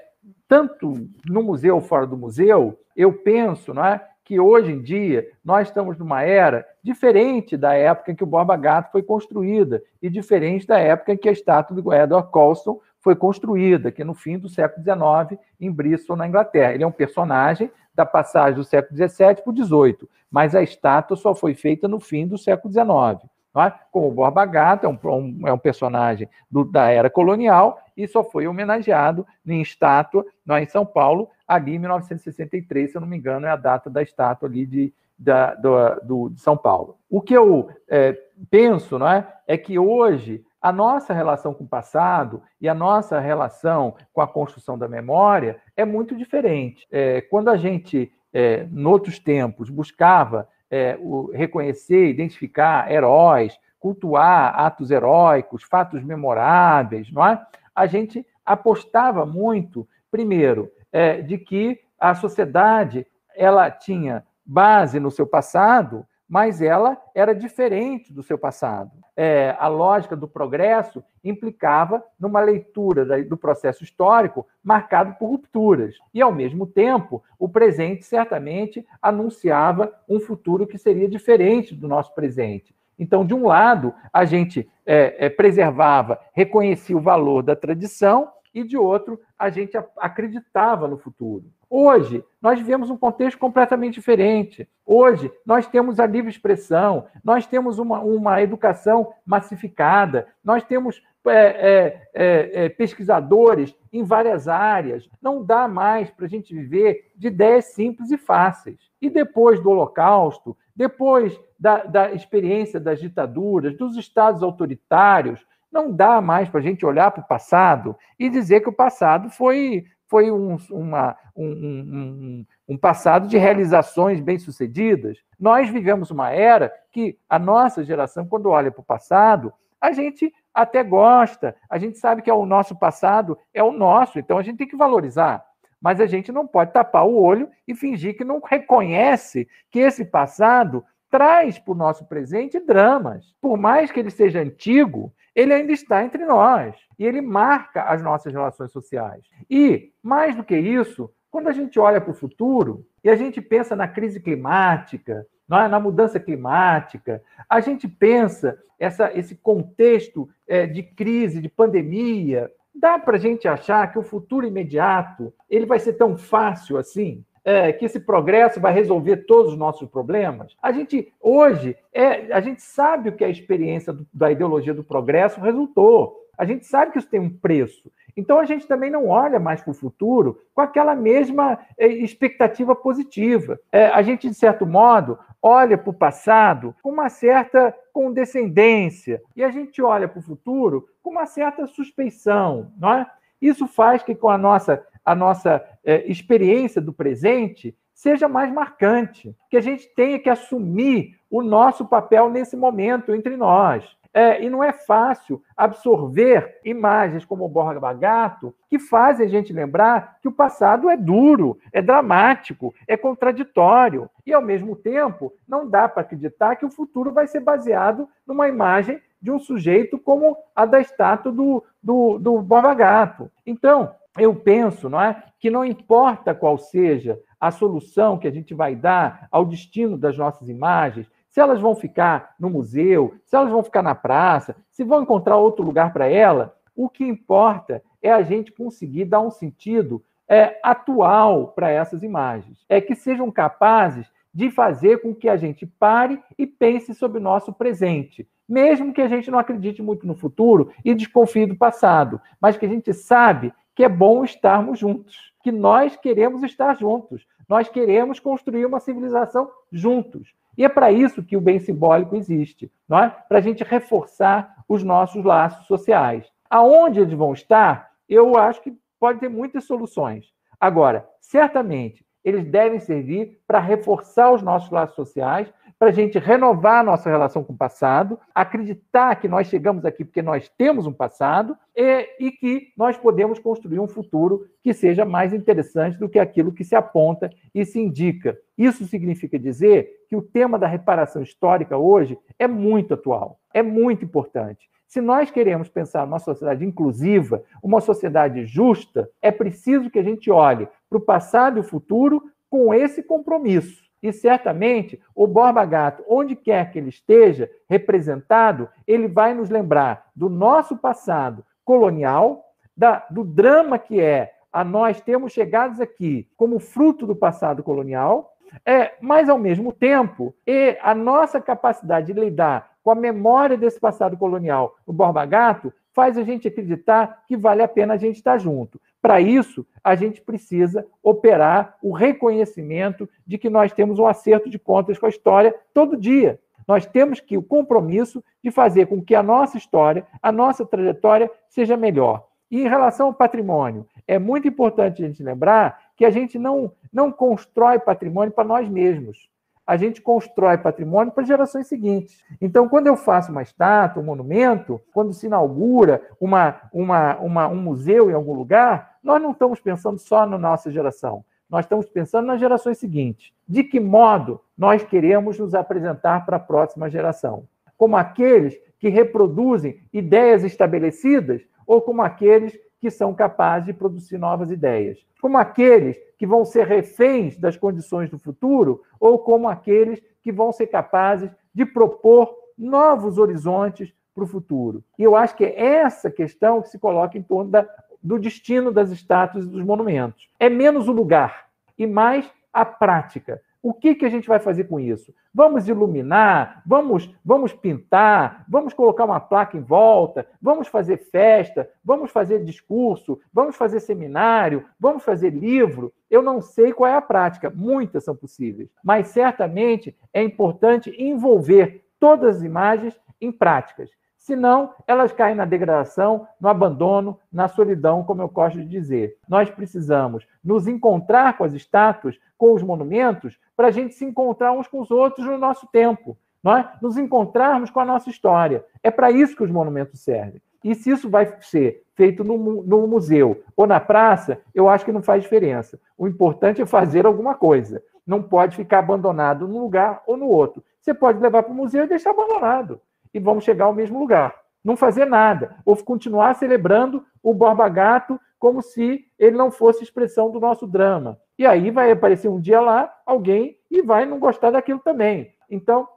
tanto 0.53 1.09
no 1.27 1.43
museu 1.43 1.77
ou 1.77 1.81
fora 1.81 2.07
do 2.07 2.15
museu, 2.15 2.79
eu 2.95 3.11
penso 3.11 3.73
não 3.73 3.87
é, 3.87 4.07
que 4.23 4.39
hoje 4.39 4.71
em 4.71 4.83
dia 4.83 5.27
nós 5.43 5.69
estamos 5.69 5.97
numa 5.97 6.25
era 6.25 6.67
diferente 6.83 7.57
da 7.57 7.73
época 7.73 8.13
em 8.13 8.15
que 8.15 8.23
o 8.23 8.27
Borba 8.27 8.55
Gato 8.55 8.93
foi 8.93 9.03
construída 9.03 9.83
e 10.03 10.11
diferente 10.11 10.67
da 10.67 10.79
época 10.79 11.15
em 11.15 11.17
que 11.17 11.27
a 11.27 11.33
estátua 11.33 11.81
do 11.81 11.91
Edward 11.91 12.31
Colston 12.31 12.79
foi 13.01 13.17
construída, 13.17 13.91
que 13.91 14.03
é 14.03 14.05
no 14.05 14.13
fim 14.13 14.39
do 14.39 14.47
século 14.47 14.85
XIX, 14.85 15.41
em 15.59 15.73
Bristol, 15.73 16.17
na 16.17 16.29
Inglaterra. 16.29 16.75
Ele 16.75 16.85
é 16.85 16.87
um 16.87 16.93
personagem 16.93 17.71
da 17.95 18.05
passagem 18.05 18.57
do 18.57 18.63
século 18.63 18.95
XVII 18.95 19.37
para 19.37 19.51
o 19.51 19.57
XVIII, 19.57 20.07
mas 20.31 20.55
a 20.55 20.63
estátua 20.63 21.17
só 21.17 21.35
foi 21.35 21.55
feita 21.55 21.89
no 21.89 21.99
fim 21.99 22.27
do 22.27 22.37
século 22.37 22.71
XIX. 22.71 23.27
É? 23.55 23.73
Como 23.91 24.09
o 24.09 24.13
Borba 24.13 24.47
Gato 24.47 24.87
é 24.87 24.89
um, 24.89 25.47
é 25.47 25.53
um 25.53 25.59
personagem 25.59 26.29
do, 26.51 26.65
da 26.65 26.89
era 26.89 27.11
colonial 27.11 27.79
e 27.95 28.09
só 28.09 28.25
foi 28.25 28.47
homenageado 28.47 29.27
em 29.47 29.61
estátua 29.61 30.25
é, 30.49 30.63
em 30.63 30.67
São 30.67 30.87
Paulo, 30.87 31.29
ali 31.47 31.75
em 31.75 31.79
1963, 31.79 32.91
se 32.91 32.97
eu 32.97 33.01
não 33.01 33.09
me 33.09 33.17
engano, 33.17 33.47
é 33.47 33.51
a 33.51 33.57
data 33.57 33.91
da 33.91 34.03
estátua 34.03 34.49
ali 34.49 34.65
de, 34.65 34.95
da, 35.19 35.55
do, 35.55 36.01
do, 36.03 36.29
de 36.31 36.41
São 36.41 36.57
Paulo. 36.57 36.97
O 37.11 37.21
que 37.21 37.35
eu 37.35 37.69
é, 37.89 38.19
penso 38.51 38.99
não 38.99 39.09
é, 39.09 39.27
é 39.47 39.59
que 39.59 39.79
hoje 39.79 40.43
a 40.63 40.73
nossa 40.73 41.13
relação 41.13 41.53
com 41.53 41.65
o 41.65 41.69
passado 41.69 42.41
e 42.61 42.69
a 42.69 42.75
nossa 42.75 43.19
relação 43.19 43.97
com 44.13 44.21
a 44.21 44.29
construção 44.29 44.79
da 44.79 44.89
memória 44.89 45.61
é 45.77 45.85
muito 45.85 46.17
diferente. 46.17 46.87
É, 46.91 47.21
quando 47.21 47.51
a 47.51 47.57
gente, 47.57 48.13
é, 48.33 48.67
em 48.73 48.87
outros 48.87 49.19
tempos, 49.19 49.69
buscava 49.69 50.49
é, 50.73 50.99
o, 51.01 51.31
reconhecer, 51.33 52.09
identificar 52.09 52.91
heróis, 52.91 53.57
cultuar 53.79 54.59
atos 54.59 54.91
heróicos, 54.91 55.63
fatos 55.63 56.03
memoráveis, 56.03 57.13
não 57.13 57.25
é? 57.25 57.41
A 57.73 57.87
gente 57.87 58.27
apostava 58.45 59.25
muito, 59.25 59.87
primeiro, 60.11 60.73
é, 60.91 61.23
de 61.23 61.39
que 61.39 61.79
a 62.01 62.15
sociedade 62.17 63.07
ela 63.37 63.71
tinha 63.71 64.25
base 64.45 64.99
no 64.99 65.11
seu 65.13 65.27
passado 65.27 66.05
mas 66.33 66.63
ela 66.63 66.97
era 67.15 67.35
diferente 67.35 68.11
do 68.11 68.23
seu 68.23 68.39
passado. 68.39 68.91
É, 69.17 69.55
a 69.59 69.69
lógica 69.69 70.17
do 70.17 70.27
progresso 70.27 71.05
implicava 71.23 72.03
numa 72.19 72.41
leitura 72.41 73.23
do 73.23 73.37
processo 73.37 73.85
histórico 73.85 74.47
marcado 74.63 75.15
por 75.19 75.29
rupturas. 75.29 75.97
E, 76.15 76.23
ao 76.23 76.33
mesmo 76.33 76.67
tempo, 76.67 77.23
o 77.39 77.49
presente 77.49 78.05
certamente 78.05 78.87
anunciava 79.01 79.93
um 80.09 80.19
futuro 80.19 80.67
que 80.67 80.79
seria 80.79 81.09
diferente 81.09 81.75
do 81.75 81.87
nosso 81.87 82.15
presente. 82.15 82.75
Então, 82.99 83.27
de 83.27 83.35
um 83.35 83.47
lado, 83.47 83.93
a 84.13 84.25
gente 84.25 84.69
é, 84.87 85.27
é, 85.27 85.29
preservava, 85.29 86.21
reconhecia 86.33 86.97
o 86.97 87.01
valor 87.01 87.43
da 87.43 87.57
tradição, 87.57 88.31
e 88.55 88.63
de 88.63 88.77
outro, 88.77 89.19
a 89.39 89.49
gente 89.51 89.77
acreditava 89.97 90.87
no 90.87 90.99
futuro. 90.99 91.45
Hoje, 91.75 92.23
nós 92.43 92.59
vivemos 92.59 92.91
um 92.91 92.99
contexto 92.99 93.39
completamente 93.39 93.95
diferente. 93.95 94.69
Hoje, 94.85 95.33
nós 95.47 95.67
temos 95.67 95.99
a 95.99 96.05
livre 96.05 96.31
expressão, 96.31 97.07
nós 97.25 97.47
temos 97.47 97.79
uma, 97.79 97.99
uma 98.01 98.43
educação 98.43 99.15
massificada, 99.25 100.29
nós 100.45 100.63
temos 100.63 101.03
é, 101.27 101.33
é, 101.33 102.09
é, 102.13 102.65
é 102.65 102.69
pesquisadores 102.69 103.75
em 103.91 104.05
várias 104.05 104.49
áreas. 104.49 105.09
Não 105.23 105.43
dá 105.43 105.67
mais 105.67 106.11
para 106.11 106.27
a 106.27 106.29
gente 106.29 106.55
viver 106.55 107.11
de 107.17 107.29
ideias 107.29 107.65
simples 107.73 108.11
e 108.11 108.19
fáceis. 108.19 108.91
E 109.01 109.09
depois 109.09 109.59
do 109.59 109.71
Holocausto, 109.71 110.55
depois 110.77 111.41
da, 111.59 111.85
da 111.85 112.13
experiência 112.13 112.79
das 112.79 113.01
ditaduras, 113.01 113.75
dos 113.79 113.97
estados 113.97 114.43
autoritários, 114.43 115.43
não 115.73 115.91
dá 115.91 116.21
mais 116.21 116.51
para 116.51 116.61
a 116.61 116.63
gente 116.63 116.85
olhar 116.85 117.11
para 117.13 117.23
o 117.23 117.27
passado 117.27 117.97
e 118.19 118.29
dizer 118.29 118.61
que 118.61 118.69
o 118.69 118.75
passado 118.75 119.31
foi, 119.31 119.87
foi 120.13 120.31
um, 120.31 120.59
uma, 120.71 121.17
um, 121.35 121.47
um, 121.47 122.47
um 122.69 122.77
passado 122.77 123.27
de 123.27 123.39
realizações 123.39 124.21
bem-sucedidas. 124.21 125.17
Nós 125.41 125.71
vivemos 125.71 126.11
uma 126.11 126.29
era 126.29 126.71
que 126.91 127.17
a 127.27 127.39
nossa 127.39 127.83
geração, 127.83 128.27
quando 128.27 128.51
olha 128.51 128.71
para 128.71 128.83
o 128.83 128.85
passado, 128.85 129.55
a 129.81 129.91
gente 129.91 130.31
até 130.53 130.85
gosta, 130.85 131.57
a 131.67 131.79
gente 131.79 131.97
sabe 131.97 132.21
que 132.21 132.29
é 132.29 132.35
o 132.35 132.45
nosso 132.45 132.79
passado, 132.79 133.39
é 133.55 133.63
o 133.63 133.73
nosso, 133.73 134.19
então 134.19 134.37
a 134.37 134.43
gente 134.43 134.59
tem 134.59 134.69
que 134.69 134.77
valorizar. 134.77 135.43
Mas 135.81 135.99
a 135.99 136.05
gente 136.05 136.31
não 136.31 136.47
pode 136.47 136.75
tapar 136.75 137.07
o 137.07 137.19
olho 137.19 137.49
e 137.67 137.75
fingir 137.75 138.15
que 138.15 138.23
não 138.23 138.39
reconhece 138.39 139.49
que 139.71 139.79
esse 139.79 140.05
passado 140.05 140.85
traz 141.13 141.59
para 141.59 141.73
o 141.73 141.77
nosso 141.77 142.07
presente 142.07 142.59
dramas. 142.59 143.37
Por 143.39 143.59
mais 143.59 143.93
que 143.93 144.01
ele 144.01 144.11
seja 144.11 144.41
antigo, 144.41 145.13
ele 145.35 145.53
ainda 145.53 145.71
está 145.71 146.03
entre 146.03 146.25
nós 146.25 146.75
e 146.99 147.05
ele 147.05 147.21
marca 147.21 147.83
as 147.83 148.03
nossas 148.03 148.33
relações 148.33 148.73
sociais. 148.73 149.23
E, 149.49 149.93
mais 150.03 150.35
do 150.35 150.43
que 150.43 150.57
isso, 150.57 151.11
quando 151.31 151.49
a 151.49 151.53
gente 151.53 151.79
olha 151.79 152.01
para 152.01 152.11
o 152.11 152.15
futuro 152.15 152.87
e 153.05 153.11
a 153.11 153.15
gente 153.15 153.43
pensa 153.43 153.77
na 153.77 153.87
crise 153.87 154.21
climática, 154.21 155.27
é? 155.51 155.69
na 155.69 155.79
mudança 155.79 156.19
climática, 156.19 157.23
a 157.47 157.61
gente 157.61 157.87
pensa 157.87 158.59
essa, 158.79 159.13
esse 159.15 159.35
contexto 159.35 160.27
é, 160.49 160.67
de 160.67 160.83
crise, 160.83 161.43
de 161.43 161.49
pandemia, 161.49 162.51
dá 162.75 162.99
para 162.99 163.19
a 163.19 163.21
gente 163.21 163.47
achar 163.47 163.93
que 163.93 163.99
o 163.99 164.03
futuro 164.03 164.47
imediato 164.47 165.31
ele 165.51 165.67
vai 165.67 165.79
ser 165.79 165.93
tão 165.93 166.17
fácil 166.17 166.79
assim? 166.79 167.23
É, 167.45 167.73
que 167.73 167.85
esse 167.85 168.01
progresso 168.01 168.61
vai 168.61 168.73
resolver 168.73 169.19
todos 169.19 169.53
os 169.53 169.59
nossos 169.59 169.89
problemas? 169.89 170.57
A 170.63 170.73
gente, 170.73 171.13
hoje, 171.21 171.77
é, 171.93 172.33
a 172.33 172.41
gente 172.41 172.63
sabe 172.63 173.09
o 173.09 173.13
que 173.13 173.25
a 173.25 173.29
experiência 173.29 173.93
do, 173.93 174.07
da 174.13 174.31
ideologia 174.31 174.75
do 174.75 174.85
progresso 174.85 175.41
resultou. 175.41 176.21
A 176.37 176.45
gente 176.45 176.67
sabe 176.67 176.93
que 176.93 176.99
isso 176.99 177.09
tem 177.09 177.21
um 177.21 177.31
preço. 177.31 177.91
Então 178.17 178.39
a 178.39 178.45
gente 178.45 178.67
também 178.67 178.91
não 178.91 179.09
olha 179.09 179.39
mais 179.39 179.63
para 179.63 179.71
o 179.71 179.75
futuro 179.75 180.41
com 180.55 180.61
aquela 180.61 180.95
mesma 180.95 181.59
é, 181.79 181.87
expectativa 181.87 182.75
positiva. 182.75 183.59
É, 183.71 183.87
a 183.87 184.03
gente, 184.03 184.29
de 184.29 184.35
certo 184.35 184.67
modo, 184.67 185.19
olha 185.41 185.79
para 185.79 185.91
o 185.91 185.95
passado 185.95 186.75
com 186.83 186.91
uma 186.91 187.09
certa 187.09 187.75
condescendência 187.93 189.23
e 189.35 189.43
a 189.43 189.51
gente 189.51 189.83
olha 189.83 190.09
para 190.09 190.19
o 190.19 190.23
futuro 190.23 190.89
com 191.03 191.11
uma 191.11 191.27
certa 191.27 191.67
suspeição. 191.67 192.71
Não 192.79 192.93
é? 192.93 193.07
Isso 193.41 193.67
faz 193.67 194.03
que, 194.03 194.15
com 194.15 194.29
a 194.29 194.39
nossa 194.39 194.85
a 195.05 195.15
nossa 195.15 195.65
é, 195.85 196.07
experiência 196.11 196.81
do 196.81 196.93
presente 196.93 197.77
seja 197.95 198.29
mais 198.29 198.53
marcante, 198.53 199.35
que 199.49 199.57
a 199.57 199.61
gente 199.61 199.89
tenha 199.95 200.19
que 200.19 200.29
assumir 200.29 201.17
o 201.31 201.43
nosso 201.43 201.87
papel 201.87 202.29
nesse 202.29 202.57
momento 202.57 203.15
entre 203.15 203.37
nós. 203.37 203.97
É, 204.15 204.45
e 204.45 204.51
não 204.51 204.63
é 204.63 204.73
fácil 204.73 205.43
absorver 205.57 206.61
imagens 206.65 207.25
como 207.25 207.47
o 207.47 207.49
Borba 207.49 207.95
Gato, 207.95 208.55
que 208.69 208.79
fazem 208.79 209.25
a 209.25 209.29
gente 209.29 209.55
lembrar 209.55 210.19
que 210.21 210.29
o 210.29 210.33
passado 210.33 210.91
é 210.91 210.97
duro, 210.97 211.59
é 211.73 211.81
dramático, 211.81 212.75
é 212.87 212.95
contraditório. 212.95 214.11
E, 214.27 214.33
ao 214.35 214.43
mesmo 214.43 214.77
tempo, 214.77 215.33
não 215.49 215.67
dá 215.67 215.89
para 215.89 216.03
acreditar 216.03 216.57
que 216.57 216.67
o 216.67 216.71
futuro 216.71 217.11
vai 217.11 217.27
ser 217.27 217.41
baseado 217.41 218.07
numa 218.27 218.49
imagem 218.49 219.01
de 219.21 219.31
um 219.31 219.39
sujeito 219.39 219.99
como 219.99 220.37
a 220.55 220.67
da 220.67 220.81
estátua 220.81 221.33
do, 221.33 221.65
do, 221.83 222.19
do 222.19 222.43
Borba 222.43 222.75
Gato. 222.75 223.31
Então, 223.47 223.95
eu 224.19 224.35
penso 224.35 224.89
não 224.89 225.01
é, 225.01 225.23
que 225.39 225.51
não 225.51 225.65
importa 225.65 226.35
qual 226.35 226.59
seja 226.59 227.19
a 227.41 227.51
solução 227.51 228.19
que 228.19 228.29
a 228.29 228.31
gente 228.31 228.55
vai 228.55 228.77
dar 228.77 229.27
ao 229.31 229.45
destino 229.45 229.97
das 229.97 230.17
nossas 230.17 230.49
imagens, 230.49 231.11
se 231.29 231.41
elas 231.41 231.61
vão 231.61 231.75
ficar 231.75 232.35
no 232.39 232.51
museu, 232.51 233.15
se 233.25 233.35
elas 233.35 233.51
vão 233.51 233.63
ficar 233.63 233.83
na 233.83 233.95
praça, 233.95 234.55
se 234.71 234.85
vão 234.85 235.03
encontrar 235.03 235.37
outro 235.37 235.65
lugar 235.65 235.93
para 235.93 236.07
ela, 236.07 236.55
o 236.77 236.89
que 236.89 237.05
importa 237.05 237.83
é 238.03 238.13
a 238.13 238.23
gente 238.23 238.53
conseguir 238.53 239.07
dar 239.07 239.21
um 239.21 239.31
sentido 239.31 240.03
é, 240.29 240.59
atual 240.63 241.49
para 241.49 241.71
essas 241.71 242.03
imagens. 242.03 242.65
É 242.69 242.81
que 242.81 242.95
sejam 242.95 243.31
capazes 243.31 244.11
de 244.33 244.51
fazer 244.51 245.03
com 245.03 245.15
que 245.15 245.29
a 245.29 245.37
gente 245.37 245.67
pare 245.67 246.21
e 246.39 246.47
pense 246.47 246.95
sobre 246.95 247.19
o 247.19 247.23
nosso 247.23 247.53
presente, 247.53 248.27
mesmo 248.49 248.93
que 248.93 249.01
a 249.01 249.09
gente 249.09 249.31
não 249.31 249.39
acredite 249.39 249.83
muito 249.83 250.07
no 250.07 250.15
futuro 250.15 250.71
e 250.85 250.95
desconfie 250.95 251.47
do 251.47 251.57
passado, 251.57 252.21
mas 252.41 252.57
que 252.57 252.65
a 252.65 252.69
gente 252.69 252.93
sabe 252.95 253.53
que 253.75 253.85
é 253.85 253.89
bom 253.89 254.25
estarmos 254.25 254.79
juntos, 254.79 255.33
que 255.43 255.51
nós 255.51 255.97
queremos 255.97 256.43
estar 256.43 256.77
juntos, 256.77 257.27
nós 257.49 257.69
queremos 257.69 258.21
construir 258.21 258.65
uma 258.67 258.81
civilização 258.81 259.51
juntos. 259.71 260.35
E 260.57 260.65
é 260.65 260.69
para 260.69 260.93
isso 260.93 261.23
que 261.23 261.37
o 261.37 261.41
bem 261.41 261.59
simbólico 261.59 262.15
existe, 262.15 262.71
não 262.89 262.99
é? 262.99 263.09
Para 263.29 263.39
a 263.39 263.41
gente 263.41 263.65
reforçar 263.65 264.65
os 264.69 264.83
nossos 264.83 265.25
laços 265.25 265.67
sociais. 265.67 266.31
Aonde 266.49 267.01
eles 267.01 267.15
vão 267.15 267.33
estar, 267.33 267.91
eu 268.09 268.37
acho 268.37 268.61
que 268.63 268.77
pode 269.01 269.19
ter 269.19 269.29
muitas 269.29 269.65
soluções. 269.65 270.33
Agora, 270.61 271.09
certamente, 271.21 272.05
eles 272.23 272.45
devem 272.45 272.79
servir 272.79 273.41
para 273.47 273.59
reforçar 273.59 274.31
os 274.31 274.43
nossos 274.43 274.71
laços 274.71 274.95
sociais, 274.95 275.53
para 275.83 275.91
a 275.91 275.93
gente 275.93 276.17
renovar 276.17 276.85
nossa 276.85 277.11
relação 277.11 277.43
com 277.43 277.55
o 277.55 277.57
passado, 277.57 278.17
acreditar 278.33 279.17
que 279.17 279.27
nós 279.27 279.49
chegamos 279.49 279.85
aqui 279.85 280.05
porque 280.05 280.23
nós 280.23 280.49
temos 280.49 280.87
um 280.87 280.93
passado 280.93 281.59
e, 281.77 282.09
e, 282.21 282.31
que 282.31 282.69
nós 282.77 282.97
podemos 282.97 283.41
construir 283.41 283.81
um 283.81 283.89
futuro 283.89 284.47
que 284.63 284.73
seja 284.73 285.05
mais 285.05 285.33
interessante 285.33 285.99
do 285.99 286.09
que 286.09 286.21
aquilo 286.21 286.53
que 286.53 286.63
se 286.63 286.77
aponta 286.77 287.31
e 287.53 287.65
se 287.65 287.81
indica. 287.81 288.39
Isso 288.57 288.85
significa 288.85 289.37
dizer 289.37 290.07
que 290.09 290.15
o 290.15 290.23
tema 290.23 290.57
da 290.57 290.69
reparação 290.69 291.21
histórica 291.21 291.77
hoje 291.77 292.17
é 292.39 292.47
muito 292.47 292.95
atual, 292.95 293.41
é 293.53 293.61
muito 293.61 294.05
importante. 294.05 294.71
Se 294.87 295.01
nós 295.01 295.33
queremos 295.33 295.69
pensar 295.69 296.05
uma 296.05 296.21
sociedade 296.21 296.65
inclusiva, 296.65 297.43
uma 297.61 297.81
sociedade 297.81 298.47
justa, 298.47 299.11
é 299.21 299.33
preciso 299.33 299.91
que 299.91 299.99
a 299.99 300.05
gente 300.05 300.31
olhe 300.31 300.69
para 300.89 300.99
o 300.99 301.05
passado 301.05 301.57
e 301.57 301.61
o 301.61 301.65
futuro 301.65 302.23
com 302.49 302.73
esse 302.73 303.03
compromisso. 303.03 303.83
E 304.03 304.13
certamente 304.13 305.01
o 305.15 305.27
Borba 305.27 305.65
Gato, 305.65 306.03
onde 306.09 306.35
quer 306.35 306.71
que 306.73 306.79
ele 306.79 306.89
esteja 306.89 307.49
representado, 307.69 308.69
ele 308.87 309.07
vai 309.07 309.33
nos 309.33 309.49
lembrar 309.49 310.11
do 310.15 310.29
nosso 310.29 310.77
passado 310.77 311.45
colonial, 311.65 312.45
da, 312.77 313.07
do 313.11 313.23
drama 313.23 313.79
que 313.79 314.01
é 314.01 314.35
a 314.53 314.65
nós 314.65 315.01
termos 315.01 315.33
chegados 315.33 315.81
aqui 315.81 316.29
como 316.37 316.59
fruto 316.59 317.07
do 317.07 317.15
passado 317.15 317.63
colonial, 317.63 318.33
é, 318.67 318.93
mas 319.01 319.29
ao 319.29 319.39
mesmo 319.39 319.73
tempo, 319.73 320.35
e 320.47 320.77
a 320.83 320.95
nossa 320.95 321.41
capacidade 321.41 322.13
de 322.13 322.21
lidar 322.21 322.73
com 322.83 322.91
a 322.91 322.95
memória 322.95 323.57
desse 323.57 323.81
passado 323.81 324.17
colonial 324.17 324.77
no 324.87 324.93
Borba 324.93 325.25
Gato 325.25 325.73
faz 325.93 326.17
a 326.19 326.23
gente 326.23 326.49
acreditar 326.49 327.25
que 327.27 327.37
vale 327.37 327.63
a 327.63 327.69
pena 327.69 327.95
a 327.95 327.97
gente 327.97 328.17
estar 328.17 328.39
junto. 328.39 328.81
Para 329.01 329.21
isso, 329.21 329.67
a 329.83 329.95
gente 329.95 330.21
precisa 330.21 330.87
operar 331.03 331.77
o 331.83 331.93
reconhecimento 331.93 333.09
de 333.27 333.37
que 333.39 333.51
nós 333.51 333.73
temos 333.73 333.99
um 333.99 334.07
acerto 334.07 334.49
de 334.49 334.59
contas 334.59 334.99
com 334.99 335.07
a 335.07 335.11
história 335.11 335.55
todo 335.75 335.97
dia. 335.97 336.39
Nós 336.67 336.87
temos 336.87 337.19
que 337.19 337.37
o 337.37 337.43
compromisso 337.43 338.23
de 338.43 338.51
fazer 338.51 338.87
com 338.87 339.03
que 339.03 339.15
a 339.15 339.23
nossa 339.23 339.59
história, 339.59 340.07
a 340.23 340.31
nossa 340.31 340.65
trajetória 340.65 341.31
seja 341.49 341.77
melhor. 341.77 342.27
E 342.51 342.61
em 342.61 342.69
relação 342.69 343.09
ao 343.09 343.15
patrimônio, 343.15 343.87
é 344.07 344.19
muito 344.19 344.47
importante 344.47 345.03
a 345.03 345.07
gente 345.07 345.23
lembrar 345.23 345.91
que 345.97 346.05
a 346.05 346.11
gente 346.11 346.39
não, 346.39 346.73
não 346.93 347.11
constrói 347.11 347.79
patrimônio 347.79 348.33
para 348.33 348.45
nós 348.45 348.69
mesmos 348.69 349.32
a 349.67 349.77
gente 349.77 350.01
constrói 350.01 350.59
patrimônio 350.59 351.13
para 351.13 351.25
gerações 351.25 351.67
seguintes. 351.67 352.23
Então, 352.41 352.69
quando 352.69 352.89
eu 352.89 352.97
faço 352.97 353.31
uma 353.31 353.43
estátua, 353.43 354.03
um 354.03 354.07
monumento, 354.07 354.81
quando 354.93 355.13
se 355.13 355.27
inaugura 355.27 356.03
uma, 356.21 356.61
uma, 356.73 357.17
uma, 357.19 357.49
um 357.49 357.57
museu 357.57 358.11
em 358.11 358.15
algum 358.15 358.35
lugar, 358.35 358.97
nós 359.03 359.23
não 359.23 359.31
estamos 359.31 359.61
pensando 359.61 359.99
só 359.99 360.27
na 360.27 360.37
nossa 360.37 360.71
geração. 360.71 361.25
Nós 361.49 361.65
estamos 361.65 361.87
pensando 361.87 362.27
nas 362.27 362.41
gerações 362.41 362.79
seguintes. 362.79 363.33
De 363.47 363.63
que 363.63 363.79
modo 363.79 364.41
nós 364.57 364.83
queremos 364.85 365.39
nos 365.39 365.55
apresentar 365.55 366.25
para 366.25 366.39
a 366.39 366.41
próxima 366.41 366.89
geração? 366.89 367.45
Como 367.77 367.97
aqueles 367.97 368.59
que 368.79 368.89
reproduzem 368.89 369.81
ideias 369.93 370.45
estabelecidas 370.45 371.43
ou 371.67 371.81
como 371.81 372.03
aqueles 372.03 372.59
que 372.83 372.91
são 372.91 373.15
capazes 373.15 373.67
de 373.67 373.73
produzir 373.73 374.19
novas 374.19 374.51
ideias? 374.51 374.99
Como 375.21 375.39
aqueles 375.39 375.97
que 376.19 376.27
vão 376.27 376.45
ser 376.45 376.67
reféns 376.67 377.39
das 377.39 377.57
condições 377.57 378.11
do 378.11 378.19
futuro 378.19 378.83
ou 378.99 379.21
como 379.21 379.49
aqueles 379.49 380.03
que 380.21 380.33
vão 380.33 380.51
ser 380.51 380.67
capazes 380.67 381.31
de 381.55 381.65
propor 381.65 382.37
novos 382.59 383.19
horizontes 383.19 383.95
para 384.13 384.25
o 384.25 384.27
futuro. 384.27 384.83
E 384.99 385.05
eu 385.05 385.15
acho 385.15 385.37
que 385.37 385.45
é 385.45 385.77
essa 385.77 386.11
questão 386.11 386.61
que 386.61 386.71
se 386.71 386.79
coloca 386.79 387.17
em 387.17 387.23
torno 387.23 387.53
da, 387.53 387.65
do 388.03 388.19
destino 388.19 388.73
das 388.73 388.91
estátuas 388.91 389.45
e 389.45 389.49
dos 389.49 389.65
monumentos. 389.65 390.29
É 390.41 390.49
menos 390.49 390.89
o 390.89 390.93
lugar 390.93 391.47
e 391.79 391.87
mais 391.87 392.29
a 392.53 392.65
prática. 392.65 393.41
O 393.63 393.73
que, 393.73 393.95
que 393.95 394.05
a 394.05 394.09
gente 394.09 394.27
vai 394.27 394.41
fazer 394.41 394.65
com 394.65 394.81
isso? 394.81 395.15
Vamos 395.33 395.69
iluminar, 395.69 396.63
vamos, 396.67 397.15
vamos 397.25 397.53
pintar, 397.53 398.45
vamos 398.49 398.75
colocar 398.75 399.05
uma 399.05 399.21
placa 399.21 399.57
em 399.57 399.61
volta, 399.61 400.27
vamos 400.41 400.67
fazer 400.67 400.97
festa, 400.97 401.71
vamos 401.85 402.11
fazer 402.11 402.45
discurso, 402.45 403.21
vamos 403.33 403.55
fazer 403.55 403.79
seminário, 403.79 404.67
vamos 404.81 405.05
fazer 405.05 405.31
livro. 405.31 405.93
Eu 406.11 406.23
não 406.23 406.41
sei 406.41 406.73
qual 406.73 406.91
é 406.91 406.95
a 406.97 407.01
prática, 407.01 407.51
muitas 407.51 408.03
são 408.03 408.17
possíveis, 408.17 408.69
mas 408.83 409.07
certamente 409.09 409.97
é 410.13 410.23
importante 410.25 410.91
envolver 410.99 411.85
todas 412.01 412.39
as 412.39 412.43
imagens 412.43 413.01
em 413.21 413.31
práticas. 413.31 413.91
Senão, 414.23 414.73
elas 414.87 415.11
caem 415.11 415.35
na 415.35 415.45
degradação, 415.45 416.29
no 416.41 416.49
abandono, 416.49 417.19
na 417.31 417.49
solidão, 417.49 418.05
como 418.05 418.23
eu 418.23 418.29
gosto 418.29 418.57
de 418.61 418.65
dizer. 418.65 419.17
Nós 419.29 419.51
precisamos 419.51 420.25
nos 420.45 420.69
encontrar 420.69 421.37
com 421.37 421.43
as 421.43 421.53
estátuas, 421.53 422.17
com 422.39 422.55
os 422.55 422.63
monumentos, 422.63 423.37
para 423.57 423.67
a 423.67 423.71
gente 423.73 423.97
se 423.97 424.05
encontrar 424.05 424.53
uns 424.53 424.69
com 424.69 424.79
os 424.79 424.93
outros 424.93 425.27
no 425.27 425.37
nosso 425.37 425.67
tempo. 425.73 426.17
Nós 426.41 426.65
nos 426.81 426.97
encontrarmos 426.97 427.69
com 427.69 427.81
a 427.81 427.85
nossa 427.85 428.11
história. 428.11 428.65
É 428.81 428.93
para 428.93 429.11
isso 429.11 429.35
que 429.35 429.43
os 429.43 429.51
monumentos 429.51 429.99
servem. 429.99 430.41
E 430.63 430.73
se 430.77 430.91
isso 430.91 431.11
vai 431.11 431.37
ser 431.41 431.83
feito 431.97 432.23
no, 432.23 432.63
no, 432.63 432.87
museu 432.87 433.43
ou 433.57 433.67
na 433.67 433.81
praça, 433.81 434.41
eu 434.55 434.69
acho 434.69 434.85
que 434.85 434.93
não 434.93 435.03
faz 435.03 435.25
diferença. 435.25 435.81
O 435.99 436.07
importante 436.07 436.63
é 436.63 436.67
fazer 436.67 437.07
alguma 437.07 437.35
coisa. 437.35 437.83
Não 438.07 438.23
pode 438.23 438.55
ficar 438.55 438.79
abandonado 438.79 439.49
num 439.49 439.61
lugar 439.61 440.01
ou 440.07 440.17
no 440.17 440.29
outro. 440.29 440.63
Você 440.81 440.95
pode 440.95 441.19
levar 441.19 441.43
para 441.43 441.53
o 441.53 441.57
museu 441.57 441.83
e 441.83 441.89
deixar 441.89 442.11
abandonado 442.11 442.81
e 443.13 443.19
vamos 443.19 443.45
chegar 443.45 443.67
ao 443.67 443.75
mesmo 443.75 443.99
lugar. 443.99 444.35
Não 444.65 444.77
fazer 444.77 445.05
nada, 445.05 445.57
ou 445.65 445.77
continuar 445.77 446.35
celebrando 446.35 447.05
o 447.23 447.35
Borba 447.35 447.69
Gato 447.69 448.19
como 448.39 448.63
se 448.63 449.05
ele 449.19 449.37
não 449.37 449.51
fosse 449.51 449.83
expressão 449.83 450.31
do 450.31 450.41
nosso 450.41 450.67
drama. 450.67 451.19
E 451.39 451.47
aí 451.47 451.71
vai 451.71 451.91
aparecer 451.91 452.29
um 452.29 452.41
dia 452.41 452.61
lá 452.61 452.93
alguém 453.07 453.57
e 453.71 453.83
vai 453.83 454.05
não 454.05 454.19
gostar 454.19 454.51
daquilo 454.51 454.81
também. 454.81 455.33
Então, 455.51 455.89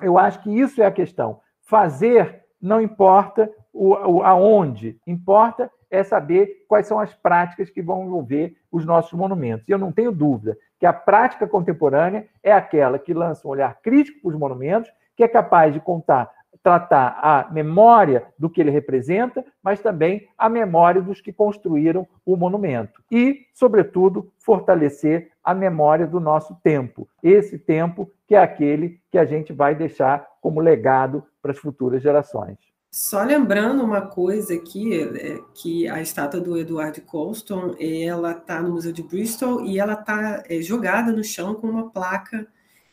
eu 0.00 0.18
acho 0.18 0.42
que 0.42 0.50
isso 0.50 0.82
é 0.82 0.86
a 0.86 0.90
questão. 0.90 1.40
Fazer 1.62 2.44
não 2.60 2.80
importa 2.80 3.50
o, 3.72 3.90
o, 3.90 4.22
aonde, 4.22 4.98
importa 5.06 5.70
é 5.90 6.02
saber 6.02 6.64
quais 6.68 6.86
são 6.86 6.98
as 6.98 7.14
práticas 7.14 7.70
que 7.70 7.80
vão 7.80 8.04
envolver 8.04 8.56
os 8.70 8.84
nossos 8.84 9.12
monumentos. 9.12 9.68
E 9.68 9.70
eu 9.70 9.78
não 9.78 9.92
tenho 9.92 10.10
dúvida 10.10 10.56
que 10.78 10.86
a 10.86 10.92
prática 10.92 11.46
contemporânea 11.46 12.28
é 12.42 12.52
aquela 12.52 12.98
que 12.98 13.14
lança 13.14 13.46
um 13.46 13.50
olhar 13.50 13.80
crítico 13.80 14.20
para 14.20 14.28
os 14.30 14.36
monumentos, 14.36 14.90
que 15.16 15.22
é 15.22 15.28
capaz 15.28 15.72
de 15.72 15.80
contar 15.80 16.30
tratar 16.66 17.20
a 17.22 17.48
memória 17.52 18.26
do 18.36 18.50
que 18.50 18.60
ele 18.60 18.72
representa, 18.72 19.44
mas 19.62 19.78
também 19.78 20.26
a 20.36 20.48
memória 20.48 21.00
dos 21.00 21.20
que 21.20 21.32
construíram 21.32 22.08
o 22.24 22.36
monumento. 22.36 23.04
E, 23.08 23.46
sobretudo, 23.54 24.32
fortalecer 24.40 25.30
a 25.44 25.54
memória 25.54 26.08
do 26.08 26.18
nosso 26.18 26.56
tempo. 26.64 27.08
Esse 27.22 27.56
tempo 27.56 28.10
que 28.26 28.34
é 28.34 28.42
aquele 28.42 29.00
que 29.12 29.16
a 29.16 29.24
gente 29.24 29.52
vai 29.52 29.76
deixar 29.76 30.26
como 30.40 30.58
legado 30.58 31.22
para 31.40 31.52
as 31.52 31.58
futuras 31.58 32.02
gerações. 32.02 32.58
Só 32.90 33.22
lembrando 33.22 33.84
uma 33.84 34.00
coisa 34.00 34.52
aqui, 34.54 35.00
é 35.00 35.38
que 35.54 35.88
a 35.88 36.02
estátua 36.02 36.40
do 36.40 36.58
Edward 36.58 37.00
Colston, 37.02 37.76
ela 37.78 38.32
está 38.32 38.60
no 38.60 38.72
Museu 38.72 38.90
de 38.90 39.04
Bristol 39.04 39.64
e 39.64 39.78
ela 39.78 39.92
está 39.92 40.42
é, 40.48 40.60
jogada 40.60 41.12
no 41.12 41.22
chão 41.22 41.54
com 41.54 41.68
uma 41.68 41.90
placa 41.90 42.44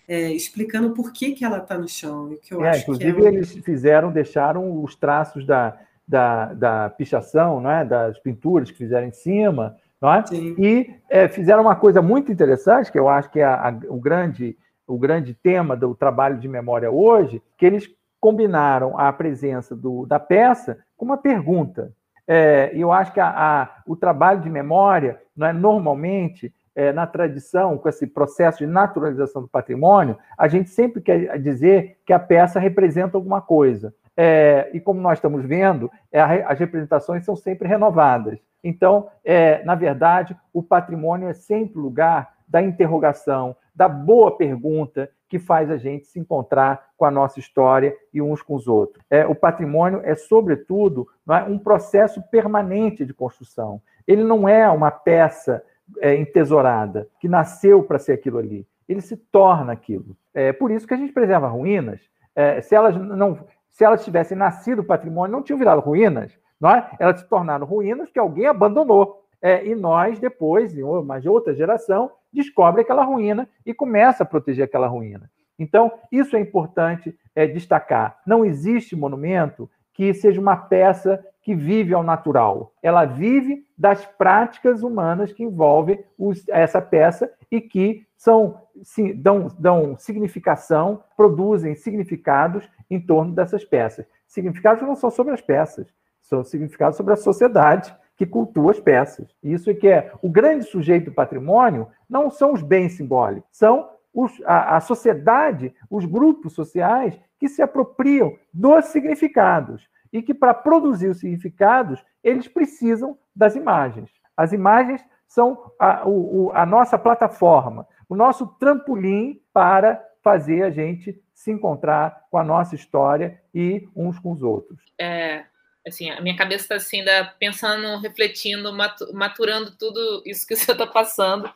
é, 0.07 0.31
explicando 0.31 0.91
por 0.91 1.11
que, 1.11 1.31
que 1.31 1.45
ela 1.45 1.57
está 1.57 1.77
no 1.77 1.87
chão. 1.87 2.37
Que 2.41 2.53
eu 2.53 2.63
é, 2.63 2.69
acho 2.69 2.81
inclusive, 2.81 3.21
que 3.21 3.27
é... 3.27 3.29
eles 3.29 3.51
fizeram, 3.59 4.11
deixaram 4.11 4.83
os 4.83 4.95
traços 4.95 5.45
da, 5.45 5.77
da, 6.07 6.53
da 6.53 6.89
pichação, 6.89 7.61
não 7.61 7.71
é? 7.71 7.85
das 7.85 8.19
pinturas 8.19 8.69
que 8.69 8.77
fizeram 8.77 9.07
em 9.07 9.11
cima, 9.11 9.77
não 10.01 10.13
é? 10.13 10.23
e 10.31 10.93
é, 11.09 11.27
fizeram 11.27 11.61
uma 11.61 11.75
coisa 11.75 12.01
muito 12.01 12.31
interessante, 12.31 12.91
que 12.91 12.99
eu 12.99 13.07
acho 13.07 13.29
que 13.29 13.39
é 13.39 13.45
a, 13.45 13.69
a, 13.69 13.79
o, 13.87 13.99
grande, 13.99 14.57
o 14.85 14.97
grande 14.97 15.33
tema 15.33 15.77
do 15.77 15.95
trabalho 15.95 16.37
de 16.37 16.47
memória 16.47 16.91
hoje, 16.91 17.41
que 17.57 17.65
eles 17.65 17.89
combinaram 18.19 18.97
a 18.97 19.11
presença 19.11 19.75
do, 19.75 20.05
da 20.05 20.19
peça 20.19 20.77
com 20.95 21.05
uma 21.05 21.17
pergunta. 21.17 21.91
É, 22.25 22.71
eu 22.73 22.91
acho 22.91 23.11
que 23.11 23.19
a, 23.19 23.27
a, 23.27 23.81
o 23.85 23.95
trabalho 23.95 24.41
de 24.41 24.49
memória, 24.49 25.21
não 25.35 25.47
é, 25.47 25.53
normalmente, 25.53 26.53
é, 26.75 26.91
na 26.91 27.05
tradição, 27.05 27.77
com 27.77 27.87
esse 27.87 28.07
processo 28.07 28.59
de 28.59 28.67
naturalização 28.67 29.41
do 29.41 29.47
patrimônio, 29.47 30.17
a 30.37 30.47
gente 30.47 30.69
sempre 30.69 31.01
quer 31.01 31.39
dizer 31.39 31.97
que 32.05 32.13
a 32.13 32.19
peça 32.19 32.59
representa 32.59 33.17
alguma 33.17 33.41
coisa. 33.41 33.93
É, 34.15 34.69
e 34.73 34.79
como 34.79 35.01
nós 35.01 35.17
estamos 35.17 35.43
vendo, 35.45 35.91
é, 36.11 36.21
as 36.21 36.59
representações 36.59 37.25
são 37.25 37.35
sempre 37.35 37.67
renovadas. 37.67 38.39
Então, 38.63 39.09
é, 39.23 39.63
na 39.63 39.75
verdade, 39.75 40.37
o 40.53 40.63
patrimônio 40.63 41.27
é 41.27 41.33
sempre 41.33 41.79
lugar 41.79 42.33
da 42.47 42.61
interrogação, 42.61 43.55
da 43.75 43.89
boa 43.89 44.37
pergunta 44.37 45.09
que 45.27 45.39
faz 45.39 45.71
a 45.71 45.77
gente 45.77 46.05
se 46.05 46.19
encontrar 46.19 46.89
com 46.95 47.05
a 47.05 47.11
nossa 47.11 47.39
história 47.39 47.95
e 48.13 48.21
uns 48.21 48.41
com 48.43 48.53
os 48.53 48.67
outros. 48.67 49.03
É, 49.09 49.25
o 49.25 49.33
patrimônio 49.33 49.99
é, 50.03 50.13
sobretudo, 50.13 51.07
é, 51.27 51.43
um 51.43 51.57
processo 51.57 52.21
permanente 52.29 53.03
de 53.03 53.13
construção. 53.13 53.81
Ele 54.07 54.23
não 54.23 54.47
é 54.47 54.69
uma 54.69 54.91
peça 54.91 55.63
é, 55.99 56.15
entesourada 56.15 57.07
que 57.19 57.27
nasceu 57.27 57.83
para 57.83 57.99
ser 57.99 58.13
aquilo 58.13 58.37
ali. 58.37 58.67
Ele 58.87 59.01
se 59.01 59.15
torna 59.15 59.73
aquilo. 59.73 60.15
É 60.33 60.51
por 60.51 60.71
isso 60.71 60.87
que 60.87 60.93
a 60.93 60.97
gente 60.97 61.13
preserva 61.13 61.47
ruínas. 61.47 62.01
É, 62.35 62.61
se 62.61 62.75
elas 62.75 62.95
não, 62.95 63.45
se 63.69 63.83
elas 63.83 64.03
tivessem 64.03 64.37
nascido 64.37 64.83
patrimônio, 64.83 65.35
não 65.35 65.43
tinham 65.43 65.59
virado 65.59 65.81
ruínas. 65.81 66.37
Não 66.59 66.69
é? 66.69 66.89
Elas 66.99 67.19
se 67.19 67.27
tornaram 67.27 67.65
ruínas 67.65 68.07
porque 68.07 68.19
alguém 68.19 68.47
abandonou. 68.47 69.23
É, 69.41 69.65
e 69.65 69.75
nós, 69.75 70.19
depois, 70.19 70.73
de 70.73 70.81
outra 71.29 71.53
geração, 71.53 72.11
descobre 72.31 72.81
aquela 72.81 73.03
ruína 73.03 73.49
e 73.65 73.73
começa 73.73 74.23
a 74.23 74.25
proteger 74.25 74.63
aquela 74.63 74.87
ruína. 74.87 75.29
Então, 75.59 75.91
isso 76.11 76.35
é 76.35 76.39
importante 76.39 77.17
é, 77.35 77.45
destacar. 77.45 78.19
Não 78.25 78.45
existe 78.45 78.95
monumento 78.95 79.69
que 79.93 80.13
seja 80.13 80.39
uma 80.39 80.55
peça 80.55 81.23
que 81.43 81.53
vive 81.53 81.93
ao 81.93 82.01
natural. 82.01 82.73
Ela 82.81 83.03
vive 83.05 83.67
das 83.77 84.05
práticas 84.05 84.81
humanas 84.81 85.33
que 85.33 85.43
envolvem 85.43 86.03
os, 86.17 86.47
essa 86.47 86.81
peça 86.81 87.31
e 87.51 87.59
que 87.59 88.07
são, 88.15 88.61
se, 88.81 89.13
dão, 89.13 89.49
dão 89.59 89.97
significação, 89.97 91.03
produzem 91.17 91.75
significados 91.75 92.67
em 92.89 92.99
torno 92.99 93.33
dessas 93.33 93.65
peças. 93.65 94.05
Significados 94.25 94.81
não 94.81 94.95
são 94.95 95.11
sobre 95.11 95.33
as 95.33 95.41
peças, 95.41 95.87
são 96.21 96.43
significados 96.43 96.95
sobre 96.95 97.13
a 97.13 97.17
sociedade 97.17 97.93
que 98.15 98.25
cultua 98.25 98.71
as 98.71 98.79
peças. 98.79 99.35
Isso 99.43 99.69
é 99.69 99.73
que 99.73 99.89
é 99.89 100.13
o 100.21 100.29
grande 100.29 100.63
sujeito 100.63 101.05
do 101.05 101.13
patrimônio 101.13 101.87
não 102.09 102.29
são 102.29 102.53
os 102.53 102.63
bens 102.63 102.93
simbólicos, 102.93 103.49
são 103.51 103.89
os, 104.13 104.31
a, 104.45 104.77
a 104.77 104.79
sociedade, 104.79 105.75
os 105.89 106.05
grupos 106.05 106.53
sociais 106.53 107.19
que 107.37 107.49
se 107.49 107.61
apropriam 107.61 108.33
dos 108.53 108.85
significados 108.85 109.91
e 110.13 110.21
que 110.21 110.33
para 110.33 110.53
produzir 110.53 111.07
os 111.07 111.19
significados 111.19 111.99
eles 112.23 112.47
precisam 112.47 113.17
das 113.35 113.55
imagens. 113.55 114.11
As 114.37 114.53
imagens 114.53 115.03
são 115.27 115.73
a, 115.79 116.07
o, 116.07 116.51
a 116.53 116.65
nossa 116.65 116.97
plataforma, 116.97 117.87
o 118.07 118.15
nosso 118.15 118.45
trampolim 118.59 119.41
para 119.51 120.01
fazer 120.23 120.63
a 120.63 120.69
gente 120.69 121.19
se 121.33 121.51
encontrar 121.51 122.25
com 122.29 122.37
a 122.37 122.43
nossa 122.43 122.75
história 122.75 123.41
e 123.53 123.89
uns 123.95 124.19
com 124.19 124.31
os 124.31 124.43
outros. 124.43 124.79
É, 124.99 125.43
assim, 125.85 126.09
a 126.11 126.21
minha 126.21 126.37
cabeça 126.37 126.63
está 126.63 126.75
assim, 126.75 126.99
ainda 126.99 127.25
pensando, 127.39 127.99
refletindo, 127.99 128.71
maturando 129.13 129.75
tudo 129.75 130.21
isso 130.25 130.45
que 130.47 130.55
você 130.55 130.71
está 130.71 130.85
passando. 130.85 131.51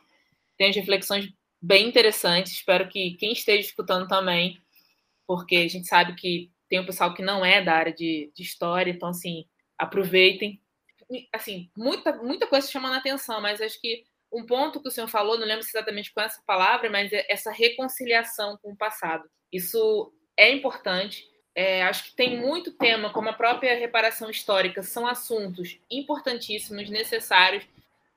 Tem 0.58 0.68
as 0.68 0.76
reflexões 0.76 1.32
bem 1.62 1.88
interessantes. 1.88 2.52
Espero 2.52 2.88
que 2.88 3.12
quem 3.12 3.32
esteja 3.32 3.60
escutando 3.60 4.08
também, 4.08 4.60
porque 5.26 5.56
a 5.56 5.68
gente 5.68 5.86
sabe 5.86 6.14
que 6.14 6.50
tem 6.68 6.80
um 6.80 6.86
pessoal 6.86 7.14
que 7.14 7.22
não 7.22 7.44
é 7.44 7.62
da 7.62 7.74
área 7.74 7.92
de, 7.92 8.30
de 8.34 8.42
história, 8.42 8.90
então, 8.90 9.08
assim, 9.08 9.46
aproveitem. 9.76 10.60
Assim, 11.32 11.70
muita, 11.76 12.12
muita 12.12 12.46
coisa 12.46 12.70
chamando 12.70 12.94
a 12.94 12.98
atenção, 12.98 13.40
mas 13.40 13.60
acho 13.60 13.80
que 13.80 14.04
um 14.30 14.44
ponto 14.44 14.80
que 14.80 14.88
o 14.88 14.90
senhor 14.90 15.08
falou, 15.08 15.38
não 15.38 15.46
lembro 15.46 15.64
exatamente 15.64 16.12
com 16.12 16.20
essa 16.20 16.42
palavra, 16.46 16.90
mas 16.90 17.12
é 17.12 17.26
essa 17.30 17.50
reconciliação 17.50 18.58
com 18.62 18.72
o 18.72 18.76
passado. 18.76 19.28
Isso 19.50 20.12
é 20.36 20.52
importante 20.52 21.26
é, 21.58 21.82
acho 21.82 22.04
que 22.04 22.14
tem 22.14 22.40
muito 22.40 22.70
tema, 22.70 23.12
como 23.12 23.28
a 23.30 23.32
própria 23.32 23.76
reparação 23.76 24.30
histórica, 24.30 24.80
são 24.80 25.08
assuntos 25.08 25.76
importantíssimos, 25.90 26.88
necessários, 26.88 27.66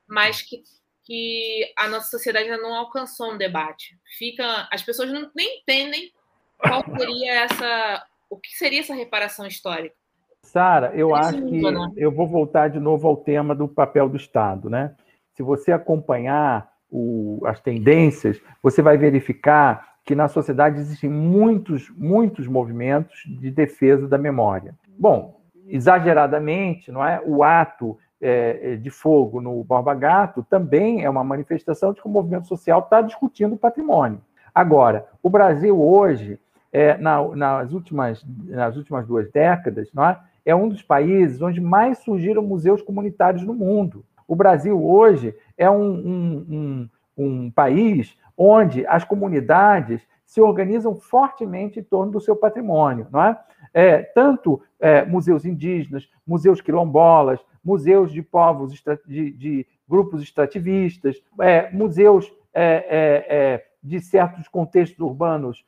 mas 0.08 0.44
que, 0.44 0.62
que 1.04 1.74
a 1.76 1.88
nossa 1.88 2.12
sociedade 2.12 2.52
ainda 2.52 2.62
não 2.62 2.76
alcançou 2.76 3.34
um 3.34 3.38
debate. 3.40 3.98
Fica, 4.16 4.70
as 4.72 4.84
pessoas 4.84 5.12
não, 5.12 5.32
nem 5.34 5.58
entendem 5.58 6.14
qual 6.56 6.84
seria 6.96 7.34
essa, 7.34 8.08
o 8.32 8.38
que 8.38 8.58
seria 8.58 8.80
essa 8.80 8.96
reparação 8.96 9.46
histórica. 9.46 9.94
Sara, 10.42 10.92
eu 10.96 11.14
acho 11.14 11.46
que 11.46 11.62
né? 11.62 11.92
eu 11.98 12.12
vou 12.12 12.26
voltar 12.26 12.70
de 12.70 12.80
novo 12.80 13.08
ao 13.08 13.18
tema 13.18 13.54
do 13.54 13.68
papel 13.68 14.10
do 14.10 14.18
Estado, 14.18 14.70
né? 14.70 14.96
Se 15.34 15.44
você 15.44 15.72
acompanhar 15.72 16.72
o, 16.90 17.42
as 17.46 17.60
tendências, 17.60 18.42
você 18.64 18.82
vai 18.82 18.98
verificar 18.98 19.96
que 20.04 20.16
na 20.16 20.28
sociedade 20.28 20.80
existem 20.80 21.10
muitos, 21.10 21.90
muitos 21.96 22.48
movimentos 22.48 23.22
de 23.28 23.52
defesa 23.52 24.08
da 24.08 24.18
memória. 24.18 24.74
Bom, 24.98 25.42
exageradamente, 25.68 26.92
não 26.92 27.06
é? 27.06 27.22
O 27.24 27.44
ato 27.44 27.98
é, 28.20 28.76
de 28.78 28.90
fogo 28.90 29.42
no 29.42 29.64
Borba 29.64 29.94
Gato 29.94 30.46
também 30.50 31.04
é 31.04 31.10
uma 31.10 31.24
manifestação 31.24 31.94
de 31.94 32.02
que 32.02 32.08
o 32.08 32.12
movimento 32.12 32.48
social 32.48 32.80
está 32.80 33.02
discutindo 33.02 33.54
o 33.54 33.60
patrimônio. 33.60 34.22
Agora, 34.54 35.08
o 35.22 35.30
Brasil 35.30 35.80
hoje, 35.80 36.40
é, 36.72 36.98
na, 36.98 37.28
nas, 37.36 37.74
últimas, 37.74 38.26
nas 38.46 38.76
últimas 38.78 39.06
duas 39.06 39.30
décadas, 39.32 39.90
é? 39.98 40.18
é 40.52 40.56
um 40.56 40.70
dos 40.70 40.82
países 40.82 41.42
onde 41.42 41.60
mais 41.60 42.00
surgiram 42.00 42.42
museus 42.42 42.82
comunitários 42.82 43.44
no 43.44 43.54
mundo. 43.54 44.06
O 44.28 44.36
Brasil 44.36 44.82
hoje 44.84 45.36
é 45.58 45.70
um, 45.70 45.92
um, 45.92 46.46
um, 46.50 46.90
um 47.18 47.52
país 47.52 48.18
onde 48.38 48.86
as 48.88 49.04
comunidades 49.04 50.02
se 50.26 50.40
organizam 50.40 50.96
fortemente 50.96 51.80
em 51.80 51.84
torno 51.84 52.14
do 52.14 52.22
seu 52.22 52.36
patrimônio, 52.36 53.06
não 53.12 53.22
é? 53.22 53.38
é 53.74 54.02
tanto 54.02 54.62
é, 54.80 55.04
museus 55.04 55.44
indígenas, 55.44 56.10
museus 56.26 56.62
quilombolas, 56.62 57.40
museus 57.64 58.14
de 58.14 58.22
povos, 58.22 58.82
de, 59.06 59.32
de 59.32 59.68
grupos 59.88 60.24
extrativistas, 60.24 61.22
é, 61.40 61.70
museus 61.72 62.32
é, 62.54 62.64
é, 62.64 63.26
é, 63.30 63.66
de 63.84 64.00
certos 64.00 64.48
contextos 64.48 65.00
urbanos 65.00 65.66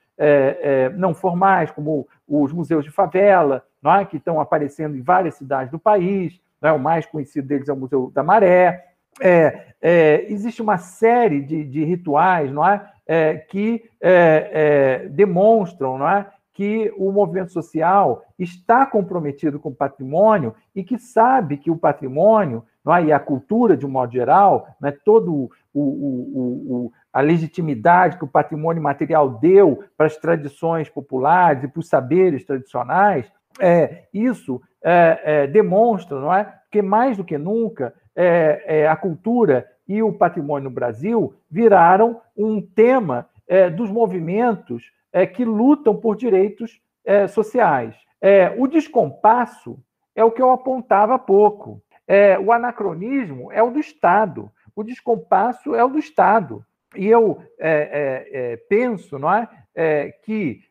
não 0.95 1.14
formais, 1.14 1.72
como 1.72 2.07
os 2.28 2.51
museus 2.53 2.86
de 2.86 2.91
favela, 2.91 3.64
é? 3.99 4.05
que 4.05 4.18
estão 4.18 4.39
aparecendo 4.39 4.95
em 4.95 5.01
várias 5.01 5.36
cidades 5.36 5.72
do 5.72 5.80
país. 5.80 6.39
Não 6.61 6.70
é? 6.70 6.74
O 6.74 6.80
mais 6.80 7.05
conhecido 7.05 7.47
deles 7.47 7.68
é 7.68 7.74
o 7.74 7.78
Museu 7.78 8.11
da 8.14 8.24
Maré, 8.24 8.93
é, 9.22 9.68
é, 9.82 10.26
existe 10.30 10.61
uma 10.61 10.78
série 10.78 11.41
de, 11.41 11.64
de 11.64 11.84
rituais 11.84 12.51
é? 12.51 12.82
é 13.05 13.38
que 13.38 13.84
é, 14.01 15.03
é, 15.03 15.09
demonstram 15.09 16.07
é? 16.07 16.28
que 16.53 16.93
o 16.97 17.11
movimento 17.11 17.51
social 17.51 18.24
está 18.38 18.86
comprometido 18.86 19.59
com 19.59 19.70
o 19.70 19.76
patrimônio 19.76 20.55
e 20.76 20.84
que 20.84 20.97
sabe 20.97 21.57
que 21.57 21.70
o 21.70 21.78
patrimônio 21.78 22.64
não 22.84 22.95
é? 22.95 23.05
e 23.05 23.11
a 23.11 23.20
cultura, 23.20 23.78
de 23.78 23.86
um 23.86 23.89
modo 23.89 24.11
geral, 24.11 24.68
não 24.80 24.89
é? 24.89 24.91
todo 24.91 25.34
o, 25.34 25.49
o, 25.74 26.86
o, 26.86 26.91
a 27.14 27.22
legitimidade 27.22 28.18
que 28.18 28.24
o 28.24 28.28
patrimônio 28.28 28.82
material 28.82 29.30
deu 29.30 29.84
para 29.95 30.07
as 30.07 30.18
tradições 30.18 30.89
populares 30.89 31.64
e 31.64 31.68
para 31.68 31.80
os 31.80 31.88
saberes 31.88 32.43
tradicionais, 32.43 33.32
é, 33.59 34.05
isso 34.11 34.59
é, 34.84 35.22
é, 35.24 35.47
demonstra 35.47 36.20
não 36.20 36.34
é? 36.34 36.53
que, 36.72 36.82
mais 36.82 37.16
do 37.16 37.24
que 37.24 37.38
nunca, 37.38 37.93
é, 38.16 38.82
é, 38.82 38.88
a 38.88 38.95
cultura 38.95 39.70
e 39.88 40.01
o 40.01 40.11
patrimônio 40.11 40.70
no 40.70 40.76
Brasil 40.76 41.34
viraram 41.49 42.20
um 42.36 42.61
tema 42.61 43.30
é, 43.47 43.70
dos 43.70 43.91
movimentos 43.91 44.91
que 45.36 45.45
lutam 45.45 45.95
por 45.95 46.16
direitos 46.16 46.82
sociais. 47.30 47.95
O 48.57 48.66
descompasso 48.66 49.78
é 50.16 50.24
o 50.24 50.32
que 50.32 50.41
eu 50.41 50.49
apontava 50.49 51.14
há 51.14 51.20
pouco. 51.20 51.80
o 52.43 52.51
anacronismo 52.51 53.51
é 53.51 53.61
o 53.61 53.70
do 53.70 53.80
Estado. 53.80 54.51
O 54.76 54.84
descompasso 54.84 55.76
é 55.76 55.84
o 55.84 55.89
do 55.89 55.99
Estado. 55.99 56.66
E 56.95 57.07
eu 57.07 57.41
penso 58.69 59.17
não 59.19 59.29
é, 59.75 60.11
que 60.23 60.61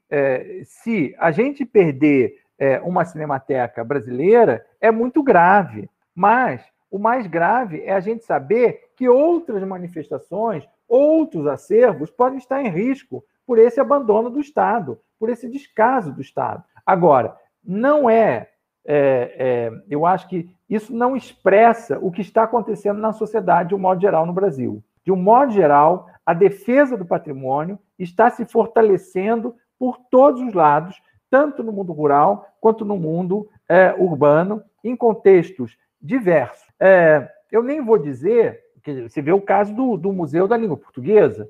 se 0.65 1.15
a 1.19 1.31
gente 1.31 1.65
perder 1.65 2.37
uma 2.85 3.05
cinemateca 3.05 3.83
brasileira, 3.83 4.65
é 4.81 4.91
muito 4.91 5.23
grave. 5.23 5.89
Mas 6.15 6.63
o 6.91 6.99
mais 6.99 7.27
grave 7.27 7.83
é 7.83 7.93
a 7.93 8.01
gente 8.01 8.25
saber 8.25 8.91
que 8.97 9.09
outras 9.09 9.63
manifestações, 9.65 10.69
outros 10.87 11.47
acervos 11.47 12.11
podem 12.11 12.39
estar 12.39 12.63
em 12.63 12.69
risco 12.69 13.25
por 13.47 13.59
esse 13.59 13.81
abandono 13.81 14.31
do 14.31 14.39
Estado, 14.41 15.01
por 15.19 15.31
esse 15.31 15.49
descaso 15.49 16.13
do 16.13 16.21
Estado. 16.21 16.63
Agora, 16.85 17.35
não 17.65 18.11
é, 18.11 18.49
é, 18.85 19.35
é, 19.39 19.73
eu 19.89 20.05
acho 20.05 20.29
que 20.29 20.55
isso 20.69 20.95
não 20.95 21.17
expressa 21.17 21.99
o 21.99 22.11
que 22.11 22.21
está 22.21 22.43
acontecendo 22.43 23.01
na 23.01 23.13
sociedade 23.13 23.71
de 23.71 23.75
um 23.75 23.79
modo 23.79 24.01
geral 24.01 24.27
no 24.27 24.33
Brasil. 24.33 24.83
De 25.05 25.11
um 25.11 25.17
modo 25.17 25.53
geral, 25.53 26.07
a 26.25 26.35
defesa 26.35 26.97
do 26.97 27.05
patrimônio 27.05 27.79
está 27.99 28.31
se 28.31 28.45
fortalecendo 28.45 29.55
por 29.79 29.99
todos 30.11 30.41
os 30.41 30.55
lados, 30.55 31.01
tanto 31.29 31.63
no 31.63 31.73
mundo 31.73 31.93
rural 31.93 32.47
quanto 32.61 32.85
no 32.85 32.97
mundo 32.97 33.49
é, 33.69 33.95
urbano, 33.99 34.63
em 34.85 34.95
contextos 34.95 35.77
diversos. 36.01 36.67
É, 36.79 37.29
eu 37.51 37.63
nem 37.63 37.81
vou 37.81 37.99
dizer 37.99 38.61
Você 39.09 39.23
vê 39.23 39.33
o 39.33 39.41
caso 39.41 39.75
do, 39.75 39.97
do 39.97 40.13
Museu 40.13 40.49
da 40.49 40.57
Língua 40.57 40.77
Portuguesa. 40.77 41.49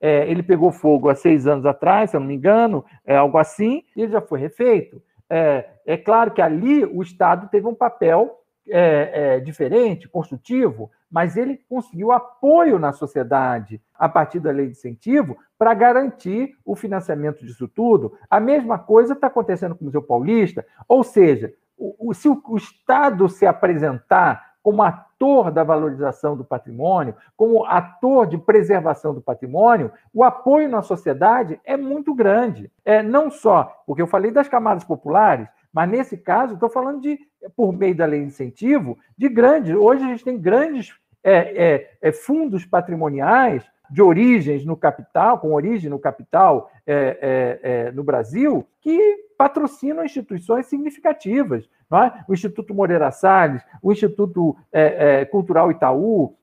É? 0.00 0.08
é? 0.08 0.30
ele 0.30 0.42
pegou 0.42 0.70
fogo 0.70 1.08
há 1.08 1.14
seis 1.14 1.46
anos 1.46 1.64
atrás, 1.64 2.10
se 2.10 2.16
eu 2.16 2.20
não 2.20 2.26
me 2.26 2.34
engano, 2.34 2.84
é 3.06 3.16
algo 3.16 3.38
assim, 3.38 3.84
e 3.96 4.02
ele 4.02 4.12
já 4.12 4.20
foi 4.20 4.38
refeito. 4.38 5.02
É, 5.30 5.66
é 5.86 5.96
claro 5.96 6.30
que 6.32 6.42
ali 6.42 6.84
o 6.84 7.02
Estado 7.02 7.48
teve 7.48 7.66
um 7.66 7.74
papel 7.74 8.38
é, 8.68 9.40
diferente, 9.40 10.08
construtivo, 10.08 10.90
mas 11.10 11.36
ele 11.36 11.60
conseguiu 11.68 12.12
apoio 12.12 12.78
na 12.78 12.92
sociedade 12.92 13.80
a 13.94 14.08
partir 14.08 14.40
da 14.40 14.50
lei 14.50 14.66
de 14.66 14.72
incentivo 14.72 15.36
para 15.58 15.72
garantir 15.74 16.56
o 16.64 16.74
financiamento 16.74 17.44
disso 17.44 17.68
tudo. 17.68 18.12
A 18.28 18.40
mesma 18.40 18.78
coisa 18.78 19.12
está 19.12 19.26
acontecendo 19.28 19.74
com 19.74 19.82
o 19.82 19.84
Museu 19.86 20.02
Paulista, 20.02 20.66
ou 20.88 21.02
seja, 21.02 21.52
o, 21.78 22.10
o, 22.10 22.14
se 22.14 22.28
o, 22.28 22.42
o 22.46 22.56
Estado 22.56 23.28
se 23.28 23.46
apresentar 23.46 24.56
como 24.66 24.82
ator 24.82 25.52
da 25.52 25.62
valorização 25.62 26.36
do 26.36 26.44
patrimônio, 26.44 27.14
como 27.36 27.64
ator 27.64 28.26
de 28.26 28.36
preservação 28.36 29.14
do 29.14 29.20
patrimônio, 29.20 29.92
o 30.12 30.24
apoio 30.24 30.68
na 30.68 30.82
sociedade 30.82 31.60
é 31.64 31.76
muito 31.76 32.12
grande. 32.12 32.68
É, 32.84 33.00
não 33.00 33.30
só, 33.30 33.84
porque 33.86 34.02
eu 34.02 34.08
falei 34.08 34.32
das 34.32 34.48
camadas 34.48 34.82
populares, 34.82 35.48
mas 35.76 35.90
nesse 35.90 36.16
caso, 36.16 36.54
estou 36.54 36.70
falando 36.70 37.02
de, 37.02 37.18
por 37.54 37.70
meio 37.70 37.94
da 37.94 38.06
lei 38.06 38.20
de 38.20 38.28
incentivo, 38.28 38.96
de 39.14 39.28
grandes. 39.28 39.76
Hoje 39.76 40.02
a 40.02 40.06
gente 40.06 40.24
tem 40.24 40.40
grandes 40.40 40.94
é, 41.22 41.34
é, 41.64 41.90
é 42.00 42.12
fundos 42.12 42.64
patrimoniais 42.64 43.62
de 43.90 44.00
origens 44.00 44.64
no 44.64 44.74
capital, 44.74 45.38
com 45.38 45.52
origem 45.52 45.90
no 45.90 45.98
capital 45.98 46.70
é, 46.86 46.94
é, 47.20 47.60
é, 47.88 47.92
no 47.92 48.02
Brasil, 48.02 48.66
que 48.80 49.26
patrocinam 49.36 50.02
instituições 50.02 50.64
significativas. 50.64 51.68
É? 51.92 52.24
O 52.26 52.32
Instituto 52.32 52.74
Moreira 52.74 53.10
Salles, 53.10 53.62
o 53.82 53.92
Instituto 53.92 54.56
é, 54.72 55.20
é, 55.20 55.24
Cultural 55.26 55.70
Itaú, 55.70 56.34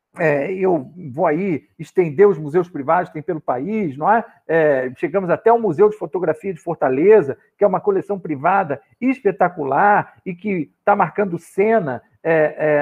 eu 0.58 0.92
vou 1.12 1.26
aí 1.26 1.64
estender 1.78 2.28
os 2.28 2.38
museus 2.38 2.70
privados 2.70 3.10
que 3.10 3.14
tem 3.14 3.24
pelo 3.24 3.42
país, 3.42 3.98
não 3.98 4.12
é? 4.12 4.24
chegamos 4.98 5.30
até 5.30 5.52
o 5.52 5.60
Museu 5.60 5.90
de 5.90 5.98
Fotografia 5.98 6.54
de 6.54 6.60
Fortaleza, 6.60 7.38
que 7.58 7.64
é 7.64 7.68
uma 7.68 7.82
coleção 7.82 8.20
privada 8.20 8.82
espetacular 9.02 10.16
e 10.26 10.36
que 10.36 10.72
está 10.80 10.96
marcando 10.96 11.40
cena 11.40 12.02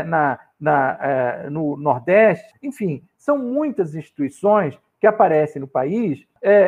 na, 0.06 0.40
na, 0.60 1.50
no 1.50 1.78
Nordeste. 1.78 2.54
Enfim, 2.62 3.02
são 3.18 3.38
muitas 3.38 3.96
instituições 3.96 4.78
que 5.00 5.08
aparecem 5.08 5.62
no 5.62 5.68
país 5.68 6.26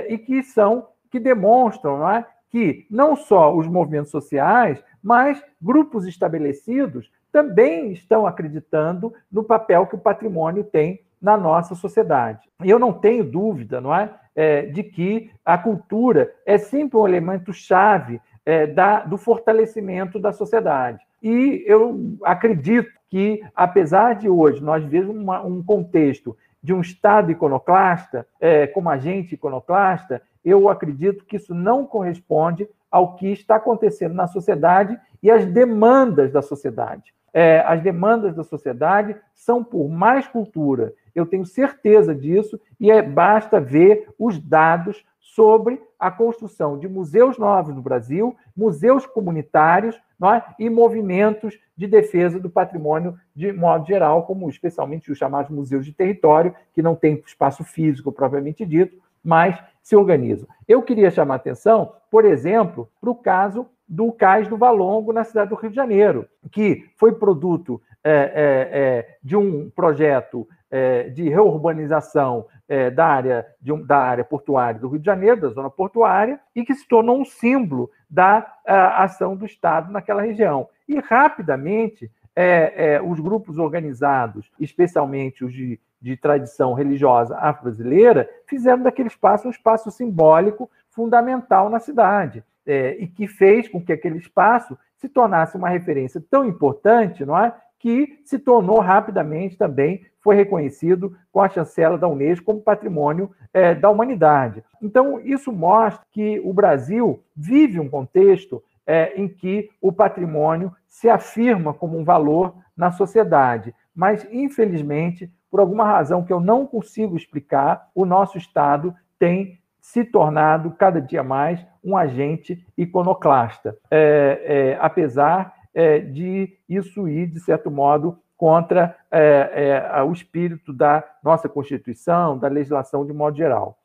e 0.07 0.17
que 0.17 0.43
são 0.43 0.87
que 1.13 1.19
demonstram 1.19 1.99
não 1.99 2.09
é, 2.09 2.25
que 2.49 2.87
não 2.89 3.15
só 3.15 3.55
os 3.55 3.67
movimentos 3.67 4.09
sociais, 4.09 4.83
mas 5.01 5.43
grupos 5.61 6.07
estabelecidos 6.07 7.11
também 7.33 7.91
estão 7.91 8.27
acreditando 8.27 9.11
no 9.31 9.43
papel 9.43 9.87
que 9.87 9.95
o 9.95 9.99
patrimônio 9.99 10.63
tem 10.63 11.01
na 11.19 11.35
nossa 11.35 11.73
sociedade. 11.73 12.47
Eu 12.63 12.77
não 12.77 12.93
tenho 12.93 13.23
dúvida, 13.23 13.81
não 13.81 13.93
é, 13.93 14.13
é 14.35 14.61
de 14.67 14.83
que 14.83 15.31
a 15.43 15.57
cultura 15.57 16.31
é 16.45 16.59
sempre 16.59 16.97
um 16.97 17.07
elemento 17.07 17.51
chave 17.51 18.21
é, 18.45 18.67
da, 18.67 18.99
do 18.99 19.17
fortalecimento 19.17 20.19
da 20.19 20.31
sociedade. 20.31 21.03
E 21.23 21.63
eu 21.65 22.17
acredito 22.23 22.91
que, 23.09 23.41
apesar 23.55 24.15
de 24.15 24.29
hoje 24.29 24.61
nós 24.61 24.83
vemos 24.83 25.15
um 25.43 25.63
contexto 25.63 26.37
de 26.61 26.71
um 26.73 26.81
Estado 26.81 27.31
iconoclasta, 27.31 28.27
é, 28.39 28.67
como 28.67 28.89
agente 28.89 29.33
iconoclasta, 29.33 30.21
eu 30.45 30.69
acredito 30.69 31.25
que 31.25 31.37
isso 31.37 31.55
não 31.55 31.85
corresponde 31.85 32.67
ao 32.91 33.15
que 33.15 33.31
está 33.31 33.55
acontecendo 33.55 34.13
na 34.13 34.27
sociedade 34.27 34.99
e 35.21 35.31
às 35.31 35.45
demandas 35.45 36.31
da 36.31 36.41
sociedade. 36.41 37.13
É, 37.33 37.63
as 37.65 37.81
demandas 37.81 38.35
da 38.35 38.43
sociedade 38.43 39.15
são 39.33 39.63
por 39.63 39.89
mais 39.89 40.27
cultura. 40.27 40.93
Eu 41.15 41.25
tenho 41.25 41.45
certeza 41.45 42.13
disso 42.13 42.59
e 42.79 42.91
é, 42.91 43.01
basta 43.01 43.59
ver 43.59 44.07
os 44.19 44.39
dados 44.39 45.03
sobre 45.19 45.81
a 45.97 46.11
construção 46.11 46.77
de 46.77 46.87
museus 46.87 47.37
novos 47.37 47.73
no 47.73 47.81
Brasil, 47.81 48.35
museus 48.55 49.05
comunitários 49.05 49.95
é? 49.95 50.43
e 50.59 50.69
movimentos 50.69 51.57
de 51.75 51.87
defesa 51.87 52.39
do 52.39 52.49
patrimônio 52.49 53.17
de 53.35 53.51
modo 53.51 53.87
geral, 53.87 54.25
como 54.25 54.49
especialmente 54.49 55.11
os 55.11 55.17
chamados 55.17 55.49
museus 55.49 55.85
de 55.85 55.91
território, 55.91 56.53
que 56.73 56.81
não 56.81 56.95
têm 56.95 57.23
espaço 57.25 57.63
físico 57.63 58.11
propriamente 58.11 58.65
dito, 58.65 59.01
mas 59.23 59.57
se 59.81 59.95
organizam. 59.95 60.47
Eu 60.67 60.81
queria 60.81 61.09
chamar 61.09 61.35
atenção, 61.35 61.93
por 62.11 62.25
exemplo, 62.25 62.89
para 63.01 63.09
o 63.09 63.15
caso 63.15 63.65
do 63.87 64.11
Cais 64.11 64.47
do 64.47 64.57
Valongo, 64.57 65.13
na 65.13 65.23
cidade 65.23 65.49
do 65.49 65.55
Rio 65.55 65.69
de 65.69 65.75
Janeiro, 65.75 66.27
que 66.51 66.85
foi 66.97 67.13
produto 67.13 67.81
é, 68.03 68.11
é, 68.11 68.79
é, 68.79 69.17
de 69.23 69.35
um 69.35 69.69
projeto 69.69 70.47
é, 70.69 71.09
de 71.09 71.29
reurbanização 71.29 72.47
é, 72.67 72.89
da, 72.89 73.05
área, 73.05 73.45
um, 73.67 73.85
da 73.85 73.97
área 73.97 74.23
portuária 74.23 74.79
do 74.79 74.89
Rio 74.89 74.99
de 74.99 75.05
Janeiro, 75.05 75.41
da 75.41 75.49
zona 75.49 75.69
portuária, 75.69 76.39
e 76.55 76.65
que 76.65 76.73
se 76.73 76.87
tornou 76.87 77.19
um 77.19 77.25
símbolo 77.25 77.89
da 78.09 78.57
ação 78.65 79.35
do 79.35 79.45
Estado 79.45 79.91
naquela 79.91 80.21
região. 80.21 80.67
E 80.87 80.99
rapidamente 80.99 82.11
é, 82.35 83.01
os 83.01 83.19
grupos 83.19 83.57
organizados, 83.57 84.51
especialmente 84.59 85.45
os 85.45 85.53
de 85.53 85.79
de 86.03 86.17
tradição 86.17 86.73
religiosa 86.73 87.37
afro-brasileira, 87.37 88.29
fizeram 88.45 88.83
daquele 88.83 89.07
espaço 89.07 89.47
um 89.47 89.51
espaço 89.51 89.89
simbólico 89.89 90.69
fundamental 90.89 91.69
na 91.69 91.79
cidade, 91.79 92.43
é, 92.65 92.95
e 92.99 93.07
que 93.07 93.27
fez 93.27 93.67
com 93.67 93.83
que 93.83 93.93
aquele 93.93 94.17
espaço 94.17 94.77
se 94.97 95.09
tornasse 95.09 95.57
uma 95.57 95.69
referência 95.69 96.23
tão 96.29 96.45
importante, 96.47 97.25
não 97.25 97.37
é? 97.37 97.53
que 97.83 98.21
se 98.23 98.39
tornou 98.39 98.79
rapidamente 98.79 99.57
também, 99.57 100.05
foi 100.21 100.37
reconhecido 100.37 101.17
com 101.33 101.41
a 101.41 101.49
chancela 101.49 101.97
da 101.97 102.07
Unesco 102.07 102.45
como 102.45 102.61
patrimônio 102.61 103.29
é, 103.53 103.75
da 103.75 103.89
humanidade. 103.89 104.63
Então, 104.81 105.19
isso 105.19 105.51
mostra 105.51 106.05
que 106.09 106.39
o 106.45 106.53
Brasil 106.53 107.21
vive 107.35 107.81
um 107.81 107.89
contexto 107.89 108.63
é, 108.87 109.19
em 109.21 109.27
que 109.27 109.69
o 109.81 109.91
patrimônio 109.91 110.73
se 110.87 111.09
afirma 111.09 111.73
como 111.73 111.97
um 111.97 112.05
valor 112.05 112.55
na 112.75 112.89
sociedade. 112.89 113.75
Mas, 113.93 114.25
infelizmente, 114.31 115.29
por 115.51 115.59
alguma 115.59 115.83
razão 115.83 116.23
que 116.23 116.31
eu 116.31 116.39
não 116.39 116.65
consigo 116.65 117.17
explicar, 117.17 117.89
o 117.93 118.05
nosso 118.05 118.37
Estado 118.37 118.95
tem 119.19 119.59
se 119.83 120.05
tornado 120.05 120.71
cada 120.71 121.01
dia 121.01 121.21
mais 121.21 121.63
um 121.83 121.97
agente 121.97 122.65
iconoclasta, 122.77 123.77
é, 123.91 124.41
é, 124.45 124.77
apesar 124.79 125.53
é, 125.73 125.99
de 125.99 126.57
isso 126.69 127.05
ir, 127.05 127.27
de 127.27 127.41
certo 127.41 127.69
modo, 127.69 128.17
contra 128.37 128.95
é, 129.11 129.81
é, 129.91 130.03
o 130.03 130.13
espírito 130.13 130.71
da 130.71 131.03
nossa 131.21 131.49
Constituição, 131.49 132.37
da 132.37 132.47
legislação 132.47 133.05
de 133.05 133.11
modo 133.11 133.35
geral. 133.35 133.77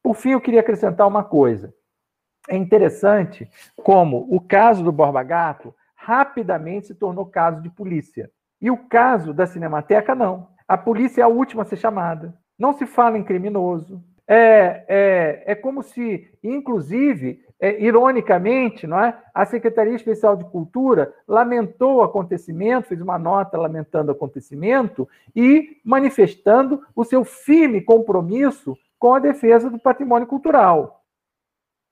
Por 0.00 0.14
fim, 0.14 0.30
eu 0.30 0.40
queria 0.40 0.60
acrescentar 0.60 1.08
uma 1.08 1.24
coisa. 1.24 1.74
É 2.48 2.56
interessante 2.56 3.50
como 3.74 4.28
o 4.30 4.40
caso 4.40 4.84
do 4.84 4.92
Borba 4.92 5.24
Gato 5.24 5.74
rapidamente 5.96 6.86
se 6.86 6.94
tornou 6.94 7.26
caso 7.26 7.60
de 7.60 7.68
polícia. 7.68 8.30
E 8.60 8.70
o 8.70 8.76
caso 8.76 9.34
da 9.34 9.46
Cinemateca, 9.46 10.14
não. 10.14 10.48
A 10.68 10.78
polícia 10.78 11.22
é 11.22 11.24
a 11.24 11.28
última 11.28 11.62
a 11.62 11.66
ser 11.66 11.76
chamada. 11.76 12.38
Não 12.56 12.72
se 12.72 12.86
fala 12.86 13.18
em 13.18 13.24
criminoso. 13.24 14.00
É, 14.26 14.84
é, 14.88 15.42
é 15.52 15.54
como 15.54 15.82
se, 15.82 16.30
inclusive, 16.42 17.44
é, 17.60 17.82
ironicamente, 17.82 18.86
não 18.86 18.98
é? 18.98 19.18
a 19.32 19.44
Secretaria 19.44 19.94
Especial 19.94 20.36
de 20.36 20.44
Cultura 20.44 21.14
lamentou 21.26 21.96
o 21.96 22.02
acontecimento, 22.02 22.88
fez 22.88 23.00
uma 23.00 23.18
nota 23.18 23.58
lamentando 23.58 24.10
o 24.10 24.14
acontecimento 24.14 25.08
e 25.34 25.80
manifestando 25.84 26.82
o 26.94 27.04
seu 27.04 27.24
firme 27.24 27.80
compromisso 27.80 28.76
com 28.98 29.14
a 29.14 29.18
defesa 29.18 29.70
do 29.70 29.78
patrimônio 29.78 30.26
cultural. 30.26 31.04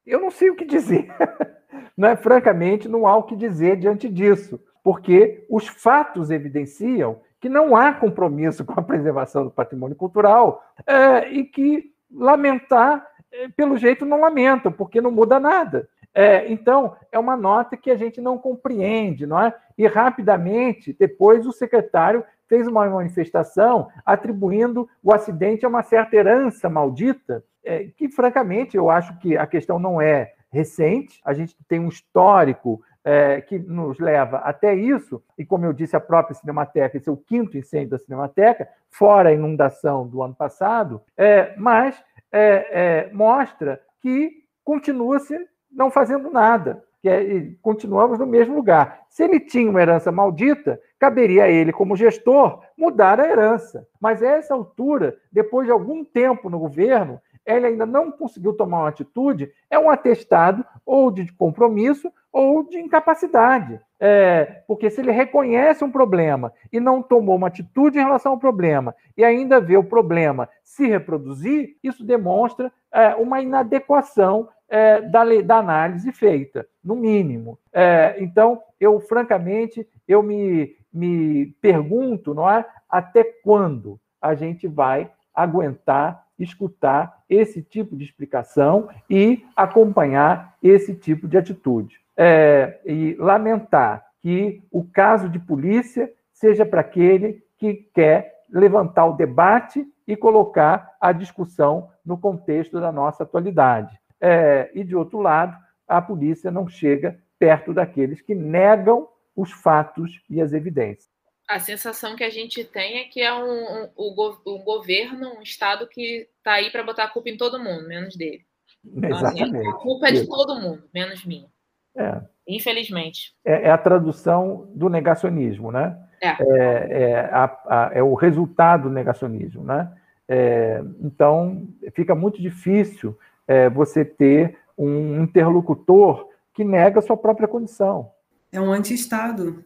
Eu 0.05 0.21
não 0.21 0.31
sei 0.31 0.51
o 0.51 0.57
que 0.57 0.65
dizer. 0.65 1.09
Não 1.97 2.09
é, 2.09 2.17
francamente, 2.17 2.89
não 2.89 3.07
há 3.07 3.17
o 3.17 3.23
que 3.23 3.37
dizer 3.37 3.77
diante 3.77 4.09
disso, 4.09 4.59
porque 4.83 5.47
os 5.49 5.69
fatos 5.69 6.31
evidenciam 6.31 7.21
que 7.39 7.49
não 7.49 7.77
há 7.77 7.93
compromisso 7.93 8.65
com 8.65 8.79
a 8.79 8.83
preservação 8.83 9.45
do 9.45 9.51
patrimônio 9.51 9.97
cultural 9.97 10.65
é, 10.87 11.29
e 11.29 11.45
que 11.45 11.92
lamentar, 12.15 13.07
é, 13.33 13.49
pelo 13.49 13.77
jeito, 13.77 14.05
não 14.05 14.21
lamentam, 14.21 14.71
porque 14.71 15.01
não 15.01 15.11
muda 15.11 15.41
nada. 15.41 15.89
É, 16.15 16.51
então, 16.53 16.95
é 17.11 17.19
uma 17.19 17.37
nota 17.37 17.77
que 17.77 17.91
a 17.91 17.97
gente 17.97 18.21
não 18.21 18.37
compreende, 18.37 19.27
não 19.27 19.41
é? 19.41 19.55
E 19.79 19.87
rapidamente, 19.87 20.95
depois, 20.99 21.47
o 21.47 21.53
secretário 21.53 22.23
fez 22.49 22.67
uma 22.67 22.87
manifestação 22.87 23.89
atribuindo 24.05 24.89
o 25.03 25.13
acidente 25.13 25.65
a 25.65 25.69
uma 25.69 25.83
certa 25.83 26.17
herança 26.17 26.69
maldita, 26.69 27.43
é, 27.65 27.85
que, 27.97 28.11
francamente, 28.11 28.77
eu 28.77 28.91
acho 28.91 29.19
que 29.21 29.37
a 29.37 29.47
questão 29.47 29.79
não 29.79 30.01
é 30.01 30.33
recente, 30.53 31.19
a 31.25 31.33
gente 31.33 31.57
tem 31.67 31.81
um 31.81 31.89
histórico 31.89 32.83
é, 33.05 33.41
que 33.41 33.59
nos 33.59 33.99
leva 33.99 34.39
até 34.39 34.75
isso, 34.75 35.23
e 35.37 35.45
como 35.45 35.65
eu 35.65 35.73
disse, 35.73 35.97
a 35.97 36.01
própria 36.01 36.35
Cinemateca, 36.35 36.97
esse 36.97 37.09
é 37.09 37.13
o 37.13 37.17
quinto 37.17 37.57
incêndio 37.59 37.91
da 37.91 37.99
Cinemateca, 37.99 38.69
fora 38.91 39.31
a 39.31 39.33
inundação 39.33 40.07
do 40.07 40.23
ano 40.23 40.35
passado, 40.35 41.01
é, 41.17 41.55
mas 41.57 42.03
é, 42.31 43.09
é 43.09 43.13
mostra 43.13 43.81
que 44.01 44.43
continua-se 44.65 45.37
não 45.71 45.91
fazendo 45.91 46.31
nada, 46.31 46.85
que 47.01 47.09
é, 47.09 47.51
continuamos 47.61 48.19
no 48.19 48.27
mesmo 48.27 48.55
lugar. 48.55 49.03
Se 49.09 49.25
ele 49.25 49.41
tinha 49.41 49.69
uma 49.69 49.83
herança 49.83 50.13
maldita, 50.13 50.81
caberia 50.99 51.45
a 51.45 51.49
ele, 51.49 51.73
como 51.73 51.97
gestor, 51.97 52.63
mudar 52.77 53.21
a 53.21 53.29
herança. 53.29 53.87
Mas 54.01 54.23
a 54.23 54.27
essa 54.29 54.55
altura, 54.55 55.17
depois 55.31 55.67
de 55.67 55.73
algum 55.73 56.05
tempo 56.05 56.49
no 56.49 56.59
governo, 56.59 57.21
ele 57.45 57.67
ainda 57.67 57.85
não 57.85 58.13
conseguiu 58.13 58.53
tomar 58.53 58.81
uma 58.81 58.89
atitude, 58.89 59.53
é 59.69 59.79
um 59.79 59.91
atestado 59.91 60.65
ou 60.87 61.11
de 61.11 61.33
compromisso 61.33 62.13
ou 62.33 62.65
de 62.65 62.79
incapacidade. 62.79 63.79
É, 64.01 64.63
porque 64.67 64.91
se 64.91 65.01
ele 65.01 65.13
reconhece 65.13 65.85
um 65.85 65.91
problema 65.91 66.53
e 66.73 66.81
não 66.81 67.01
tomou 67.01 67.37
uma 67.37 67.47
atitude 67.47 67.99
em 67.99 68.03
relação 68.03 68.33
ao 68.33 68.39
problema 68.39 68.97
e 69.17 69.23
ainda 69.23 69.61
vê 69.61 69.77
o 69.77 69.85
problema 69.85 70.49
se 70.65 70.89
reproduzir, 70.89 71.77
isso 71.85 72.05
demonstra 72.05 72.73
é, 72.91 73.15
uma 73.15 73.41
inadequação 73.41 74.49
é, 74.69 75.03
da, 75.03 75.23
da 75.43 75.59
análise 75.59 76.11
feita, 76.11 76.67
no 76.83 76.97
mínimo. 76.97 77.59
É, 77.73 78.17
então, 78.19 78.61
eu, 78.81 78.99
francamente, 78.99 79.87
eu 80.09 80.23
me, 80.23 80.75
me 80.93 81.55
pergunto, 81.61 82.35
não 82.35 82.51
é, 82.51 82.67
até 82.89 83.23
quando 83.23 84.01
a 84.21 84.35
gente 84.35 84.67
vai 84.67 85.13
aguentar 85.33 86.23
escutar 86.39 87.23
esse 87.29 87.63
tipo 87.63 87.97
de 87.97 88.05
explicação 88.05 88.89
e 89.09 89.45
acompanhar 89.57 90.57
esse 90.63 90.95
tipo 90.95 91.29
de 91.29 91.39
atitude. 91.39 92.02
É, 92.17 92.81
e 92.85 93.15
lamentar 93.19 94.05
que 94.21 94.63
o 94.71 94.85
caso 94.85 95.29
de 95.29 95.39
polícia 95.39 96.13
seja 96.33 96.65
para 96.67 96.81
aquele 96.81 97.43
que 97.59 97.75
quer 97.95 98.43
levantar 98.51 99.07
o 99.07 99.17
debate 99.17 99.87
e 100.07 100.15
colocar 100.17 100.95
a 101.01 101.13
discussão 101.13 101.91
no 102.05 102.19
contexto 102.19 102.81
da 102.81 102.93
nossa 102.93 103.23
atualidade. 103.23 103.99
É, 104.21 104.71
e, 104.75 104.85
de 104.85 104.95
outro 104.95 105.21
lado, 105.21 105.57
a 105.89 106.01
polícia 106.03 106.51
não 106.51 106.69
chega 106.69 107.19
perto 107.39 107.73
daqueles 107.73 108.21
que 108.21 108.35
negam 108.35 109.09
os 109.35 109.51
fatos 109.51 110.21
e 110.29 110.41
as 110.41 110.53
evidências 110.53 111.13
a 111.53 111.61
sensação 111.61 112.17
que 112.17 112.25
a 112.25 112.31
gente 112.31 112.65
tem 112.65 112.99
é 112.99 113.05
que 113.05 113.21
é 113.21 113.33
um, 113.35 113.85
um, 113.97 114.15
um, 114.47 114.65
governo, 114.65 115.39
um 115.39 115.43
Estado 115.43 115.87
que 115.87 116.29
está 116.39 116.55
aí 116.55 116.71
para 116.71 116.83
botar 116.83 117.05
a 117.05 117.09
culpa 117.09 117.29
em 117.29 117.37
todo 117.37 117.63
mundo, 117.63 117.87
menos 117.87 118.17
dele. 118.17 118.47
Então, 118.85 119.19
assim, 119.19 119.43
Exatamente. 119.43 119.69
a 119.69 119.73
culpa 119.75 120.09
é 120.09 120.13
de 120.13 120.27
todo 120.27 120.61
mundo, 120.61 120.89
menos 120.95 121.25
minha. 121.27 121.52
É. 121.97 122.21
Infelizmente. 122.47 123.35
É, 123.45 123.69
é, 123.69 123.71
a 123.71 123.79
tradução 123.79 124.69
do 124.75 124.89
negacionismo, 124.89 125.71
né? 125.71 125.97
É, 126.21 126.29
é, 126.29 127.03
é, 127.03 127.21
a, 127.33 127.45
a, 127.67 127.91
é 127.95 128.03
o 128.03 128.15
resultado 128.15 128.85
do 128.85 128.91
negacionismo, 128.91 129.65
né? 129.65 129.93
É, 130.29 130.83
então, 131.01 131.67
fica 131.95 132.15
muito 132.15 132.41
difícil 132.41 133.19
é, 133.47 133.69
você 133.69 134.05
ter 134.05 134.57
um 134.79 135.23
interlocutor 135.23 136.29
que 136.55 136.65
nega 136.65 136.99
a 136.99 137.03
sua 137.03 137.17
própria 137.17 137.49
condição. 137.49 138.11
É 138.53 138.61
um 138.61 138.73
anti-Estado. 138.73 139.65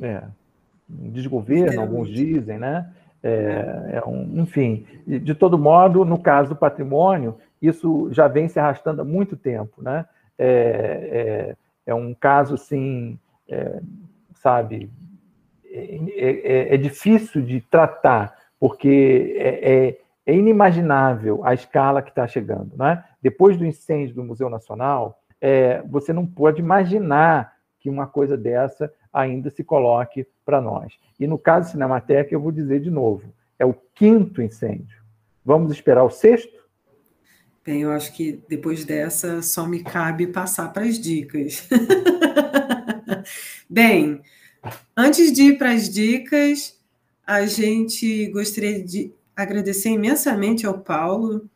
É 0.00 0.22
desgoverno, 0.88 1.80
alguns 1.80 2.08
dizem, 2.08 2.58
né? 2.58 2.90
É, 3.22 4.00
é 4.02 4.08
um, 4.08 4.40
enfim, 4.40 4.84
de 5.06 5.34
todo 5.34 5.56
modo, 5.56 6.04
no 6.04 6.18
caso 6.18 6.50
do 6.50 6.56
patrimônio, 6.56 7.36
isso 7.60 8.08
já 8.10 8.26
vem 8.26 8.48
se 8.48 8.58
arrastando 8.58 9.02
há 9.02 9.04
muito 9.04 9.36
tempo, 9.36 9.80
né? 9.80 10.04
É, 10.44 11.54
é, 11.86 11.90
é 11.92 11.94
um 11.94 12.12
caso, 12.12 12.54
assim, 12.54 13.16
é, 13.48 13.80
sabe, 14.34 14.90
é, 15.64 16.00
é, 16.16 16.74
é, 16.74 16.76
difícil 16.76 17.42
de 17.42 17.60
tratar, 17.60 18.36
porque 18.58 19.36
é, 19.38 19.96
é 20.26 20.34
inimaginável 20.34 21.44
a 21.44 21.54
escala 21.54 22.02
que 22.02 22.10
está 22.10 22.26
chegando, 22.26 22.76
né? 22.76 23.04
Depois 23.22 23.56
do 23.56 23.64
incêndio 23.64 24.16
do 24.16 24.24
Museu 24.24 24.50
Nacional, 24.50 25.20
você 25.88 26.12
não 26.12 26.24
pode 26.24 26.60
imaginar 26.60 27.54
que 27.80 27.90
uma 27.90 28.06
coisa 28.06 28.36
dessa 28.36 28.92
ainda 29.12 29.50
se 29.50 29.64
coloque 29.64 30.26
para 30.44 30.60
nós. 30.60 30.96
E 31.18 31.26
no 31.26 31.36
caso 31.36 31.70
Cinemateca, 31.70 32.32
eu 32.32 32.40
vou 32.40 32.52
dizer 32.52 32.80
de 32.80 32.90
novo, 32.90 33.32
é 33.58 33.66
o 33.66 33.74
quinto 33.94 34.40
incêndio. 34.40 35.02
Vamos 35.44 35.72
esperar 35.72 36.04
o 36.04 36.10
sexto? 36.10 36.61
Bem, 37.64 37.82
eu 37.82 37.92
acho 37.92 38.12
que 38.12 38.42
depois 38.48 38.84
dessa 38.84 39.40
só 39.40 39.66
me 39.66 39.84
cabe 39.84 40.26
passar 40.26 40.72
para 40.72 40.84
as 40.84 40.98
dicas. 40.98 41.68
Bem, 43.70 44.20
antes 44.96 45.32
de 45.32 45.42
ir 45.44 45.58
para 45.58 45.70
as 45.70 45.88
dicas, 45.88 46.76
a 47.24 47.46
gente 47.46 48.26
gostaria 48.30 48.82
de 48.82 49.14
agradecer 49.36 49.90
imensamente 49.90 50.66
ao 50.66 50.80
Paulo 50.80 51.48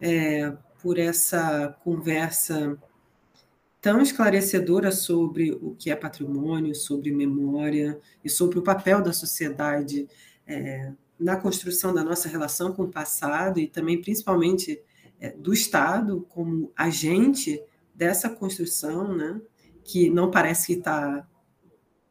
é, 0.00 0.52
por 0.80 0.96
essa 0.96 1.76
conversa 1.82 2.78
tão 3.80 4.00
esclarecedora 4.00 4.92
sobre 4.92 5.50
o 5.60 5.74
que 5.76 5.90
é 5.90 5.96
patrimônio, 5.96 6.74
sobre 6.74 7.10
memória 7.10 7.98
e 8.24 8.30
sobre 8.30 8.60
o 8.60 8.62
papel 8.62 9.02
da 9.02 9.12
sociedade 9.12 10.08
é, 10.46 10.92
na 11.18 11.36
construção 11.36 11.92
da 11.92 12.04
nossa 12.04 12.28
relação 12.28 12.72
com 12.72 12.84
o 12.84 12.88
passado 12.88 13.58
e 13.58 13.66
também, 13.66 14.00
principalmente, 14.00 14.80
do 15.38 15.52
Estado 15.52 16.26
como 16.28 16.72
agente 16.76 17.60
dessa 17.94 18.28
construção, 18.28 19.16
né, 19.16 19.40
que 19.84 20.08
não 20.08 20.30
parece 20.30 20.68
que 20.68 20.72
está 20.74 21.26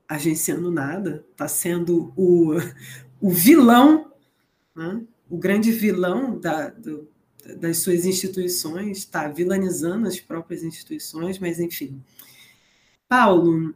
agenciando 0.08 0.72
nada, 0.72 1.26
está 1.32 1.48
sendo 1.48 2.14
o, 2.16 2.56
o 3.22 3.30
vilão, 3.30 4.12
né, 4.76 5.02
o 5.30 5.38
grande 5.38 5.72
vilão 5.72 6.40
da, 6.40 6.70
do, 6.70 7.10
das 7.58 7.78
suas 7.78 8.06
instituições, 8.06 9.00
está 9.00 9.28
vilanizando 9.28 10.08
as 10.08 10.20
próprias 10.20 10.64
instituições, 10.64 11.40
mas 11.40 11.60
enfim. 11.60 12.02
Paulo, 13.08 13.74